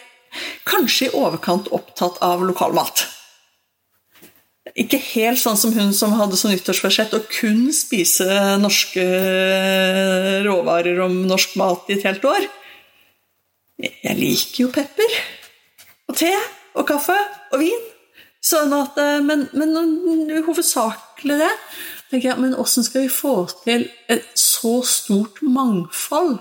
kanskje 0.66 1.10
i 1.10 1.14
overkant 1.14 1.70
opptatt 1.76 2.18
av 2.26 2.42
lokalmat. 2.42 3.04
Ikke 4.78 5.00
helt 5.02 5.40
sånn 5.42 5.58
som 5.58 5.74
hun 5.74 5.94
som 5.96 6.14
hadde 6.20 6.38
som 6.38 6.52
nyttårsforsett 6.54 7.16
å 7.18 7.24
kun 7.32 7.70
spise 7.74 8.28
norske 8.62 9.06
råvarer 10.46 11.00
om 11.06 11.22
norsk 11.30 11.56
mat 11.60 11.90
i 11.90 11.98
et 11.98 12.06
helt 12.06 12.26
år. 12.28 12.48
Jeg 13.80 14.18
liker 14.20 14.66
jo 14.66 14.72
pepper. 14.76 15.16
Og 16.10 16.18
te 16.20 16.32
og 16.76 16.86
kaffe 16.90 17.16
og 17.54 17.64
vin. 17.64 17.88
Sånn 18.44 18.72
at, 18.76 18.98
eh, 19.02 19.20
men, 19.24 19.48
men 19.58 20.44
hovedsakelig 20.46 21.40
det. 21.42 21.52
tenker 22.10 22.32
jeg, 22.32 22.40
Men 22.40 22.56
åssen 22.56 22.84
skal 22.84 23.06
vi 23.06 23.12
få 23.14 23.50
til 23.64 23.90
et 24.08 24.26
så 24.36 24.80
stort 24.84 25.42
mangfold 25.42 26.40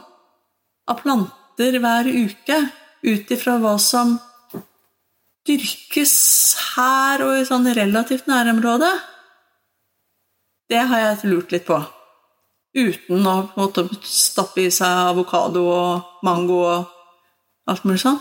av 0.88 1.02
planter 1.02 1.78
hver 1.82 2.08
uke 2.08 2.60
ut 3.04 3.30
ifra 3.30 3.58
hva 3.60 3.76
som 3.82 4.16
dyrkes 5.48 6.16
her 6.76 7.24
og 7.24 7.38
i 7.38 7.46
sånn 7.48 7.68
relativt 7.76 8.28
nærområde? 8.30 8.90
Det 10.68 10.82
har 10.90 11.04
jeg 11.04 11.30
lurt 11.32 11.54
litt 11.54 11.66
på. 11.68 11.78
Uten 12.76 13.26
å 13.26 13.36
måtte 13.56 13.86
stappe 14.04 14.66
i 14.66 14.72
seg 14.74 15.12
avokado 15.14 15.64
og 15.72 16.24
mango 16.26 16.60
og 16.68 17.70
alt 17.72 17.86
mulig 17.88 18.02
sånn. 18.04 18.20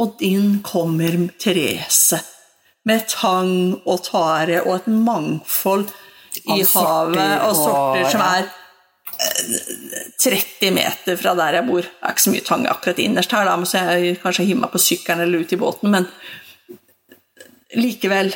Og 0.00 0.22
inn 0.24 0.62
kommer 0.64 1.14
Therese 1.40 2.22
med 2.88 3.04
tang 3.12 3.76
og 3.84 4.00
tare 4.08 4.62
og 4.64 4.74
et 4.80 4.88
mangfold 4.90 5.92
i 6.48 6.62
havet 6.72 7.44
og 7.44 7.54
sorter 7.58 8.08
som 8.10 8.24
er 8.24 8.48
30 10.22 10.72
meter 10.74 11.18
fra 11.20 11.34
der 11.38 11.58
jeg 11.58 11.68
bor. 11.68 11.84
Det 11.84 12.00
er 12.00 12.14
ikke 12.14 12.24
så 12.24 12.32
mye 12.32 12.46
tang 12.46 12.64
akkurat 12.70 13.02
innerst 13.02 13.34
her, 13.36 13.46
da, 13.46 13.56
så 13.68 13.82
jeg 13.92 14.16
kanskje 14.22 14.46
hiver 14.48 14.64
meg 14.64 14.72
på 14.72 14.82
sykkelen 14.82 15.24
eller 15.26 15.44
ut 15.44 15.54
i 15.54 15.60
båten, 15.60 15.92
men 15.92 16.08
likevel. 17.78 18.32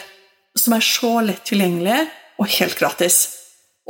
Som 0.56 0.76
er 0.76 0.84
så 0.84 1.18
lett 1.24 1.44
tilgjengelig 1.48 2.04
og 2.40 2.52
helt 2.58 2.78
gratis. 2.78 3.24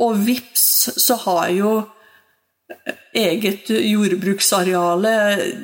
Og 0.03 0.17
vips, 0.27 0.65
så 0.99 1.17
har 1.23 1.51
jo 1.55 1.75
eget 3.17 3.69
jordbruksareale 3.71 5.13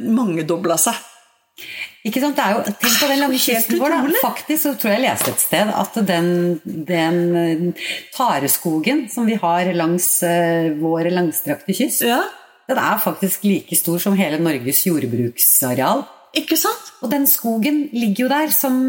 mangedobla 0.10 0.78
seg. 0.80 1.00
Ikke 2.04 2.20
sant? 2.20 2.36
Det 2.36 2.44
er 2.44 2.56
jo, 2.56 2.62
tenk 2.68 2.96
på 3.00 3.10
den 3.12 3.22
lange 3.22 3.40
kysten 3.40 3.80
vår. 3.80 3.94
Da. 3.94 4.22
Faktisk 4.24 4.66
så 4.66 4.74
tror 4.80 4.92
jeg 4.92 5.00
jeg 5.00 5.06
leste 5.06 5.32
et 5.32 5.44
sted 5.44 5.74
at 5.84 6.00
den, 6.08 6.30
den 6.64 7.20
eh, 7.40 7.84
tareskogen 8.16 9.06
som 9.12 9.28
vi 9.30 9.38
har 9.40 9.70
langs 9.78 10.08
uh, 10.26 10.74
vår 10.82 11.12
langstrakte 11.14 11.76
kyst, 11.78 12.04
ja. 12.08 12.20
den 12.68 12.82
er 12.82 13.00
faktisk 13.04 13.46
like 13.48 13.78
stor 13.80 14.02
som 14.04 14.18
hele 14.20 14.42
Norges 14.42 14.84
jordbruksareal. 14.90 16.04
Ikke 16.40 16.58
sant? 16.60 16.96
Og 17.06 17.14
den 17.14 17.28
skogen 17.30 17.86
ligger 17.94 18.26
jo 18.26 18.32
der 18.34 18.56
som 18.56 18.82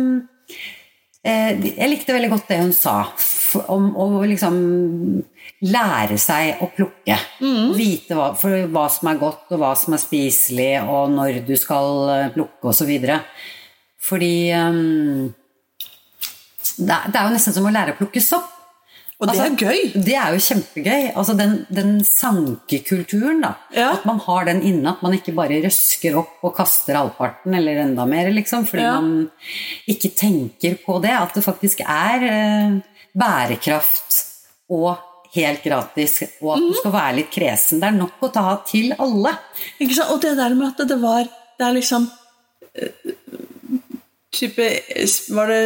Eh, 0.45 0.74
jeg 1.25 1.89
likte 1.89 2.12
veldig 2.12 2.33
godt 2.35 2.51
det 2.51 2.61
hun 2.61 2.75
sa 2.77 2.99
om 3.70 3.93
å 3.97 4.09
liksom 4.27 4.57
lære 5.64 6.16
seg 6.20 6.62
å 6.64 6.68
plukke. 6.75 7.16
Mm. 7.41 7.72
Vite 7.77 8.16
hva, 8.18 8.33
hva, 8.35 8.85
som 8.93 9.11
er 9.11 9.20
godt, 9.20 9.47
og 9.55 9.62
hva 9.62 9.72
som 9.79 9.97
er 9.97 10.03
spiselig, 10.03 10.72
og 10.83 11.14
når 11.14 11.41
du 11.47 11.55
skal 11.61 12.11
eh, 12.16 12.33
plukke, 12.35 12.72
osv. 12.72 12.93
Fordi 14.05 14.35
um, 14.59 15.31
det, 16.77 16.91
er, 16.91 17.09
det 17.09 17.20
er 17.20 17.22
jo 17.22 17.37
nesten 17.37 17.57
som 17.57 17.68
å 17.68 17.72
lære 17.75 17.95
å 17.95 18.01
plukke 18.01 18.22
sopp. 18.25 18.53
Og 19.25 19.31
det 19.31 19.41
altså, 19.41 19.47
er 19.47 19.57
gøy! 19.57 20.03
Det 20.05 20.16
er 20.20 20.35
jo 20.35 20.43
kjempegøy. 20.45 21.07
Altså 21.14 21.35
den, 21.39 21.55
den 21.72 21.95
sankekulturen, 22.05 23.41
da. 23.45 23.55
Ja. 23.72 23.89
At 23.97 24.05
man 24.09 24.20
har 24.27 24.45
den 24.51 24.61
inne. 24.68 24.93
At 24.93 25.05
man 25.05 25.16
ikke 25.16 25.33
bare 25.37 25.62
røsker 25.64 26.18
opp 26.20 26.45
og 26.45 26.53
kaster 26.59 26.99
halvparten 27.01 27.57
eller 27.57 27.81
enda 27.87 28.05
mer, 28.09 28.29
liksom. 28.35 28.66
Fordi 28.68 28.85
ja. 28.85 28.99
man 29.01 29.89
ikke 29.91 30.12
tenker 30.18 30.77
på 30.85 30.99
det. 31.05 31.14
At 31.16 31.33
det 31.39 31.47
faktisk 31.47 31.81
er 31.87 32.29
eh, 32.29 32.79
bærekraft 33.16 34.20
og 34.75 34.93
helt 35.35 35.64
gratis, 35.64 36.20
og 36.43 36.55
at 36.55 36.62
mm. 36.62 36.68
du 36.68 36.77
skal 36.79 36.95
være 36.95 37.16
litt 37.18 37.33
kresen. 37.35 37.81
Det 37.83 37.89
er 37.89 37.97
nok 37.97 38.22
å 38.22 38.31
ta 38.35 38.45
til 38.68 38.95
alle. 38.95 39.35
Ikke 39.83 39.97
sant? 39.97 40.12
Og 40.14 40.22
det 40.22 40.37
der 40.39 40.55
med 40.59 40.70
at 40.70 40.85
det 40.89 41.01
var 41.03 41.25
Det 41.55 41.62
er 41.62 41.75
liksom 41.77 42.07
eh, 42.75 42.91
type 44.35 44.64
Var 45.37 45.53
det 45.53 45.61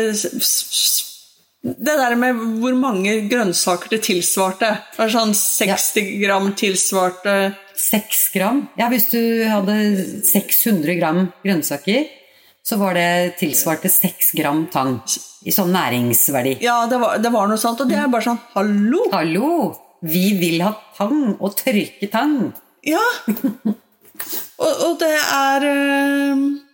det 1.62 1.94
der 1.98 2.14
med 2.18 2.38
hvor 2.62 2.74
mange 2.78 3.16
grønnsaker 3.30 3.90
det 3.90 4.04
tilsvarte. 4.06 4.70
Det 4.92 5.00
var 5.00 5.10
sånn 5.10 5.34
60 5.34 5.96
ja. 5.98 6.20
gram 6.22 6.52
tilsvarte 6.58 7.34
6 7.78 8.20
gram? 8.34 8.62
Ja, 8.78 8.86
hvis 8.92 9.08
du 9.10 9.20
hadde 9.48 9.74
600 10.26 10.94
gram 11.00 11.24
grønnsaker, 11.42 12.06
så 12.62 12.78
var 12.78 12.94
det 12.98 13.38
tilsvarte 13.40 13.90
6 13.90 14.32
gram 14.38 14.66
tang. 14.70 15.00
I 15.46 15.54
sånn 15.54 15.72
næringsverdi. 15.74 16.58
Ja, 16.62 16.82
det 16.90 16.98
var, 17.02 17.18
det 17.22 17.30
var 17.34 17.50
noe 17.50 17.60
sånt. 17.60 17.82
Og 17.82 17.90
det 17.90 17.98
er 17.98 18.10
bare 18.12 18.26
sånn 18.30 18.40
Hallo! 18.54 19.04
Hallo! 19.14 19.50
Vi 20.06 20.30
vil 20.38 20.62
ha 20.62 20.72
tang, 20.94 21.34
og 21.42 21.58
tørke 21.58 22.06
tang. 22.12 22.52
Ja. 22.86 23.02
og, 24.62 24.72
og 24.86 24.98
det 25.02 25.14
er 25.18 25.68
øh 25.72 26.67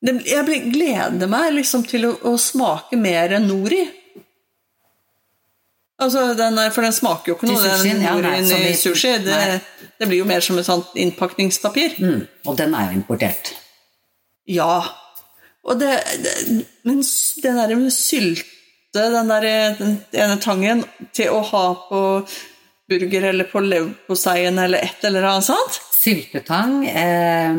jeg 0.00 0.60
gleder 0.70 1.30
meg 1.30 1.54
liksom 1.56 1.82
til 1.88 2.06
å, 2.06 2.12
å 2.30 2.36
smake 2.38 2.98
mer 3.00 3.34
enn 3.38 3.48
nori. 3.50 3.80
Altså, 5.98 6.28
den 6.38 6.58
er, 6.62 6.70
for 6.70 6.86
den 6.86 6.94
smaker 6.94 7.32
jo 7.32 7.34
ikke 7.34 7.48
noe, 7.50 7.62
den 7.82 8.04
norien 8.04 8.46
ja, 8.46 8.58
i 8.68 8.76
sushi. 8.78 9.16
Det, 9.24 9.38
det, 9.98 10.06
blir 10.06 10.20
jo 10.20 10.28
mer 10.30 10.44
som 10.44 10.60
et 10.60 10.68
sånt 10.68 10.92
innpakningspapir. 10.94 11.96
Mm, 11.98 12.20
og 12.46 12.60
den 12.60 12.76
er 12.78 12.92
jo 12.92 13.00
importert. 13.00 13.50
Ja. 14.46 14.84
Og 15.66 15.80
det, 15.80 15.96
det 16.22 16.36
Men 16.86 17.02
den 17.42 17.58
derre 17.58 17.80
med 17.80 17.90
sylte, 17.92 18.46
den 18.94 19.34
der 19.34 19.48
den 19.80 19.98
ene 20.14 20.38
tangen, 20.40 20.86
til 21.12 21.34
å 21.34 21.42
ha 21.50 21.64
på 21.90 22.04
burger 22.88 23.28
eller 23.32 23.50
på 23.50 23.60
leverposteien 23.66 24.62
eller 24.62 24.86
et 24.86 25.04
eller 25.04 25.26
annet 25.28 25.50
sånt 25.50 25.82
Syltetang. 26.08 26.80
Eh, 26.88 27.54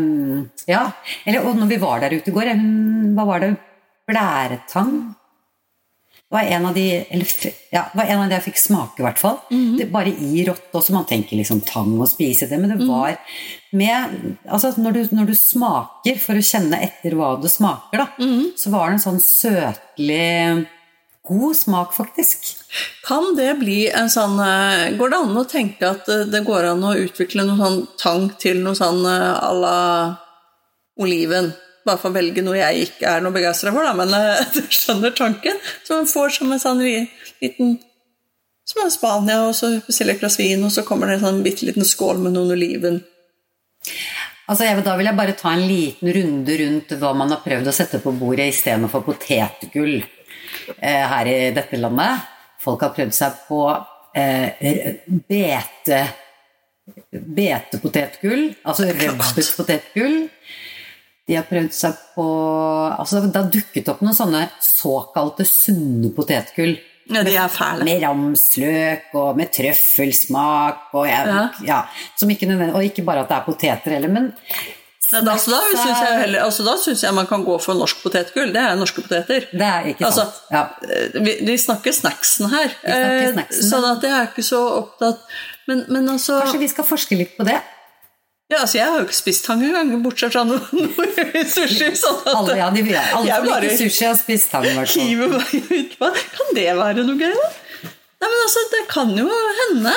ja. 0.70 0.84
Eller, 1.26 1.46
og 1.46 1.58
når 1.60 1.70
vi 1.70 1.80
var 1.82 2.04
der 2.04 2.18
ute 2.18 2.32
i 2.32 2.36
går, 2.36 2.52
hva 3.16 3.26
var 3.30 3.46
det? 3.46 3.54
Blæretang? 4.10 4.94
Var 6.30 6.46
en 6.54 6.66
av 6.70 6.76
de 6.78 6.84
eller, 7.10 7.30
ja, 7.74 7.88
var 7.98 8.06
en 8.06 8.20
av 8.22 8.28
de 8.30 8.36
jeg 8.38 8.46
fikk 8.52 8.60
smake, 8.62 9.02
i 9.02 9.06
hvert 9.06 9.18
fall. 9.22 9.40
Mm 9.50 9.62
-hmm. 9.62 9.78
det, 9.78 9.86
bare 9.92 10.10
i 10.10 10.46
rått 10.46 10.74
også. 10.74 10.94
Man 10.94 11.06
tenker 11.06 11.38
liksom 11.38 11.62
tang 11.62 12.00
og 12.02 12.10
spise 12.10 12.46
det, 12.46 12.58
men 12.58 12.70
det 12.70 12.78
mhm. 12.78 12.88
var 12.88 13.18
med 13.72 14.38
Altså, 14.46 14.74
når 14.78 14.92
du, 14.92 15.08
når 15.12 15.26
du 15.26 15.36
smaker 15.36 16.20
for 16.20 16.34
å 16.34 16.42
kjenne 16.42 16.82
etter 16.82 17.16
hva 17.16 17.42
det 17.42 17.50
smaker, 17.50 17.98
da, 17.98 18.08
mm 18.20 18.30
-hmm. 18.30 18.58
så 18.58 18.70
var 18.70 18.88
det 18.88 18.94
en 18.94 19.00
sånn 19.00 19.20
søtlig 19.20 20.68
god 21.24 21.56
smak, 21.56 21.94
faktisk. 21.94 22.59
Kan 23.06 23.34
det 23.38 23.56
bli 23.58 23.88
en 23.90 24.12
sånn 24.14 24.36
eh, 24.44 24.92
Går 24.98 25.10
det 25.10 25.20
an 25.24 25.38
å 25.42 25.46
tenke 25.50 25.88
at 25.90 26.10
eh, 26.12 26.28
det 26.30 26.44
går 26.46 26.68
an 26.70 26.86
å 26.86 26.98
utvikle 27.02 27.46
noe 27.48 27.58
sånn 27.58 27.80
tang 27.98 28.28
til 28.42 28.62
noe 28.62 28.78
sånn 28.78 29.02
eh, 29.10 29.34
à 29.34 29.50
la 29.58 29.80
oliven? 31.02 31.50
Bare 31.88 31.98
for 31.98 32.12
å 32.12 32.18
velge 32.20 32.44
noe 32.46 32.60
jeg 32.60 32.90
ikke 32.90 33.10
er 33.10 33.26
noe 33.26 33.34
begeistra 33.34 33.74
for, 33.74 33.88
da, 33.88 33.96
men 33.98 34.14
du 34.54 34.62
skjønner 34.70 35.16
tanken? 35.18 35.58
Så 35.82 35.98
man 35.98 36.10
får 36.12 36.36
som 36.38 36.54
en 36.54 36.62
sånn 36.62 36.84
liten 36.86 37.80
Som 38.70 38.84
er 38.86 38.94
Spania, 38.94 39.42
og 39.48 39.56
så 39.58 39.72
bestiller 39.88 40.14
et 40.14 40.22
glass 40.22 40.38
vin, 40.38 40.62
og 40.62 40.70
så 40.74 40.86
kommer 40.86 41.10
det 41.10 41.18
en 41.18 41.26
sånn 41.26 41.44
bitte 41.46 41.66
liten 41.66 41.88
skål 41.88 42.22
med 42.22 42.36
noen 42.36 42.54
oliven. 42.54 43.00
Altså, 44.50 44.68
jeg, 44.68 44.84
da 44.86 44.94
vil 44.98 45.10
jeg 45.10 45.18
bare 45.18 45.38
ta 45.38 45.56
en 45.56 45.66
liten 45.66 46.14
runde 46.14 46.58
rundt 46.62 46.94
hva 47.02 47.16
man 47.18 47.34
har 47.34 47.42
prøvd 47.42 47.70
å 47.70 47.74
sette 47.74 47.98
på 48.04 48.14
bordet 48.18 48.52
istedenfor 48.52 49.02
potetgull. 49.08 50.04
Eh, 50.78 51.06
her 51.10 51.30
i 51.30 51.38
dette 51.56 51.82
landet. 51.82 52.30
Folk 52.60 52.84
har 52.84 52.96
prøvd 52.96 53.16
seg 53.16 53.38
på 53.48 53.62
eh, 54.18 55.06
bete 55.30 56.02
betepotetgull, 57.12 58.50
altså 58.66 58.90
rødbetpotetgull. 58.90 60.18
De 61.30 61.38
har 61.38 61.46
prøvd 61.46 61.74
seg 61.78 61.98
på 62.16 62.26
altså 62.90 63.22
Det 63.28 63.38
har 63.38 63.50
dukket 63.54 63.90
opp 63.92 64.00
noen 64.02 64.18
sånne 64.18 64.48
såkalte 64.66 65.46
sunne 65.46 66.10
potetgull. 66.16 66.74
Ja, 67.10 67.24
de 67.26 67.36
er 67.42 67.50
fæle. 67.50 67.86
Med 67.86 68.04
ramsløk 68.04 69.14
og 69.18 69.38
med 69.38 69.50
trøffelsmak 69.54 70.92
og, 70.94 71.08
ja, 71.10 71.22
ja. 71.26 71.46
ja 71.66 71.80
som 72.18 72.30
ikke 72.30 72.50
og 72.68 72.84
ikke 72.86 73.06
bare 73.06 73.24
at 73.26 73.32
det 73.32 73.38
er 73.38 73.48
poteter 73.48 73.96
heller, 73.96 74.14
men 74.14 74.30
Da, 75.10 75.34
så 75.42 75.50
da 75.50 75.60
syns 75.66 75.82
jeg, 75.82 76.18
heller, 76.22 76.44
altså, 76.46 76.64
da 76.68 76.76
synes 76.78 77.02
jeg 77.02 77.14
man 77.18 77.26
kan 77.30 77.42
gå 77.42 77.56
for 77.64 77.78
norsk 77.78 78.04
potetgull. 78.04 78.52
Det 78.54 78.62
er 78.62 78.76
norske 78.78 79.02
poteter. 79.02 79.48
Det 79.50 79.66
er 79.66 79.88
ikke 79.94 80.06
altså, 80.06 80.28
sant. 80.28 80.44
Altså, 80.52 80.84
ja. 80.86 81.00
Eh, 81.00 81.24
vi, 81.26 81.34
vi, 81.48 81.56
snakker 81.58 81.96
snacksen 81.98 82.52
her. 82.52 82.76
Snakker 82.84 83.32
snacksen. 83.34 83.64
Eh, 83.64 83.72
sånn 83.72 83.88
at 83.90 84.06
jeg 84.06 84.14
er 84.20 84.30
ikke 84.30 84.46
så 84.46 84.62
opptatt 84.84 85.26
men, 85.70 85.84
men 85.94 86.08
altså 86.10 86.40
Kanskje 86.42 86.64
vi 86.64 86.70
skal 86.72 86.86
forske 86.88 87.18
litt 87.18 87.36
på 87.38 87.46
det? 87.46 87.58
Ja, 88.50 88.64
altså 88.64 88.80
Jeg 88.80 88.90
har 88.90 89.02
jo 89.02 89.06
ikke 89.06 89.18
spist 89.20 89.46
tang 89.46 89.62
engang, 89.62 89.92
bortsett 90.02 90.34
fra 90.34 90.42
noe, 90.50 90.62
noe 90.74 91.44
sushi. 91.46 91.92
Sånn 92.00 92.24
at, 92.24 92.32
alle, 92.34 92.56
ja, 92.58 92.70
de, 92.74 92.86
alle 92.98 93.36
som 93.36 93.46
liker 93.46 93.76
sushi, 93.78 94.06
har 94.08 94.18
spist 94.18 94.50
tang. 94.54 94.66
Hiver 94.66 95.36
meg 95.36 95.54
ut 95.70 95.94
på 96.00 96.10
Kan 96.38 96.56
det 96.58 96.66
være 96.80 97.06
noe 97.06 97.20
gøy, 97.20 97.36
da? 97.38 97.52
Nei, 98.20 98.28
men 98.28 98.42
altså, 98.44 98.66
det, 98.74 98.82
kan 98.92 99.14
jo 99.16 99.30
hende. 99.62 99.94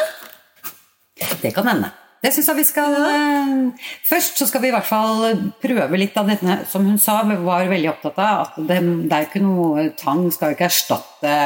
Det 1.42 1.50
kan 1.56 1.66
hende. 1.72 1.88
Det 2.23 2.31
syns 2.31 2.49
jeg 2.53 2.59
vi 2.61 2.64
skal 2.66 2.95
eh, 2.95 3.87
Først 4.07 4.39
så 4.39 4.47
skal 4.47 4.62
vi 4.62 4.70
i 4.70 4.75
hvert 4.75 4.87
fall 4.87 5.25
prøve 5.62 5.99
litt 5.99 6.16
av 6.20 6.31
dette 6.31 6.61
som 6.70 6.87
hun 6.87 7.01
sa, 7.03 7.20
vi 7.27 7.39
var 7.43 7.66
veldig 7.70 7.91
opptatt 7.91 8.20
av. 8.23 8.43
At 8.47 8.61
det, 8.68 8.79
det 9.11 9.16
er 9.16 9.29
ikke 9.29 9.43
noe 9.43 9.89
Tang 9.99 10.29
skal 10.35 10.53
jo 10.53 10.59
ikke 10.59 10.68
erstatte 10.70 11.37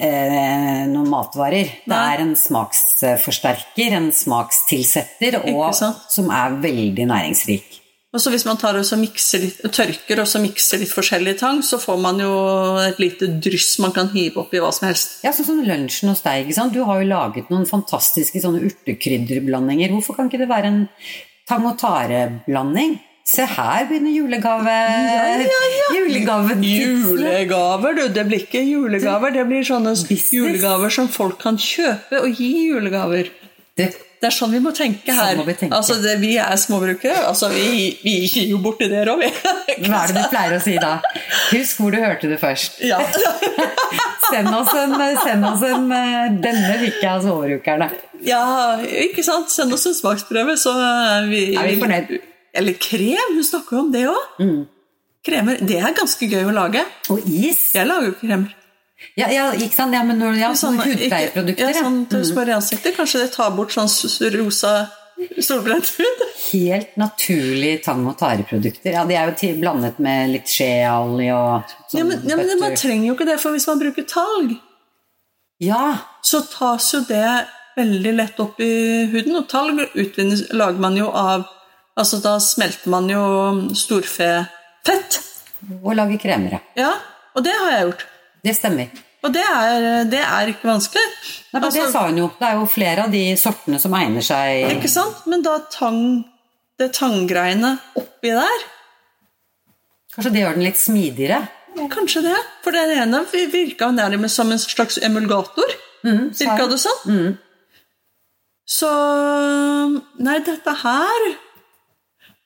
eh, 0.00 0.84
noen 0.88 1.10
matvarer. 1.12 1.80
Det 1.84 2.02
er 2.12 2.24
en 2.24 2.36
smaksforsterker, 2.40 3.98
en 4.00 4.12
smakstilsetter, 4.16 5.42
og 5.52 5.74
som 5.76 6.32
er 6.32 6.62
veldig 6.64 7.10
næringsrik. 7.12 7.82
Og 8.16 8.22
så 8.22 8.30
hvis 8.32 8.46
man 8.48 8.56
tar 8.56 8.78
og 8.80 8.86
så 8.88 8.96
litt, 8.96 9.58
tørker 9.76 10.22
og 10.22 10.28
så 10.30 10.40
mikser 10.40 10.80
litt 10.80 10.92
forskjellig 10.94 11.34
tang, 11.42 11.58
så 11.60 11.76
får 11.76 11.98
man 12.00 12.22
jo 12.22 12.32
et 12.80 13.00
lite 13.02 13.28
dryss 13.44 13.74
man 13.84 13.92
kan 13.96 14.08
hive 14.14 14.40
oppi 14.40 14.62
hva 14.62 14.70
som 14.72 14.88
helst. 14.88 15.18
Ja, 15.26 15.34
sånn 15.36 15.50
som 15.50 15.58
lunsjen 15.66 16.08
hos 16.08 16.24
deg. 16.24 16.46
ikke 16.46 16.56
sant? 16.56 16.72
Du 16.72 16.80
har 16.88 17.02
jo 17.02 17.10
laget 17.10 17.52
noen 17.52 17.68
fantastiske 17.68 18.40
sånne 18.40 18.62
urtekrydderblandinger. 18.70 19.92
Hvorfor 19.92 20.16
kan 20.16 20.30
ikke 20.30 20.40
det 20.46 20.48
være 20.48 20.72
en 20.72 20.80
tang 21.46 21.68
og 21.68 21.76
tare-blanding? 21.82 22.96
Se 23.26 23.44
her 23.50 23.84
begynner 23.90 24.14
julegave... 24.14 24.72
Julegaven. 25.92 26.64
Julegaver, 26.64 27.96
du. 27.98 28.04
Det 28.14 28.24
blir 28.30 28.44
ikke 28.46 28.62
julegaver, 28.62 29.34
det 29.34 29.44
blir 29.50 29.66
sånne 29.66 29.92
Business. 29.98 30.30
julegaver 30.32 30.94
som 30.94 31.10
folk 31.12 31.40
kan 31.42 31.58
kjøpe 31.60 32.22
og 32.22 32.40
gi 32.40 32.52
julegaver. 32.70 33.28
Det, 33.76 33.90
Det 34.20 34.28
er 34.30 34.32
sånn 34.32 34.52
vi 34.54 34.60
må 34.64 34.70
tenke 34.72 35.12
Sånn 35.12 35.18
her. 35.20 35.36
må 35.36 35.44
vi 35.44 35.54
tenke. 35.60 35.76
Altså, 35.76 35.98
det, 36.00 36.14
vi 36.22 36.32
er 36.40 36.56
småbrukere. 36.60 37.18
Altså, 37.28 37.50
vi, 37.52 37.90
vi 38.02 38.14
gir 38.24 38.46
jo 38.48 38.58
borti 38.64 38.88
det 38.88 39.02
òg, 39.12 39.20
vi. 39.20 39.28
hva 39.86 40.02
er 40.06 40.12
det 40.14 40.22
du 40.22 40.30
pleier 40.32 40.54
å 40.56 40.60
si 40.64 40.76
da? 40.80 40.94
Husk 41.50 41.82
hvor 41.82 41.92
du 41.92 41.98
hørte 42.00 42.30
det 42.32 42.38
først. 42.40 42.80
Ja. 42.86 43.00
Send 44.30 44.50
oss 44.50 44.72
en, 44.74 44.94
send 45.22 45.44
oss 45.46 45.60
en 45.68 45.84
eh, 45.94 46.32
Denne 46.42 46.72
fikk 46.80 46.96
jeg 46.98 47.10
av 47.12 47.20
småbrukerne. 47.22 47.86
ja, 48.26 48.40
ikke 49.04 49.22
sant? 49.22 49.52
Send 49.54 49.76
oss 49.76 49.84
en 49.86 49.94
smaksprøve, 49.94 50.56
så 50.58 50.72
vi, 51.28 51.44
Er 51.54 51.68
vi 51.68 51.76
fornøyd? 51.78 52.10
Eller 52.56 52.74
krem, 52.80 53.36
hun 53.36 53.44
snakker 53.46 53.76
jo 53.76 53.82
om 53.84 53.92
det 53.94 54.02
òg. 54.10 54.40
Mm. 54.42 54.64
Kremer, 55.26 55.60
det 55.68 55.78
er 55.78 55.94
ganske 55.94 56.26
gøy 56.30 56.48
å 56.48 56.54
lage. 56.56 56.82
Og 57.12 57.22
is. 57.28 57.60
Jeg 57.76 57.86
lager 57.86 58.10
jo 58.10 58.16
kremer. 58.18 58.56
Ja, 59.14 59.28
ja, 59.30 59.52
ikke 59.52 59.74
sant? 59.74 59.94
Ja, 59.94 60.02
men 60.04 60.18
når, 60.18 60.36
ja, 60.40 60.50
Sånn, 60.52 60.76
sånne 60.76 60.86
ikke- 60.92 61.06
hudpleieprodukter. 61.06 61.72
Ja, 61.72 61.82
sånn 61.82 62.06
ja. 62.10 62.58
Mm. 62.60 62.96
Kanskje 62.96 63.20
det 63.22 63.32
tar 63.32 63.50
bort 63.56 63.72
sånn 63.72 63.88
rosa 64.34 64.90
solbrent 65.40 65.88
hud. 65.96 66.22
Helt 66.52 66.96
naturlig 66.96 67.82
tang- 67.84 68.06
og 68.06 68.18
tareprodukter. 68.18 68.92
Ja, 68.92 69.04
de 69.04 69.14
er 69.16 69.30
jo 69.30 69.34
til, 69.40 69.60
blandet 69.60 69.98
med 69.98 70.30
litt 70.30 70.46
skjeolje 70.46 71.32
og 71.32 71.64
sånn 71.88 71.98
Ja, 71.98 72.04
men, 72.04 72.28
ja, 72.28 72.36
men 72.36 72.60
man 72.60 72.76
trenger 72.76 73.06
jo 73.06 73.14
ikke 73.14 73.26
det, 73.26 73.40
for 73.40 73.52
hvis 73.52 73.66
man 73.66 73.80
bruker 73.80 74.06
talg, 74.06 74.58
Ja, 75.58 75.98
så 76.22 76.42
tas 76.52 76.92
jo 76.92 77.00
det 77.08 77.46
veldig 77.78 78.14
lett 78.14 78.40
opp 78.40 78.60
i 78.60 79.06
huden. 79.08 79.36
Og 79.36 79.48
talg 79.48 79.78
utvinnes, 79.94 80.50
lager 80.52 80.78
man 80.78 80.96
jo 80.96 81.10
av 81.10 81.46
Altså 81.96 82.18
da 82.20 82.34
smelter 82.38 82.90
man 82.92 83.08
jo 83.08 83.20
storfefett. 83.72 85.16
og 85.82 85.94
lager 85.96 86.18
kremere. 86.20 86.60
Ja, 86.76 86.90
og 87.34 87.42
det 87.42 87.54
har 87.56 87.70
jeg 87.72 87.86
gjort. 87.86 88.04
Det 88.46 88.54
stemmer. 88.54 89.02
Og 89.26 89.32
det 89.34 89.42
er, 89.42 90.06
det 90.06 90.22
er 90.22 90.52
ikke 90.52 90.68
vanskelig. 90.68 91.02
Nei, 91.02 91.58
men 91.58 91.64
det 91.64 91.68
Altså, 91.72 91.90
sa 91.92 92.04
hun 92.06 92.20
jo. 92.20 92.28
Det 92.38 92.46
er 92.46 92.60
jo 92.60 92.68
flere 92.70 93.06
av 93.06 93.14
de 93.14 93.24
sortene 93.40 93.80
som 93.82 93.94
egner 93.98 94.22
seg 94.24 94.76
ikke 94.76 94.90
sant? 94.92 95.24
Men 95.30 95.42
da 95.42 95.58
tang 95.72 96.00
det 96.78 96.92
tanggreiene 96.94 97.76
oppi 97.98 98.34
der 98.36 98.66
Kanskje 100.16 100.32
det 100.32 100.42
gjør 100.44 100.54
den 100.56 100.64
litt 100.64 100.78
smidigere? 100.80 101.40
Kanskje 101.92 102.22
det. 102.24 102.36
For 102.64 102.72
den 102.72 102.94
ene 102.94 103.18
virka 103.52 103.90
nærmest 103.92 104.38
som 104.38 104.52
en 104.52 104.60
slags 104.62 104.96
emulgator. 105.04 105.74
Mm, 106.06 106.30
Virka 106.38 106.68
det 106.70 106.78
sånn? 106.80 107.34
Så 108.66 108.88
Nei, 110.24 110.38
dette 110.46 110.72
her 110.80 111.26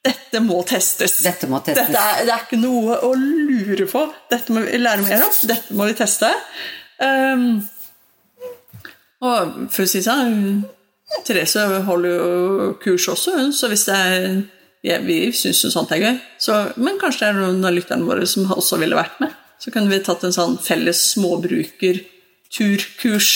Dette 0.01 0.41
må 0.41 0.63
testes. 0.65 1.19
Dette 1.25 1.47
må 1.51 1.61
testes. 1.65 1.89
Dette 1.91 2.01
er, 2.01 2.25
det 2.25 2.33
er 2.33 2.41
ikke 2.47 2.57
noe 2.61 2.97
å 3.05 3.11
lure 3.19 3.87
på. 3.91 4.13
Dette 4.33 4.53
må 4.55 4.59
vi 4.65 4.79
lære 4.81 5.03
mer 5.05 5.21
om. 5.27 5.33
Dette 5.51 5.75
må 5.77 5.83
vi 5.91 5.95
teste. 5.99 6.29
Um, 7.01 7.61
og 9.25 9.39
for 9.73 9.83
å 9.85 9.89
si 9.89 9.99
det 10.01 10.09
sånn 10.09 10.65
Therese 11.27 11.63
holder 11.85 12.11
jo 12.15 12.27
kurs 12.81 13.09
også, 13.11 13.31
hun, 13.37 13.53
så 13.57 13.69
hvis 13.73 13.87
det 13.89 13.97
er 13.97 14.13
ja, 14.87 14.97
Vi 15.05 15.33
syns 15.37 15.65
jo 15.65 15.71
sånt 15.73 15.91
er 15.93 16.01
gøy. 16.01 16.17
Så, 16.41 16.53
men 16.81 16.99
kanskje 17.01 17.25
det 17.27 17.29
er 17.29 17.35
noen 17.37 17.65
av 17.69 17.75
lytterne 17.77 18.09
våre 18.09 18.27
som 18.31 18.53
også 18.55 18.75
ville 18.81 18.97
vært 18.97 19.17
med. 19.21 19.31
Så 19.61 19.71
kunne 19.75 19.93
vi 19.93 20.07
tatt 20.07 20.23
en 20.25 20.33
sånn 20.33 20.57
felles 20.65 21.01
småbruker-turkurs. 21.11 23.33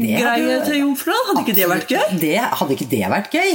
Greie 0.00 0.56
til 0.64 0.76
Jomfruland. 0.80 1.24
Hadde 1.28 1.44
ikke 1.44 1.58
det 1.58 1.68
vært 1.68 1.92
gøy? 1.92 2.06
Det, 2.22 2.40
hadde 2.40 2.72
ikke 2.78 2.92
det 2.94 3.04
vært 3.12 3.32
gøy? 3.36 3.52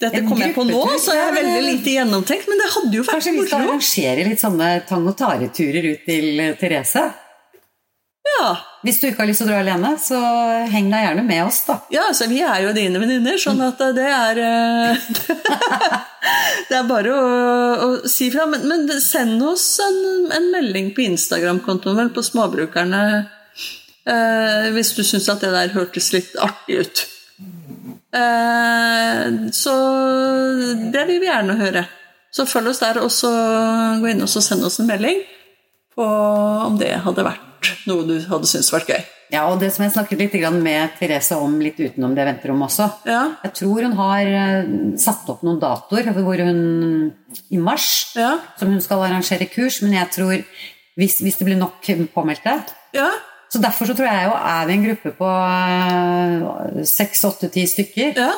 Dette 0.00 0.22
kom 0.26 0.40
jeg 0.42 0.54
på 0.56 0.64
nå, 0.68 0.80
så 1.00 1.14
jeg 1.16 1.26
er 1.28 1.36
veldig 1.36 1.64
lite 1.64 1.92
gjennomtenkt, 1.98 2.48
men 2.50 2.60
det 2.60 2.70
hadde 2.74 2.98
jo 2.98 3.04
vært 3.04 3.18
Kanskje 3.18 3.34
vi 3.36 3.44
skal 3.46 3.66
arrangere 3.66 4.24
litt 4.28 4.42
sånne 4.42 4.70
tang- 4.88 5.06
og 5.10 5.18
tareturer 5.18 5.90
ut 5.92 6.08
til 6.08 6.40
eh, 6.42 6.56
Therese? 6.60 7.04
Ja. 8.24 8.48
Hvis 8.84 8.98
du 9.00 9.06
ikke 9.08 9.22
har 9.22 9.28
lyst 9.28 9.42
til 9.42 9.48
å 9.48 9.52
dra 9.52 9.60
alene, 9.62 9.94
så 10.00 10.18
heng 10.72 10.88
deg 10.92 11.06
gjerne 11.06 11.24
med 11.26 11.42
oss, 11.44 11.60
da. 11.68 11.78
ja, 11.92 12.08
så 12.16 12.28
vi 12.28 12.40
er 12.44 12.64
jo 12.66 12.74
dine 12.76 13.00
venninner, 13.00 13.38
sånn 13.40 13.62
at 13.64 13.80
det 13.96 14.08
er 14.08 14.40
eh, 14.44 15.06
Det 16.68 16.76
er 16.78 16.86
bare 16.88 17.12
å, 17.12 17.24
å 17.84 17.88
si 18.08 18.30
fra. 18.32 18.46
Men, 18.48 18.64
men 18.68 18.88
send 19.02 19.42
oss 19.44 19.66
en, 19.84 19.98
en 20.32 20.50
melding 20.54 20.92
på 20.96 21.04
Instagram-kontoen 21.04 21.98
vår, 22.00 22.12
på 22.16 22.24
Småbrukerne 22.24 23.02
eh, 24.08 24.70
hvis 24.74 24.94
du 24.96 25.02
syns 25.04 25.28
at 25.32 25.44
det 25.44 25.52
der 25.54 25.74
hørtes 25.76 26.12
litt 26.16 26.32
artig 26.40 26.80
ut. 26.80 27.04
Eh, 28.14 29.50
så 29.54 29.74
det 30.94 31.06
vil 31.08 31.20
vi 31.22 31.30
gjerne 31.30 31.58
høre. 31.58 31.86
Så 32.34 32.46
følg 32.50 32.72
oss 32.72 32.82
der, 32.82 32.98
og 33.02 33.10
så 33.14 33.30
gå 34.02 34.10
inn 34.10 34.22
og 34.24 34.30
send 34.42 34.64
oss 34.66 34.80
en 34.82 34.90
melding 34.90 35.20
på 35.94 36.04
om 36.04 36.78
det 36.80 36.90
hadde 37.04 37.22
vært 37.26 37.68
noe 37.88 38.04
du 38.08 38.16
hadde 38.28 38.48
syntes 38.50 38.72
vært 38.74 38.90
gøy. 38.90 39.02
Ja, 39.32 39.46
og 39.50 39.58
det 39.62 39.70
som 39.74 39.82
jeg 39.86 39.94
snakket 39.94 40.20
litt 40.20 40.34
med 40.62 40.94
Therese 40.98 41.36
om 41.40 41.56
litt 41.62 41.78
utenom 41.80 42.12
det 42.14 42.26
venterommet 42.28 42.68
også. 42.68 42.86
Ja. 43.08 43.22
Jeg 43.46 43.54
tror 43.58 43.86
hun 43.86 43.96
har 43.98 44.30
eh, 44.30 44.72
satt 45.00 45.30
opp 45.32 45.42
noen 45.46 45.60
datoer 45.62 46.10
hvor 46.14 46.42
hun 46.44 47.12
i 47.50 47.58
mars 47.58 48.12
Ja. 48.18 48.36
som 48.58 48.70
hun 48.74 48.82
skal 48.84 49.02
arrangere 49.06 49.48
kurs, 49.50 49.80
men 49.82 49.96
jeg 49.96 50.10
tror 50.14 50.34
hvis, 50.94 51.18
hvis 51.24 51.38
det 51.40 51.48
blir 51.48 51.58
nok 51.58 51.82
påmeldte 52.14 52.60
ja. 52.94 53.08
Så 53.54 53.60
derfor 53.62 53.86
så 53.86 53.94
tror 53.94 54.08
jeg 54.10 54.26
jo 54.26 54.34
er 54.34 54.66
vi 54.66 54.74
en 54.74 54.84
gruppe 54.88 55.10
på 55.14 55.28
eh, 55.30 56.80
seks, 56.90 57.20
åtte, 57.28 57.52
ti 57.54 57.62
stykker, 57.70 58.16
ja. 58.18 58.32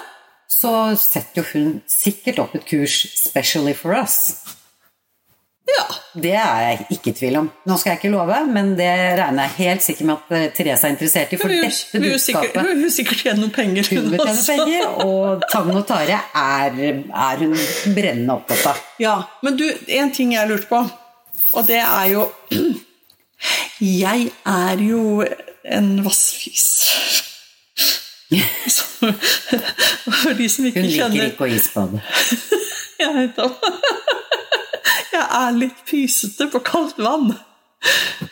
så 0.52 0.72
setter 1.00 1.40
jo 1.40 1.44
hun 1.54 1.70
sikkert 1.88 2.42
opp 2.42 2.52
et 2.58 2.66
kurs 2.68 2.98
specially 3.16 3.72
for 3.78 3.96
us. 3.96 4.34
Ja. 5.66 5.86
Det 6.20 6.34
er 6.36 6.58
jeg 6.66 6.84
ikke 6.98 7.14
i 7.14 7.14
tvil 7.16 7.38
om. 7.40 7.48
Nå 7.64 7.78
skal 7.80 7.94
jeg 7.94 8.02
ikke 8.02 8.10
love, 8.12 8.42
men 8.52 8.74
det 8.76 8.90
regner 9.22 9.48
jeg 9.48 9.56
helt 9.56 9.86
sikkert 9.86 10.10
med 10.10 10.18
at 10.18 10.34
eh, 10.36 10.44
Therese 10.58 10.84
er 10.84 10.92
interessert 10.94 11.32
i. 11.32 11.38
For 11.40 11.54
Hun 11.54 11.64
dette 11.64 12.02
budskapet 12.04 12.68
hun 12.68 12.82
vil 12.82 12.92
sikkert 12.92 13.22
tjene 13.24 13.40
noen 13.40 13.54
penger. 13.56 13.88
hun 13.88 14.10
tjene 14.12 14.20
også. 14.26 14.52
penger, 14.52 14.90
og 15.06 15.46
Tang 15.52 15.70
og 15.72 15.86
Tare 15.88 16.18
er, 16.42 16.82
er 16.82 17.46
hun 17.46 17.56
brennende 17.96 18.36
opptatt 18.36 18.68
av. 18.74 18.84
Ja, 19.00 19.16
men 19.40 19.56
du, 19.56 19.64
en 19.96 20.12
ting 20.12 20.36
jeg 20.36 20.52
lurte 20.52 20.68
på, 20.68 20.84
og 21.56 21.72
det 21.72 21.80
er 21.80 22.12
jo 22.12 22.28
Jeg 23.82 24.30
er 24.48 24.82
jo 24.82 25.22
en 25.66 25.90
vassfis. 26.04 26.66
Så, 28.66 28.84
For 30.22 30.34
de 30.34 30.48
som 30.50 30.66
ikke 30.66 30.82
Hun 30.82 30.88
liker 30.88 31.02
kjenner 31.04 31.28
ikke 31.30 31.46
å 31.46 31.50
isbade. 31.54 32.02
Jeg 32.98 33.12
vet 33.14 33.36
det. 33.38 33.72
Jeg 35.12 35.24
er 35.40 35.58
litt 35.60 35.82
pysete 35.88 36.48
på 36.52 36.60
kaldt 36.66 36.98
vann. 37.00 37.30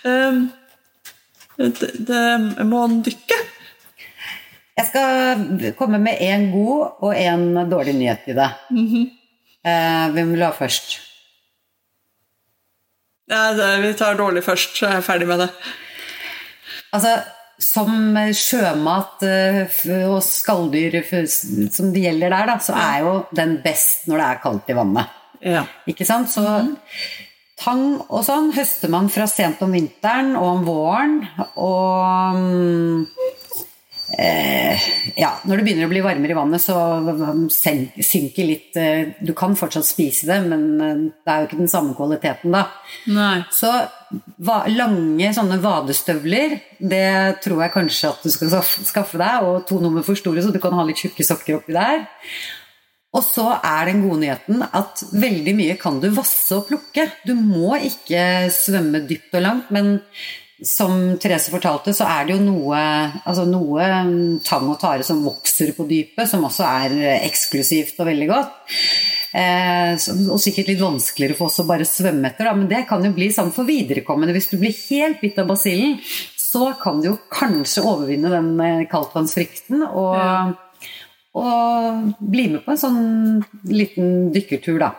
Um, 0.02 0.40
det, 1.60 1.90
det 2.08 2.22
må 2.66 2.80
han 2.86 3.02
dykke. 3.06 3.38
Jeg 4.74 4.88
skal 4.88 5.74
komme 5.78 6.00
med 6.02 6.18
en 6.26 6.48
god 6.50 7.04
og 7.06 7.12
en 7.14 7.44
dårlig 7.70 7.94
nyhet 7.94 8.24
til 8.26 8.34
deg. 8.40 8.56
Eh, 9.64 10.06
Hvem 10.16 10.32
vil 10.32 10.42
du 10.42 10.46
ha 10.48 10.50
først? 10.56 10.96
Ja, 13.30 13.76
vi 13.80 13.94
tar 13.96 14.18
dårlig 14.18 14.44
først, 14.44 14.76
så 14.78 14.88
er 14.88 14.98
jeg 14.98 15.06
ferdig 15.06 15.28
med 15.30 15.44
det. 15.44 15.48
Altså, 16.94 17.14
som 17.62 18.16
sjømat 18.36 19.22
eh, 19.26 19.76
og 20.10 20.18
skalldyr 20.26 20.98
som 21.26 21.92
det 21.94 22.04
gjelder 22.04 22.34
der, 22.34 22.48
da, 22.50 22.56
så 22.62 22.74
er 22.78 23.04
jo 23.04 23.14
den 23.34 23.58
best 23.64 24.08
når 24.10 24.20
det 24.20 24.26
er 24.26 24.42
kaldt 24.42 24.72
i 24.72 24.76
vannet. 24.76 25.20
Ja. 25.44 25.64
Ikke 25.90 26.06
sant? 26.08 26.32
Så 26.32 26.44
tang 27.60 27.84
og 28.08 28.24
sånn 28.26 28.50
høster 28.56 28.92
man 28.92 29.10
fra 29.12 29.26
sent 29.30 29.62
om 29.64 29.74
vinteren 29.76 30.34
og 30.38 30.48
om 30.50 30.64
våren. 30.66 31.16
Og 31.60 32.40
mm, 32.40 33.04
eh, 34.18 34.86
ja, 35.16 35.30
når 35.44 35.60
det 35.60 35.64
begynner 35.66 35.88
å 35.88 35.92
bli 35.92 36.02
varmere 36.04 36.34
i 36.34 36.38
vannet, 36.38 36.62
så 36.62 36.76
synker 37.52 38.48
litt 38.48 38.78
eh, 38.80 39.14
Du 39.24 39.32
kan 39.36 39.56
fortsatt 39.58 39.86
spise 39.88 40.28
det, 40.28 40.38
men 40.48 40.64
eh, 40.80 41.04
det 41.24 41.32
er 41.32 41.42
jo 41.42 41.48
ikke 41.48 41.60
den 41.62 41.72
samme 41.72 41.96
kvaliteten 41.98 42.54
da. 42.54 42.66
Nei. 43.14 43.38
Så 43.54 43.72
va 44.46 44.60
lange 44.70 45.30
sånne 45.34 45.58
vadestøvler, 45.62 46.58
det 46.78 47.06
tror 47.44 47.64
jeg 47.64 47.74
kanskje 47.74 48.12
at 48.12 48.26
du 48.26 48.34
skal 48.34 48.58
skaffe 48.62 49.20
deg, 49.20 49.48
og 49.48 49.64
to 49.68 49.80
nummer 49.82 50.06
for 50.06 50.18
store, 50.18 50.44
så 50.44 50.54
du 50.54 50.60
kan 50.62 50.76
ha 50.76 50.84
litt 50.86 51.00
tjukke 51.02 51.26
sokker 51.26 51.58
oppi 51.58 51.74
der. 51.76 52.04
Og 53.14 53.22
så 53.22 53.46
er 53.62 53.90
den 53.90 54.02
gode 54.02 54.24
nyheten 54.24 54.64
at 54.74 55.04
veldig 55.14 55.52
mye 55.54 55.76
kan 55.78 56.00
du 56.02 56.08
vasse 56.16 56.50
og 56.56 56.66
plukke. 56.70 57.06
Du 57.22 57.36
må 57.38 57.76
ikke 57.78 58.50
svømme 58.50 59.04
dypt 59.06 59.36
og 59.38 59.44
langt, 59.44 59.70
men 59.74 60.00
som 60.66 61.16
Therese 61.20 61.52
fortalte, 61.52 61.92
så 61.96 62.06
er 62.08 62.26
det 62.28 62.36
jo 62.36 62.44
noe, 62.44 62.78
altså 63.24 63.44
noe 63.48 63.84
mm, 64.08 64.40
tang 64.46 64.66
og 64.72 64.78
tare 64.82 65.04
som 65.06 65.22
vokser 65.24 65.74
på 65.76 65.86
dypet, 65.90 66.28
som 66.30 66.44
også 66.48 66.64
er 66.66 66.96
eksklusivt 67.24 68.00
og 68.00 68.08
veldig 68.10 68.28
godt. 68.30 68.74
Eh, 69.34 69.94
og 70.30 70.38
sikkert 70.42 70.68
litt 70.70 70.82
vanskeligere 70.82 71.34
for 71.38 71.50
oss 71.50 71.58
å 71.62 71.66
bare 71.66 71.86
svømme 71.88 72.30
etter, 72.30 72.46
da, 72.46 72.54
men 72.54 72.68
det 72.70 72.84
kan 72.90 73.02
jo 73.04 73.10
bli 73.16 73.30
sånn 73.34 73.50
for 73.54 73.66
viderekommende. 73.68 74.34
Hvis 74.36 74.50
du 74.52 74.58
blir 74.60 74.74
helt 74.88 75.20
bitt 75.24 75.40
av 75.42 75.48
basillen, 75.50 75.96
så 76.38 76.68
kan 76.80 77.00
du 77.02 77.08
jo 77.10 77.16
kanskje 77.34 77.82
overvinne 77.82 78.30
den 78.30 78.52
eh, 78.62 78.84
kaldtvannsfrykten 78.90 79.82
og, 79.88 80.12
Ja. 80.20 80.36
og 81.34 82.12
bli 82.22 82.48
med 82.52 82.62
på 82.64 82.74
en 82.76 82.78
sånn 82.78 83.00
liten 83.66 84.30
dykkertur, 84.34 84.78
da. 84.84 84.92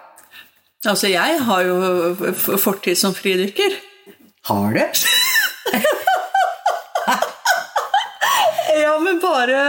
Altså, 0.86 1.08
jeg 1.10 1.40
har 1.48 1.64
jo 1.66 2.14
fortid 2.62 3.00
som 3.00 3.16
fridykker. 3.18 3.80
Har 4.46 4.76
du? 4.76 4.84
Ja, 8.76 8.98
men 9.00 9.22
bare 9.24 9.60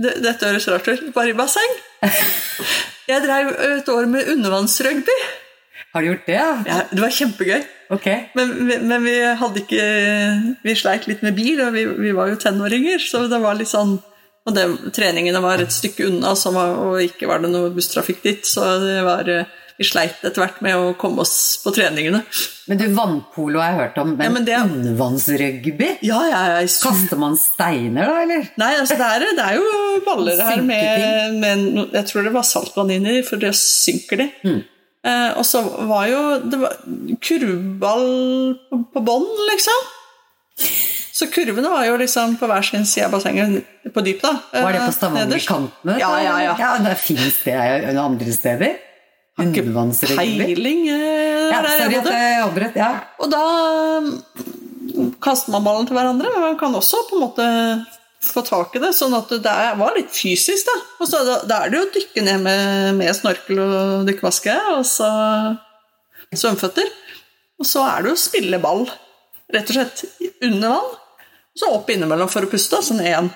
det, 0.00 0.12
Dette 0.24 0.48
høres 0.48 0.68
rart 0.70 0.88
ut. 0.88 1.08
Bare 1.14 1.32
i 1.32 1.36
basseng. 1.36 1.74
Jeg 3.10 3.22
drev 3.22 3.52
et 3.78 3.88
år 3.92 4.08
med 4.10 4.30
undervannsrugby. 4.32 5.16
Har 5.94 6.02
du 6.02 6.10
gjort 6.10 6.26
det? 6.26 6.36
ja? 6.36 6.48
Ja, 6.66 6.78
det 6.90 7.00
var 7.00 7.14
kjempegøy. 7.14 7.62
Okay. 7.94 8.26
Men, 8.34 8.50
men 8.88 9.04
vi 9.04 9.14
hadde 9.38 9.60
ikke 9.62 9.82
Vi 10.64 10.72
sleit 10.74 11.04
litt 11.06 11.22
med 11.22 11.36
bil, 11.36 11.60
og 11.62 11.70
vi, 11.76 11.84
vi 11.86 12.10
var 12.16 12.32
jo 12.32 12.40
tenåringer, 12.42 12.98
så 12.98 13.22
det 13.30 13.38
var 13.38 13.54
litt 13.54 13.70
sånn 13.70 13.94
Og 14.46 14.56
det, 14.56 14.64
treningene 14.96 15.38
var 15.44 15.62
et 15.62 15.74
stykke 15.74 16.08
unna, 16.08 16.34
så 16.38 16.50
var, 16.54 16.74
og 16.82 16.98
ikke 17.04 17.28
var 17.30 17.44
det 17.44 17.52
noe 17.52 17.70
busstrafikk 17.74 18.24
dit, 18.26 18.42
så 18.46 18.66
det 18.82 18.98
var 19.06 19.30
eh, 19.30 19.46
Vi 19.76 19.84
sleit 19.84 20.22
etter 20.24 20.40
hvert 20.40 20.60
med 20.64 20.76
å 20.76 20.92
komme 20.96 21.20
oss 21.20 21.34
på 21.60 21.72
treningene. 21.76 22.22
Men 22.66 22.78
du, 22.80 22.86
vannpolo 22.96 23.60
har 23.60 23.72
jeg 23.74 23.80
hørt 23.80 23.98
om, 24.00 24.14
men, 24.16 24.24
Ja, 24.24 24.30
men 24.32 24.46
det 24.46 24.54
er- 24.56 24.64
undervannsrugby? 24.64 25.90
Ja, 26.02 26.20
ja, 26.30 26.40
jeg 26.60 26.70
Kaster 26.82 27.20
man 27.20 27.36
steiner 27.36 28.08
da, 28.08 28.22
eller? 28.22 28.48
Nei, 28.56 28.70
altså 28.80 28.96
det 28.96 29.10
er, 29.10 29.26
det 29.36 29.44
er 29.44 29.58
jo 29.58 30.00
baller 30.06 30.40
her 30.42 30.62
med, 30.62 31.36
med 31.42 31.92
Jeg 31.92 32.08
tror 32.08 32.24
det 32.24 32.32
var 32.32 32.48
saltvann 32.48 32.94
inni, 32.96 33.20
for 33.22 33.36
det 33.36 33.52
synker 33.54 34.24
de. 34.24 34.30
Eh, 35.06 35.30
og 35.36 35.44
så 35.46 35.62
var 35.86 36.08
jo 36.10 36.22
det 36.42 36.58
var 36.58 36.80
kurvball 37.22 38.08
på, 38.70 38.80
på 38.96 39.04
bånn, 39.06 39.28
liksom. 39.52 39.84
Så 41.16 41.28
kurvene 41.32 41.68
var 41.72 41.84
jo 41.86 42.00
liksom 42.00 42.34
på 42.40 42.48
hver 42.48 42.64
sin 42.64 42.88
side 42.88 43.06
av 43.06 43.14
bassenget 43.14 43.92
på 43.92 44.02
dypet, 44.04 44.24
da. 44.24 44.64
Var 44.64 44.72
det 44.72 44.82
på 44.82 44.96
Stavangerkanten? 44.96 45.94
Ja, 46.00 46.10
ja, 46.24 46.34
ja. 46.44 46.56
ja 46.60 46.72
det 46.84 46.96
Fins 47.00 47.38
det 47.44 47.54
andre 48.00 48.32
steder? 48.32 48.85
Undervannsrugby? 49.36 50.16
Peiling 50.16 50.86
eh, 50.88 51.50
Ja, 51.52 51.60
sorry 51.68 51.98
at 52.00 52.08
jeg 52.08 52.40
avbrøt. 52.40 52.78
Ja. 52.78 52.90
Og 53.20 53.28
da 53.32 53.42
mm, 54.00 55.12
kaster 55.22 55.52
man 55.52 55.66
ballen 55.66 55.88
til 55.88 55.98
hverandre, 55.98 56.32
men 56.32 56.44
man 56.48 56.58
kan 56.60 56.74
også 56.76 57.02
på 57.10 57.18
en 57.18 57.24
måte 57.26 57.46
få 58.26 58.42
tak 58.46 58.74
i 58.76 58.82
det, 58.82 58.92
sånn 58.96 59.14
at 59.16 59.30
det 59.44 59.56
var 59.78 59.96
litt 59.96 60.12
fysisk. 60.14 60.68
da. 60.68 60.76
Og 61.00 61.10
så 61.10 61.22
da, 61.26 61.60
er 61.60 61.72
det 61.72 61.78
jo 61.78 61.86
å 61.86 61.92
dykke 61.94 62.24
ned 62.26 62.44
med, 62.46 62.94
med 62.98 63.16
snorkel 63.16 63.60
og 63.62 64.06
dykkevaske, 64.08 64.56
og 64.76 64.86
så 64.88 65.10
svømmeføtter. 66.32 66.88
Og 67.60 67.68
så 67.68 67.84
er 67.88 68.02
det 68.02 68.12
jo 68.12 68.16
å 68.16 68.24
spille 68.24 68.62
ball, 68.62 68.86
rett 69.52 69.72
og 69.72 69.78
slett, 69.78 70.06
under 70.44 70.78
vann. 70.78 70.94
Og 71.56 71.60
så 71.60 71.72
opp 71.72 71.92
innimellom 71.92 72.28
for 72.28 72.44
å 72.44 72.50
puste, 72.52 72.80
og 72.80 72.84
så 72.84 72.96
ned 72.96 73.12
igjen. 73.12 73.30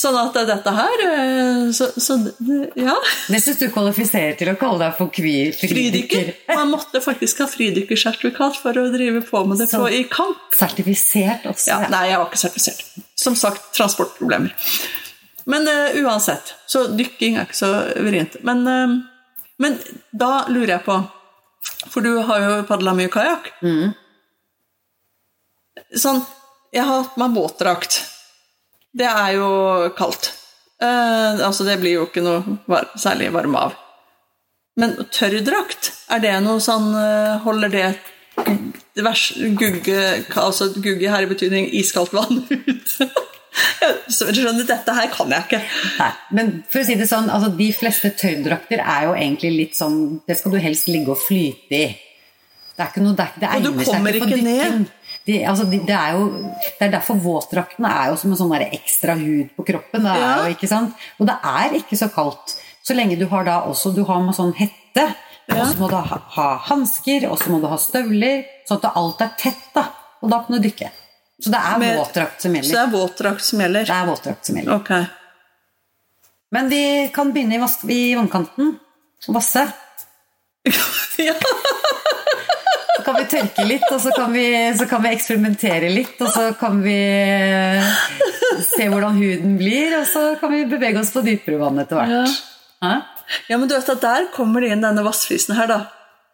Sånn 0.00 0.16
at 0.16 0.36
dette 0.48 0.72
her 0.72 1.02
eh, 1.04 1.64
Så, 1.76 1.90
så 2.00 2.14
ja. 2.78 2.94
Det 3.28 3.40
syns 3.42 3.58
du 3.60 3.66
kvalifiserer 3.74 4.36
til 4.38 4.48
å 4.52 4.54
kalle 4.60 4.78
deg 4.86 4.94
for 4.96 5.10
kvi- 5.12 5.50
Fridykker. 5.52 6.30
Man 6.54 6.70
måtte 6.72 7.02
faktisk 7.04 7.42
ha 7.42 7.48
fridykkersertifikat 7.50 8.56
for 8.62 8.78
å 8.80 8.86
drive 8.94 9.20
på 9.26 9.42
med 9.50 9.60
det 9.60 9.68
på, 9.74 9.82
i 9.92 10.04
kamp. 10.08 10.40
Sertifisert 10.56 11.44
også? 11.50 11.68
Ja, 11.74 11.80
nei, 11.92 12.06
jeg 12.12 12.20
var 12.22 12.30
ikke 12.30 12.40
sertifisert. 12.46 12.86
Som 13.20 13.36
sagt, 13.36 13.66
transportproblemer. 13.76 14.54
Men 15.50 15.68
uh, 15.68 15.96
uansett, 16.04 16.54
så 16.70 16.86
dykking 16.94 17.36
er 17.36 17.48
ikke 17.48 17.58
så 17.58 17.70
vrient. 18.00 18.38
Men, 18.46 18.62
uh, 18.64 19.42
men 19.60 19.76
da 20.16 20.46
lurer 20.48 20.76
jeg 20.78 20.84
på 20.86 20.96
For 21.92 22.04
du 22.04 22.14
har 22.28 22.44
jo 22.46 22.54
padla 22.68 22.94
mye 22.96 23.10
kajakk. 23.12 23.50
Mm. 23.60 23.90
Sånn, 26.00 26.22
jeg 26.72 26.86
har 26.86 27.02
hatt 27.02 27.18
meg 27.20 27.34
våtdrakt. 27.36 28.00
Det 28.96 29.06
er 29.06 29.34
jo 29.36 29.48
kaldt. 29.98 30.32
Eh, 30.82 31.40
altså, 31.46 31.64
det 31.68 31.78
blir 31.82 31.98
jo 31.98 32.06
ikke 32.08 32.22
noe 32.24 32.56
var 32.70 32.88
særlig 32.98 33.28
varme 33.34 33.60
av. 33.68 33.76
Men 34.80 34.94
tørrdrakt, 35.12 35.90
er 36.14 36.22
det 36.24 36.32
noe 36.44 36.60
sånn 36.64 36.88
eh, 36.96 37.34
Holder 37.44 37.72
det 37.74 37.88
gugge, 39.58 39.98
altså 40.36 40.70
gugge 40.82 41.10
her 41.12 41.24
i 41.26 41.28
betydning 41.30 41.68
iskaldt 41.76 42.14
vann 42.16 42.40
ut? 42.50 42.94
Skjønner, 44.10 44.62
dette 44.68 44.94
her 44.94 45.08
kan 45.12 45.32
jeg 45.34 45.46
ikke. 45.46 45.60
Nei, 45.98 46.10
men 46.38 46.52
for 46.70 46.82
å 46.82 46.86
si 46.86 46.96
det 47.00 47.08
sånn, 47.10 47.28
altså 47.34 47.50
de 47.58 47.66
fleste 47.74 48.12
tørrdrakter 48.20 48.82
er 48.82 49.08
jo 49.08 49.16
egentlig 49.18 49.50
litt 49.56 49.78
sånn 49.78 50.20
Det 50.26 50.36
skal 50.38 50.54
du 50.54 50.60
helst 50.62 50.88
ligge 50.90 51.12
og 51.14 51.18
flyte 51.20 51.80
i. 51.80 51.88
Det 52.76 52.84
er 52.86 52.92
ikke 52.92 53.02
noe, 53.04 53.16
det, 53.18 53.26
er- 53.26 53.40
det 53.42 53.48
egner 53.58 53.84
seg 53.84 53.90
kommer 53.90 54.16
ikke 54.16 54.28
for 54.30 54.36
ikke 54.38 54.46
ned. 54.46 54.92
De, 55.26 55.34
altså, 55.46 55.66
de, 55.70 55.78
det 55.86 55.94
er 55.94 56.14
jo 56.16 56.24
det 56.78 56.86
er 56.86 56.92
derfor 56.94 57.18
våtdraktene 57.20 57.90
er 57.92 58.10
jo 58.10 58.16
som 58.16 58.32
en 58.32 58.38
sånn 58.40 58.54
ekstra 58.72 59.14
hud 59.20 59.50
på 59.56 59.66
kroppen. 59.68 60.02
Det 60.06 60.14
Ja. 60.16 60.30
jo, 60.44 60.54
ikke 60.54 60.68
sant? 60.70 60.94
Og 61.20 61.26
det 61.28 61.36
er 61.44 61.76
ikke 61.78 61.98
så 62.00 62.08
kaldt. 62.12 62.56
Så 62.82 62.96
lenge 62.96 63.18
du 63.20 63.26
har 63.28 63.44
da 63.44 63.60
også 63.68 63.92
du 63.94 64.02
har 64.08 64.20
med 64.24 64.34
sånn 64.34 64.54
hette, 64.56 65.04
og 65.50 65.60
så 65.66 65.78
må 65.78 65.88
du 65.90 65.96
ha, 65.96 66.18
ha 66.36 66.48
hansker, 66.70 67.28
og 67.30 67.38
så 67.38 67.50
må 67.52 67.60
du 67.60 67.66
ha 67.68 67.76
støvler, 67.76 68.44
sånn 68.68 68.80
at 68.80 68.96
alt 68.96 69.20
er 69.20 69.30
tett. 69.38 69.60
da. 69.74 69.84
Og 70.22 70.30
da 70.32 70.42
kan 70.46 70.56
du 70.56 70.62
dykke. 70.68 70.90
Så 71.40 71.50
det 71.52 71.60
er 71.60 71.96
våtdrakt 71.98 72.40
som 72.42 72.52
Så 72.52 72.56
gjelder. 72.60 72.72
det 72.72 72.80
er 72.80 72.92
våtdrakt 72.96 73.44
som 73.44 73.60
gjelder? 73.60 73.84
Det 73.88 73.96
er 73.96 74.06
våtdrakt 74.06 74.46
som 74.46 74.56
gjelder. 74.56 74.74
Okay. 74.80 75.06
Men 76.52 76.68
vi 76.68 77.08
kan 77.14 77.32
begynne 77.32 77.54
i, 77.56 77.60
vask 77.62 77.84
i 77.88 78.14
vannkanten. 78.18 78.78
Vasse. 79.28 79.66
ja. 81.28 81.34
Så 83.00 83.04
kan 83.06 83.16
vi 83.16 83.24
tørke 83.32 83.64
litt, 83.64 83.86
og 83.88 84.00
så 84.02 84.10
kan 84.12 84.32
vi, 84.34 84.46
så 84.76 84.86
kan 84.90 85.00
vi 85.04 85.12
eksperimentere 85.14 85.88
litt. 85.92 86.18
Og 86.20 86.28
så 86.34 86.50
kan 86.60 86.82
vi 86.84 86.96
se 88.68 88.88
hvordan 88.90 89.16
huden 89.16 89.56
blir, 89.60 89.94
og 90.00 90.06
så 90.10 90.24
kan 90.40 90.52
vi 90.52 90.66
bevege 90.68 91.00
oss 91.00 91.12
på 91.14 91.22
dypere 91.24 91.56
vann 91.60 91.80
etter 91.80 91.96
hvert. 91.96 92.36
Ja. 92.84 92.92
ja, 93.48 93.56
men 93.58 93.68
du 93.70 93.74
vet 93.76 93.88
at 93.94 94.02
der 94.04 94.28
kommer 94.34 94.60
det 94.64 94.74
inn 94.74 94.84
denne 94.84 95.04
vassfisen 95.06 95.56
her, 95.56 95.70
da. 95.70 95.80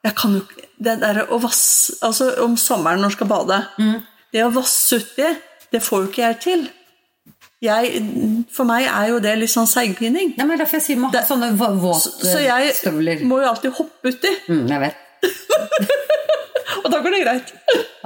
Jeg 0.07 0.15
kan 0.19 0.35
jo 0.39 0.43
Det 0.79 0.93
der 1.01 1.23
å 1.33 1.39
vasse 1.43 1.97
Altså 2.05 2.29
om 2.45 2.53
sommeren 2.61 3.01
når 3.03 3.11
du 3.11 3.15
skal 3.17 3.31
bade 3.31 3.57
Det 4.31 4.43
å 4.45 4.51
vasse 4.55 4.99
uti, 5.01 5.31
det 5.73 5.81
får 5.83 6.03
jo 6.05 6.11
ikke 6.11 6.23
jeg 6.23 6.37
til. 6.45 6.67
Jeg, 7.65 8.03
for 8.53 8.69
meg 8.69 8.85
er 8.87 9.09
jo 9.15 9.19
det 9.25 9.33
litt 9.41 9.51
sånn 9.51 9.67
seigpining. 9.67 10.35
Nei, 10.37 10.47
men 10.47 10.61
Derfor 10.61 10.79
jeg 10.79 10.85
sier 10.91 11.01
man 11.01 11.15
har 11.15 11.25
sånne 11.27 11.49
våte 11.57 12.03
støvler. 12.05 12.29
Så 12.29 12.45
jeg 12.45 13.27
må 13.27 13.41
jo 13.41 13.49
alltid 13.49 13.75
hoppe 13.81 14.13
uti, 14.13 14.35
Mm, 14.53 14.67
jeg 14.71 14.85
vet. 14.85 15.03
og 16.87 16.93
da 16.95 17.01
går 17.05 17.17
det 17.17 17.21
greit. 17.25 17.51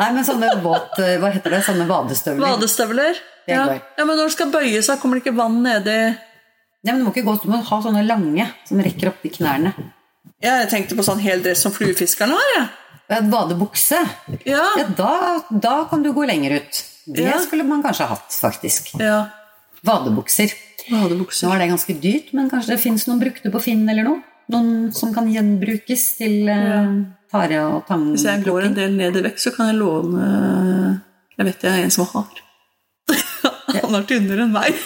Nei, 0.01 0.09
men 0.17 0.25
sånne 0.27 0.49
våt... 0.65 0.97
Hva 1.21 1.31
heter 1.35 1.53
det? 1.55 1.61
Sånne 1.69 1.87
vadestøvler. 1.91 2.47
Vadestøvler. 2.57 3.21
Det 3.47 3.55
Ja. 3.57 3.65
ja, 3.99 4.05
men 4.05 4.17
når 4.17 4.29
du 4.31 4.35
skal 4.35 4.51
bøye 4.53 4.81
seg, 4.85 5.01
kommer 5.03 5.19
det 5.19 5.25
ikke 5.27 5.37
vann 5.39 5.61
nedi 5.65 5.95
Nei, 6.81 6.93
men 6.95 7.01
Du 7.01 7.05
må 7.09 7.11
ikke 7.13 7.25
gå, 7.27 7.35
du 7.43 7.49
må 7.53 7.59
ha 7.67 7.79
sånne 7.85 8.03
lange 8.07 8.47
som 8.69 8.79
rekker 8.81 9.11
opp 9.11 9.25
i 9.29 9.33
knærne. 9.35 9.73
Jeg 10.41 10.69
tenkte 10.73 10.97
på 10.97 11.05
sånn 11.05 11.21
hel 11.21 11.43
dress 11.45 11.61
som 11.67 11.73
fluefiskerne 11.77 12.33
har, 12.39 12.53
jeg. 12.57 12.69
Ja. 13.11 13.17
en 13.19 13.29
vadebukse, 13.33 13.99
Ja. 14.47 14.63
ja, 14.79 14.87
da, 14.97 15.11
da 15.51 15.75
kan 15.91 16.03
du 16.03 16.13
gå 16.17 16.25
lenger 16.31 16.55
ut. 16.61 16.81
Det 17.07 17.25
Ja. 17.27 17.39
skulle 17.45 17.65
man 17.69 17.83
kanskje 17.85 18.07
hatt, 18.09 18.31
faktisk. 18.33 18.95
ja. 19.01 19.27
Vadebukser. 19.85 20.53
Vadebukser. 20.91 21.49
Nå 21.49 21.55
er 21.55 21.59
det 21.65 21.69
ganske 21.73 21.95
dyrt, 22.01 22.33
men 22.37 22.49
kanskje 22.51 22.75
det 22.75 22.81
fins 22.83 23.07
noen 23.09 23.21
brukte 23.21 23.51
på 23.53 23.61
Finn 23.65 23.89
eller 23.89 24.05
noe? 24.05 24.23
Noen 24.53 24.93
som 24.97 25.13
kan 25.15 25.29
gjenbrukes 25.31 26.17
til 26.19 26.49
eh, 26.49 26.89
tare- 27.33 27.63
og 27.67 27.85
Hvis 27.89 28.25
jeg 28.27 28.45
går 28.45 28.65
en 28.69 28.75
del 28.75 28.93
ned 28.97 29.17
i 29.17 29.23
vekt, 29.29 29.41
så 29.41 29.51
kan 29.55 29.67
jeg 29.71 29.79
låne 29.81 31.01
Jeg 31.39 31.47
vet 31.47 31.63
jeg 31.63 31.73
er 31.73 31.85
en 31.85 31.91
som 31.91 32.07
har. 32.13 32.27
Han 33.83 33.95
har 33.95 34.03
tynnere 34.09 34.43
enn 34.45 34.53
meg. 34.53 34.75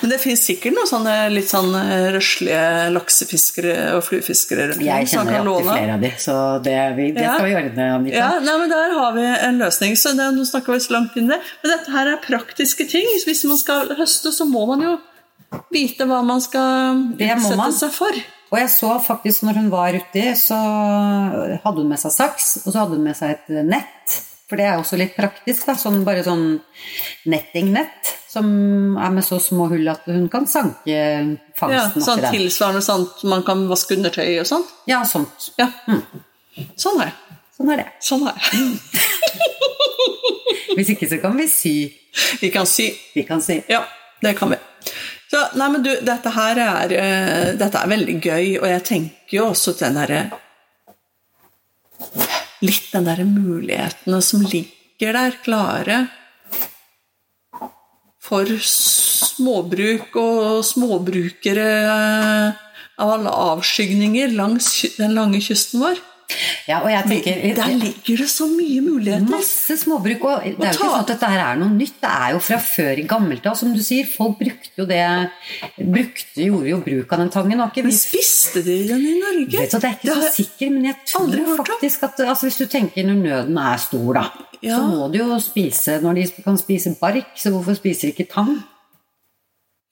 Men 0.00 0.12
det 0.12 0.20
fins 0.22 0.44
sikkert 0.46 0.76
noen 0.76 0.86
sånne 0.88 1.14
litt 1.34 1.48
sånn 1.50 1.72
røslige 2.14 2.60
laksefiskere 2.94 3.72
og 3.96 4.04
fluefiskere 4.06 4.68
rundt 4.70 4.84
Jeg 4.86 5.08
kjenner 5.10 5.40
jo 5.42 5.56
opptil 5.56 5.72
flere 5.72 5.96
av 5.96 6.04
de, 6.06 6.10
så 6.22 6.36
det, 6.64 6.76
vi, 6.96 7.08
det 7.16 7.24
Ja. 7.26 7.32
skal 7.34 7.48
vi 7.50 7.56
ordne, 7.58 7.88
Anita. 7.96 8.16
Ja, 8.16 8.28
nei, 8.46 8.54
men 8.62 8.70
Der 8.72 8.94
har 8.94 9.12
vi 9.16 9.24
en 9.26 9.58
løsning. 9.58 9.96
så 9.98 10.14
det, 10.16 10.28
Nå 10.38 10.46
snakker 10.46 10.72
vi 10.72 10.80
så 10.86 10.94
langt 10.94 11.16
inn 11.18 11.26
i 11.26 11.34
det. 11.34 11.40
Men 11.64 11.72
dette 11.74 11.90
her 11.96 12.12
er 12.14 12.22
praktiske 12.24 12.86
ting. 12.88 13.10
Hvis 13.26 13.44
man 13.50 13.58
skal 13.58 13.90
høste, 13.98 14.32
så 14.32 14.46
må 14.48 14.64
man 14.70 14.86
jo 14.86 14.94
vite 15.74 16.06
hva 16.06 16.22
man 16.24 16.40
skal 16.40 17.02
Det 17.18 17.28
må 17.34 17.42
utsette 17.42 17.56
man. 17.58 17.72
seg 17.72 17.90
for. 17.98 18.22
Og 18.48 18.56
jeg 18.58 18.70
så 18.72 18.94
faktisk 19.04 19.42
når 19.44 19.58
hun 19.60 19.68
var 19.72 19.96
uti, 19.98 20.24
så 20.40 20.56
hadde 20.56 21.82
hun 21.82 21.90
med 21.90 22.00
seg 22.00 22.14
saks, 22.14 22.46
og 22.64 22.72
så 22.72 22.78
hadde 22.82 22.96
hun 22.96 23.04
med 23.04 23.16
seg 23.18 23.34
et 23.36 23.50
nett. 23.68 24.16
For 24.48 24.56
det 24.56 24.64
er 24.64 24.78
også 24.80 24.96
litt 24.96 25.12
praktisk. 25.12 25.66
da, 25.68 25.74
sånn, 25.76 26.00
Bare 26.06 26.22
sånn 26.24 26.46
nettingnett 27.28 28.14
som 28.28 28.46
er 29.00 29.12
med 29.12 29.24
så 29.24 29.36
små 29.40 29.66
hull 29.68 29.88
at 29.92 30.06
hun 30.08 30.26
kan 30.32 30.46
sanke 30.48 30.88
Ja, 30.88 31.20
fangsten 31.56 32.04
sånn 32.04 32.20
oppi 32.20 32.24
der. 32.26 32.36
tilsvarende 32.36 32.82
sånn 32.84 33.04
at 33.08 33.24
man 33.28 33.44
kan 33.44 33.66
vaske 33.68 33.96
undertøy 33.96 34.38
og 34.40 34.48
sånt? 34.48 34.72
Ja, 34.88 35.02
sånt. 35.08 35.50
Ja. 35.60 35.68
Sånn 36.80 37.00
er 37.04 37.10
det. 37.10 37.36
Sånn 37.58 37.72
er 37.74 37.80
det. 37.82 37.86
Sånn 38.04 38.24
er 38.28 38.40
det. 38.40 38.62
Hvis 40.78 40.92
ikke 40.94 41.08
så 41.10 41.18
kan 41.20 41.36
vi 41.36 41.48
sy. 41.50 41.74
Vi 42.40 42.50
kan 42.54 42.68
sy. 42.68 42.88
Vi 43.16 43.24
kan 43.28 43.40
sy. 43.44 43.60
Ja, 43.68 43.82
det 44.22 44.36
kan 44.38 44.52
vi. 44.54 44.60
Så, 45.28 45.40
nei, 45.60 45.68
men 45.74 45.84
du, 45.84 45.90
dette 46.04 46.32
her 46.32 46.60
er, 46.64 46.92
uh, 46.96 47.48
dette 47.60 47.80
er 47.80 47.90
veldig 47.90 48.18
gøy, 48.24 48.46
og 48.62 48.68
jeg 48.70 48.84
tenker 48.88 49.36
jo 49.40 49.50
også 49.52 49.76
den 49.80 49.98
derre 50.00 50.28
Litt 52.58 52.88
den 52.90 53.06
derre 53.06 53.22
mulighetene 53.26 54.18
som 54.24 54.42
ligger 54.42 55.14
der 55.14 55.36
klare 55.44 55.98
for 58.28 58.50
småbruk 58.62 60.16
og 60.18 60.64
småbrukere 60.66 61.68
eh, 61.82 62.58
av 62.98 63.12
alle 63.14 63.32
avskygninger 63.52 64.34
langs 64.36 64.72
den 64.98 65.14
lange 65.16 65.40
kysten 65.44 65.84
vår. 65.84 66.02
Ja, 66.68 66.82
og 66.82 66.90
jeg 66.92 67.04
tenker 67.08 67.54
Der 67.56 67.70
ligger 67.80 68.18
det 68.20 68.26
så 68.28 68.44
mye 68.50 68.82
muligheter. 68.84 69.24
Masse 69.32 69.76
småbruk. 69.80 70.24
Og 70.28 70.42
det 70.44 70.50
er 70.52 70.58
jo 70.58 70.66
ikke 70.74 70.88
sånn 70.90 70.98
at 71.00 71.12
dette 71.14 71.30
her 71.32 71.40
er 71.40 71.60
noe 71.62 71.72
nytt. 71.72 71.94
Det 72.02 72.10
er 72.10 72.34
jo 72.34 72.40
fra 72.44 72.58
før 72.60 73.00
i 73.00 73.04
gammelt 73.08 73.46
av, 73.48 73.54
som 73.56 73.70
du 73.72 73.80
sier. 73.84 74.04
Folk 74.12 74.36
brukte 74.42 74.82
jo 74.82 74.84
det 74.90 75.00
brukte, 75.78 76.42
Gjorde 76.44 76.68
jo 76.68 76.80
bruk 76.84 77.12
av 77.16 77.22
den 77.24 77.30
tangen. 77.32 77.62
Ikke 77.64 77.84
Men 77.86 77.96
spiste 77.96 78.62
de 78.66 78.76
den 78.90 79.06
i 79.08 79.14
Norge? 79.22 79.46
vet 79.56 79.72
du, 79.72 79.78
Det 79.78 79.88
er 79.88 79.96
ikke 79.96 80.08
det 80.10 80.16
så 80.18 80.28
sikkert 80.28 80.36
sikker, 80.36 80.70
men 80.74 80.84
jeg 80.84 80.96
tror 81.08 81.64
faktisk 81.64 82.02
at 82.08 82.20
altså, 82.26 82.46
Hvis 82.50 82.58
du 82.60 82.66
tenker 82.66 83.06
når 83.08 83.22
nøden 83.24 83.58
er 83.58 83.76
stor, 83.78 84.12
da, 84.14 84.26
Ja. 84.62 84.76
så 84.76 84.82
må 84.90 85.08
du 85.12 85.18
jo 85.18 85.38
spise 85.40 86.00
Når 86.02 86.14
de 86.14 86.42
kan 86.44 86.58
spise 86.58 86.94
bark, 87.00 87.32
så 87.36 87.50
hvorfor 87.54 87.74
spiser 87.78 88.08
de 88.08 88.12
ikke 88.16 88.28
tang? 88.32 88.58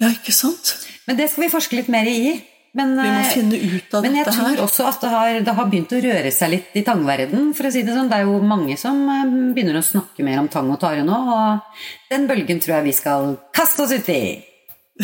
Ja, 0.01 0.11
ikke 0.12 0.32
sant? 0.32 0.74
Men 1.07 1.16
det 1.16 1.30
skal 1.30 1.45
vi 1.47 1.49
forske 1.51 1.76
litt 1.78 1.89
mer 1.89 2.05
i. 2.05 2.43
Men, 2.77 2.93
Vi 2.99 3.09
må 3.09 3.20
eh, 3.22 3.29
finne 3.33 3.57
ut 3.57 3.95
av 3.97 4.05
Men 4.05 4.18
jeg 4.18 4.29
tror 4.29 4.59
også 4.66 4.85
at 4.91 5.01
det 5.01 5.12
har, 5.12 5.37
det 5.47 5.53
har 5.57 5.68
begynt 5.70 5.95
å 5.97 6.01
røre 6.05 6.33
seg 6.35 6.53
litt 6.53 6.74
i 6.77 6.83
tangverden, 6.85 7.55
for 7.57 7.68
å 7.68 7.72
si 7.72 7.85
det 7.87 7.95
sånn. 7.97 8.11
Det 8.11 8.18
er 8.18 8.29
jo 8.29 8.41
mange 8.45 8.77
som 8.81 8.99
eh, 9.12 9.22
begynner 9.57 9.81
å 9.81 9.87
snakke 9.87 10.27
mer 10.27 10.43
om 10.43 10.51
tang 10.53 10.68
og 10.74 10.81
tare 10.83 11.07
nå, 11.07 11.16
og 11.37 12.12
den 12.12 12.29
bølgen 12.29 12.61
tror 12.61 12.79
jeg 12.79 12.89
vi 12.91 12.95
skal 12.99 13.33
kaste 13.57 13.87
oss 13.87 13.97
uti. 13.97 14.20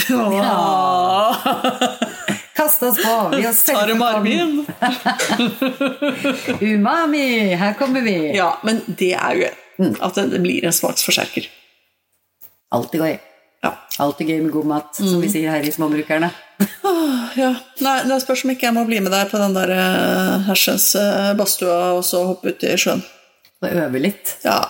Ja. 0.09 1.33
Kaste 2.57 2.91
oss 2.93 3.01
på. 3.01 3.17
Vi 3.33 3.43
har 3.45 3.57
Tar 3.57 3.89
du 3.89 3.95
marvin? 3.97 4.55
Umami, 6.61 7.25
her 7.57 7.75
kommer 7.81 8.05
vi. 8.05 8.15
Ja, 8.37 8.55
men 8.65 8.81
det 8.87 9.15
er 9.17 9.37
jo 9.41 9.51
at 10.05 10.21
det 10.33 10.41
blir 10.45 10.65
en 10.69 10.77
smaksforsterker. 10.77 11.49
Alltid 12.73 13.05
gøy. 13.05 13.19
Ja. 13.63 13.75
Alltid 14.03 14.33
gøy 14.33 14.41
med 14.43 14.53
god 14.55 14.69
mat, 14.69 14.97
som 14.97 15.21
vi 15.23 15.31
sier 15.31 15.53
her 15.55 15.65
i 15.67 15.73
Småbrukerne. 15.73 16.33
Ja. 17.39 17.55
Nei, 17.83 17.97
det 18.09 18.19
spørs 18.23 18.45
om 18.45 18.53
ikke 18.53 18.69
jeg 18.69 18.77
må 18.77 18.85
bli 18.89 19.01
med 19.01 19.13
deg 19.15 19.31
på 19.31 19.41
den 19.41 19.55
der 19.57 19.73
eh, 19.73 20.45
hersens 20.51 20.91
eh, 21.01 21.33
badstua 21.39 21.95
og 21.97 22.05
så 22.07 22.23
hoppe 22.29 22.53
uti 22.53 22.75
sjøen. 22.79 23.03
Og 23.63 23.69
øve 23.87 24.01
litt. 24.03 24.37
Ja. 24.45 24.61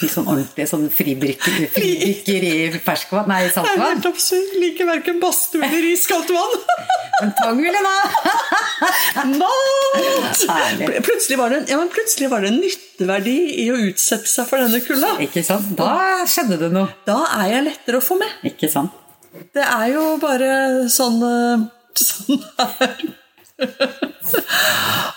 Litt 0.00 0.12
sånn 0.12 0.28
ordentlig 0.28 0.66
sånn 0.70 0.86
fribrikker, 0.98 1.56
i 1.80 2.80
ferskvann, 2.84 3.28
nei, 3.30 3.42
Jeg 3.48 3.56
er 3.56 3.80
helt 3.82 4.08
absurd. 4.08 4.56
liker 4.62 4.88
verken 4.88 5.20
badstue 5.22 5.64
eller 5.66 5.88
iskaldt 5.90 6.32
vann. 6.34 6.56
Men 7.20 7.32
tang 7.38 7.60
vil 7.64 7.76
da! 7.80 7.94
Mat! 9.40 10.42
Plutselig 11.06 11.38
var, 11.40 11.52
det, 11.54 11.62
ja, 11.70 11.78
men 11.80 11.88
plutselig 11.88 12.28
var 12.28 12.44
det 12.44 12.50
en 12.50 12.58
nytteverdi 12.60 13.36
i 13.62 13.64
å 13.72 13.78
utsette 13.88 14.28
seg 14.28 14.44
for 14.50 14.60
denne 14.60 14.82
kulda. 14.84 15.14
Ikke 15.24 15.40
sant? 15.46 15.70
Da 15.78 16.26
skjedde 16.28 16.58
det 16.60 16.68
noe. 16.74 16.92
Da 17.08 17.22
er 17.38 17.54
jeg 17.54 17.64
lettere 17.70 18.02
å 18.02 18.04
få 18.04 18.18
med. 18.20 18.34
Ikke 18.52 18.68
sant? 18.68 18.92
Det 19.56 19.64
er 19.64 19.86
jo 19.94 20.04
bare 20.22 20.50
sånn 20.92 21.20
eh, 21.26 21.66
Sånn 22.06 22.42
her. 22.58 22.96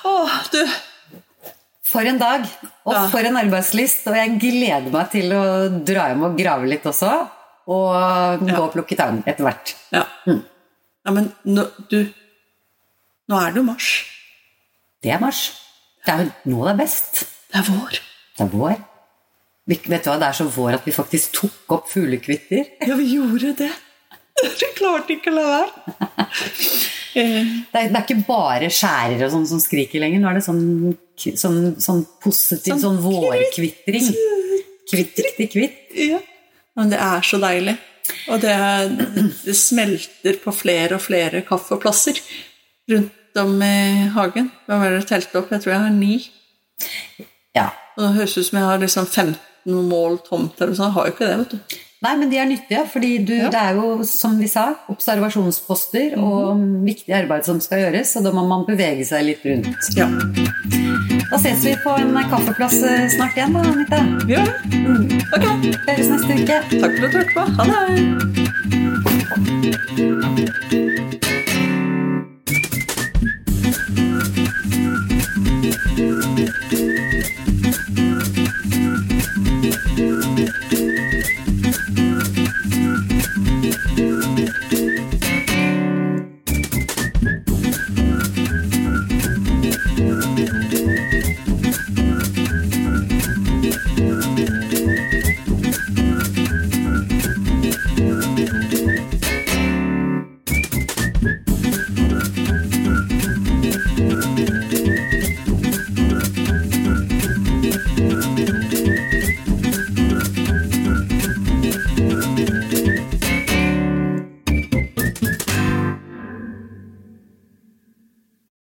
Åh, 0.08 0.36
du. 0.54 0.62
For 1.90 2.06
en 2.06 2.20
dag, 2.22 2.46
og 2.86 2.94
Ja. 2.94 3.08
for 3.12 3.26
en 3.26 3.38
arbeidslist. 3.40 4.06
Og 4.08 4.16
jeg 4.16 4.38
gleder 4.42 4.92
meg 4.94 5.10
til 5.12 5.34
å 5.34 5.44
dra 5.86 6.10
hjem 6.12 6.24
og 6.30 6.38
grave 6.40 6.70
litt 6.70 6.86
også. 6.88 7.10
Og 7.70 8.46
gå 8.46 8.62
og 8.64 8.72
plukke 8.74 8.96
tang 8.98 9.20
etter 9.28 9.44
hvert. 9.46 9.74
Ja. 9.94 10.06
ja 10.26 11.12
men 11.14 11.32
nå, 11.46 11.68
du 11.92 12.00
Nå 13.30 13.38
er 13.38 13.52
det 13.54 13.60
jo 13.62 13.66
mars. 13.68 13.88
Det 15.04 15.12
er 15.14 15.20
mars. 15.22 15.42
Det 16.06 16.14
er 16.16 16.24
jo 16.24 16.32
nå 16.56 16.64
det 16.66 16.72
er 16.72 16.80
best. 16.80 17.20
Det 17.52 17.60
er 17.60 17.68
vår. 17.68 18.00
Det 18.38 18.46
er 18.46 18.50
vår. 18.56 18.80
Vi- 19.70 19.78
Vet 19.86 20.04
du 20.04 20.10
hva, 20.10 20.16
Det 20.18 20.28
er 20.32 20.34
så 20.40 20.48
vår 20.50 20.74
at 20.80 20.86
vi 20.88 20.92
faktisk 20.96 21.32
tok 21.38 21.76
opp 21.76 21.90
fuglekvitter. 21.92 22.66
Ja, 22.88 22.96
vi 22.98 23.06
gjorde 23.14 23.54
det. 23.60 23.70
Vi 24.60 24.70
klarte 24.78 25.16
ikke 25.18 25.32
å 25.34 25.38
la 25.40 25.50
være. 25.56 25.70
Eh, 27.18 27.42
Det 27.74 27.80
er, 27.80 27.88
det 27.90 27.98
er 27.98 28.04
ikke 28.04 28.24
bare 28.28 28.68
skjærer 28.70 29.24
og 29.26 29.32
sånn 29.34 29.48
som 29.50 29.60
skriker 29.60 29.98
lenger. 30.04 30.22
Nå 30.22 30.28
er 30.30 30.36
det 30.38 30.44
sånn, 30.46 30.60
sånn, 31.18 31.56
sånn 31.82 32.04
positiv 32.22 32.76
sånn, 32.76 32.84
Sånn 32.84 33.00
vårkvitring. 33.02 34.06
Kvitt, 34.92 35.18
riktig 35.26 35.48
kvitt. 35.56 35.80
Ja. 35.98 36.20
Men 36.78 36.94
det 36.94 37.00
er 37.02 37.26
så 37.26 37.40
deilig. 37.42 37.74
Og 38.30 38.38
det, 38.46 38.54
det 39.42 39.56
smelter 39.58 40.38
på 40.44 40.54
flere 40.54 41.00
og 41.00 41.04
flere 41.08 41.42
kaffeplasser 41.50 42.22
rundt 42.94 43.42
om 43.42 43.58
i 43.66 44.06
hagen. 44.14 44.54
Hva 44.70 44.78
var 44.84 44.94
det 44.94 45.02
jeg 45.02 45.10
telte 45.16 45.42
opp? 45.42 45.52
Jeg 45.58 45.66
tror 45.66 45.76
jeg 45.76 45.84
har 45.88 45.98
ni. 45.98 46.16
Ja. 47.58 47.68
Og 47.98 48.06
det 48.06 48.14
høres 48.22 48.38
ut 48.38 48.48
som 48.52 48.62
jeg 48.62 48.70
har 48.70 48.86
liksom 48.86 49.10
15 49.10 49.82
mål 49.90 50.22
tomt 50.30 50.62
eller 50.62 50.78
sånn. 50.78 50.94
Jeg 50.94 50.98
har 51.02 51.10
jo 51.10 51.18
ikke 51.18 51.34
det, 51.34 51.38
vet 51.42 51.58
du. 51.58 51.80
Nei, 52.00 52.14
men 52.16 52.30
de 52.32 52.38
er 52.40 52.46
nyttige, 52.48 52.86
fordi 52.88 53.18
du, 53.28 53.34
det 53.52 53.60
er 53.60 53.76
jo, 53.76 54.04
som 54.08 54.38
vi 54.40 54.48
sa, 54.48 54.70
observasjonsposter 54.88 56.14
og 56.16 56.62
viktig 56.86 57.12
arbeid 57.18 57.44
som 57.44 57.60
skal 57.60 57.82
gjøres, 57.84 58.14
og 58.16 58.24
da 58.24 58.32
må 58.38 58.46
man 58.48 58.64
bevege 58.70 59.04
seg 59.04 59.26
litt 59.28 59.44
rundt. 59.44 59.90
Ja. 60.00 60.08
Da 61.28 61.38
ses 61.44 61.60
vi 61.68 61.76
på 61.84 61.92
en 62.00 62.16
kaffeplass 62.32 62.78
eh, 62.88 63.04
snart 63.12 63.36
igjen, 63.36 63.52
da, 63.52 63.60
Anita. 63.68 64.00
Gjør 64.32 64.48
det. 64.48 64.56
Ok. 65.36 65.46
Høres 65.90 66.08
neste 66.16 66.40
uke. 66.40 66.58
Takk 66.80 66.94
for 66.96 67.04
at 67.04 67.12
du 67.12 67.18
hørte 67.20 67.34
på. 67.36 67.44
Ha 67.60 67.64
det. 67.68 68.30
Thank 80.40 80.79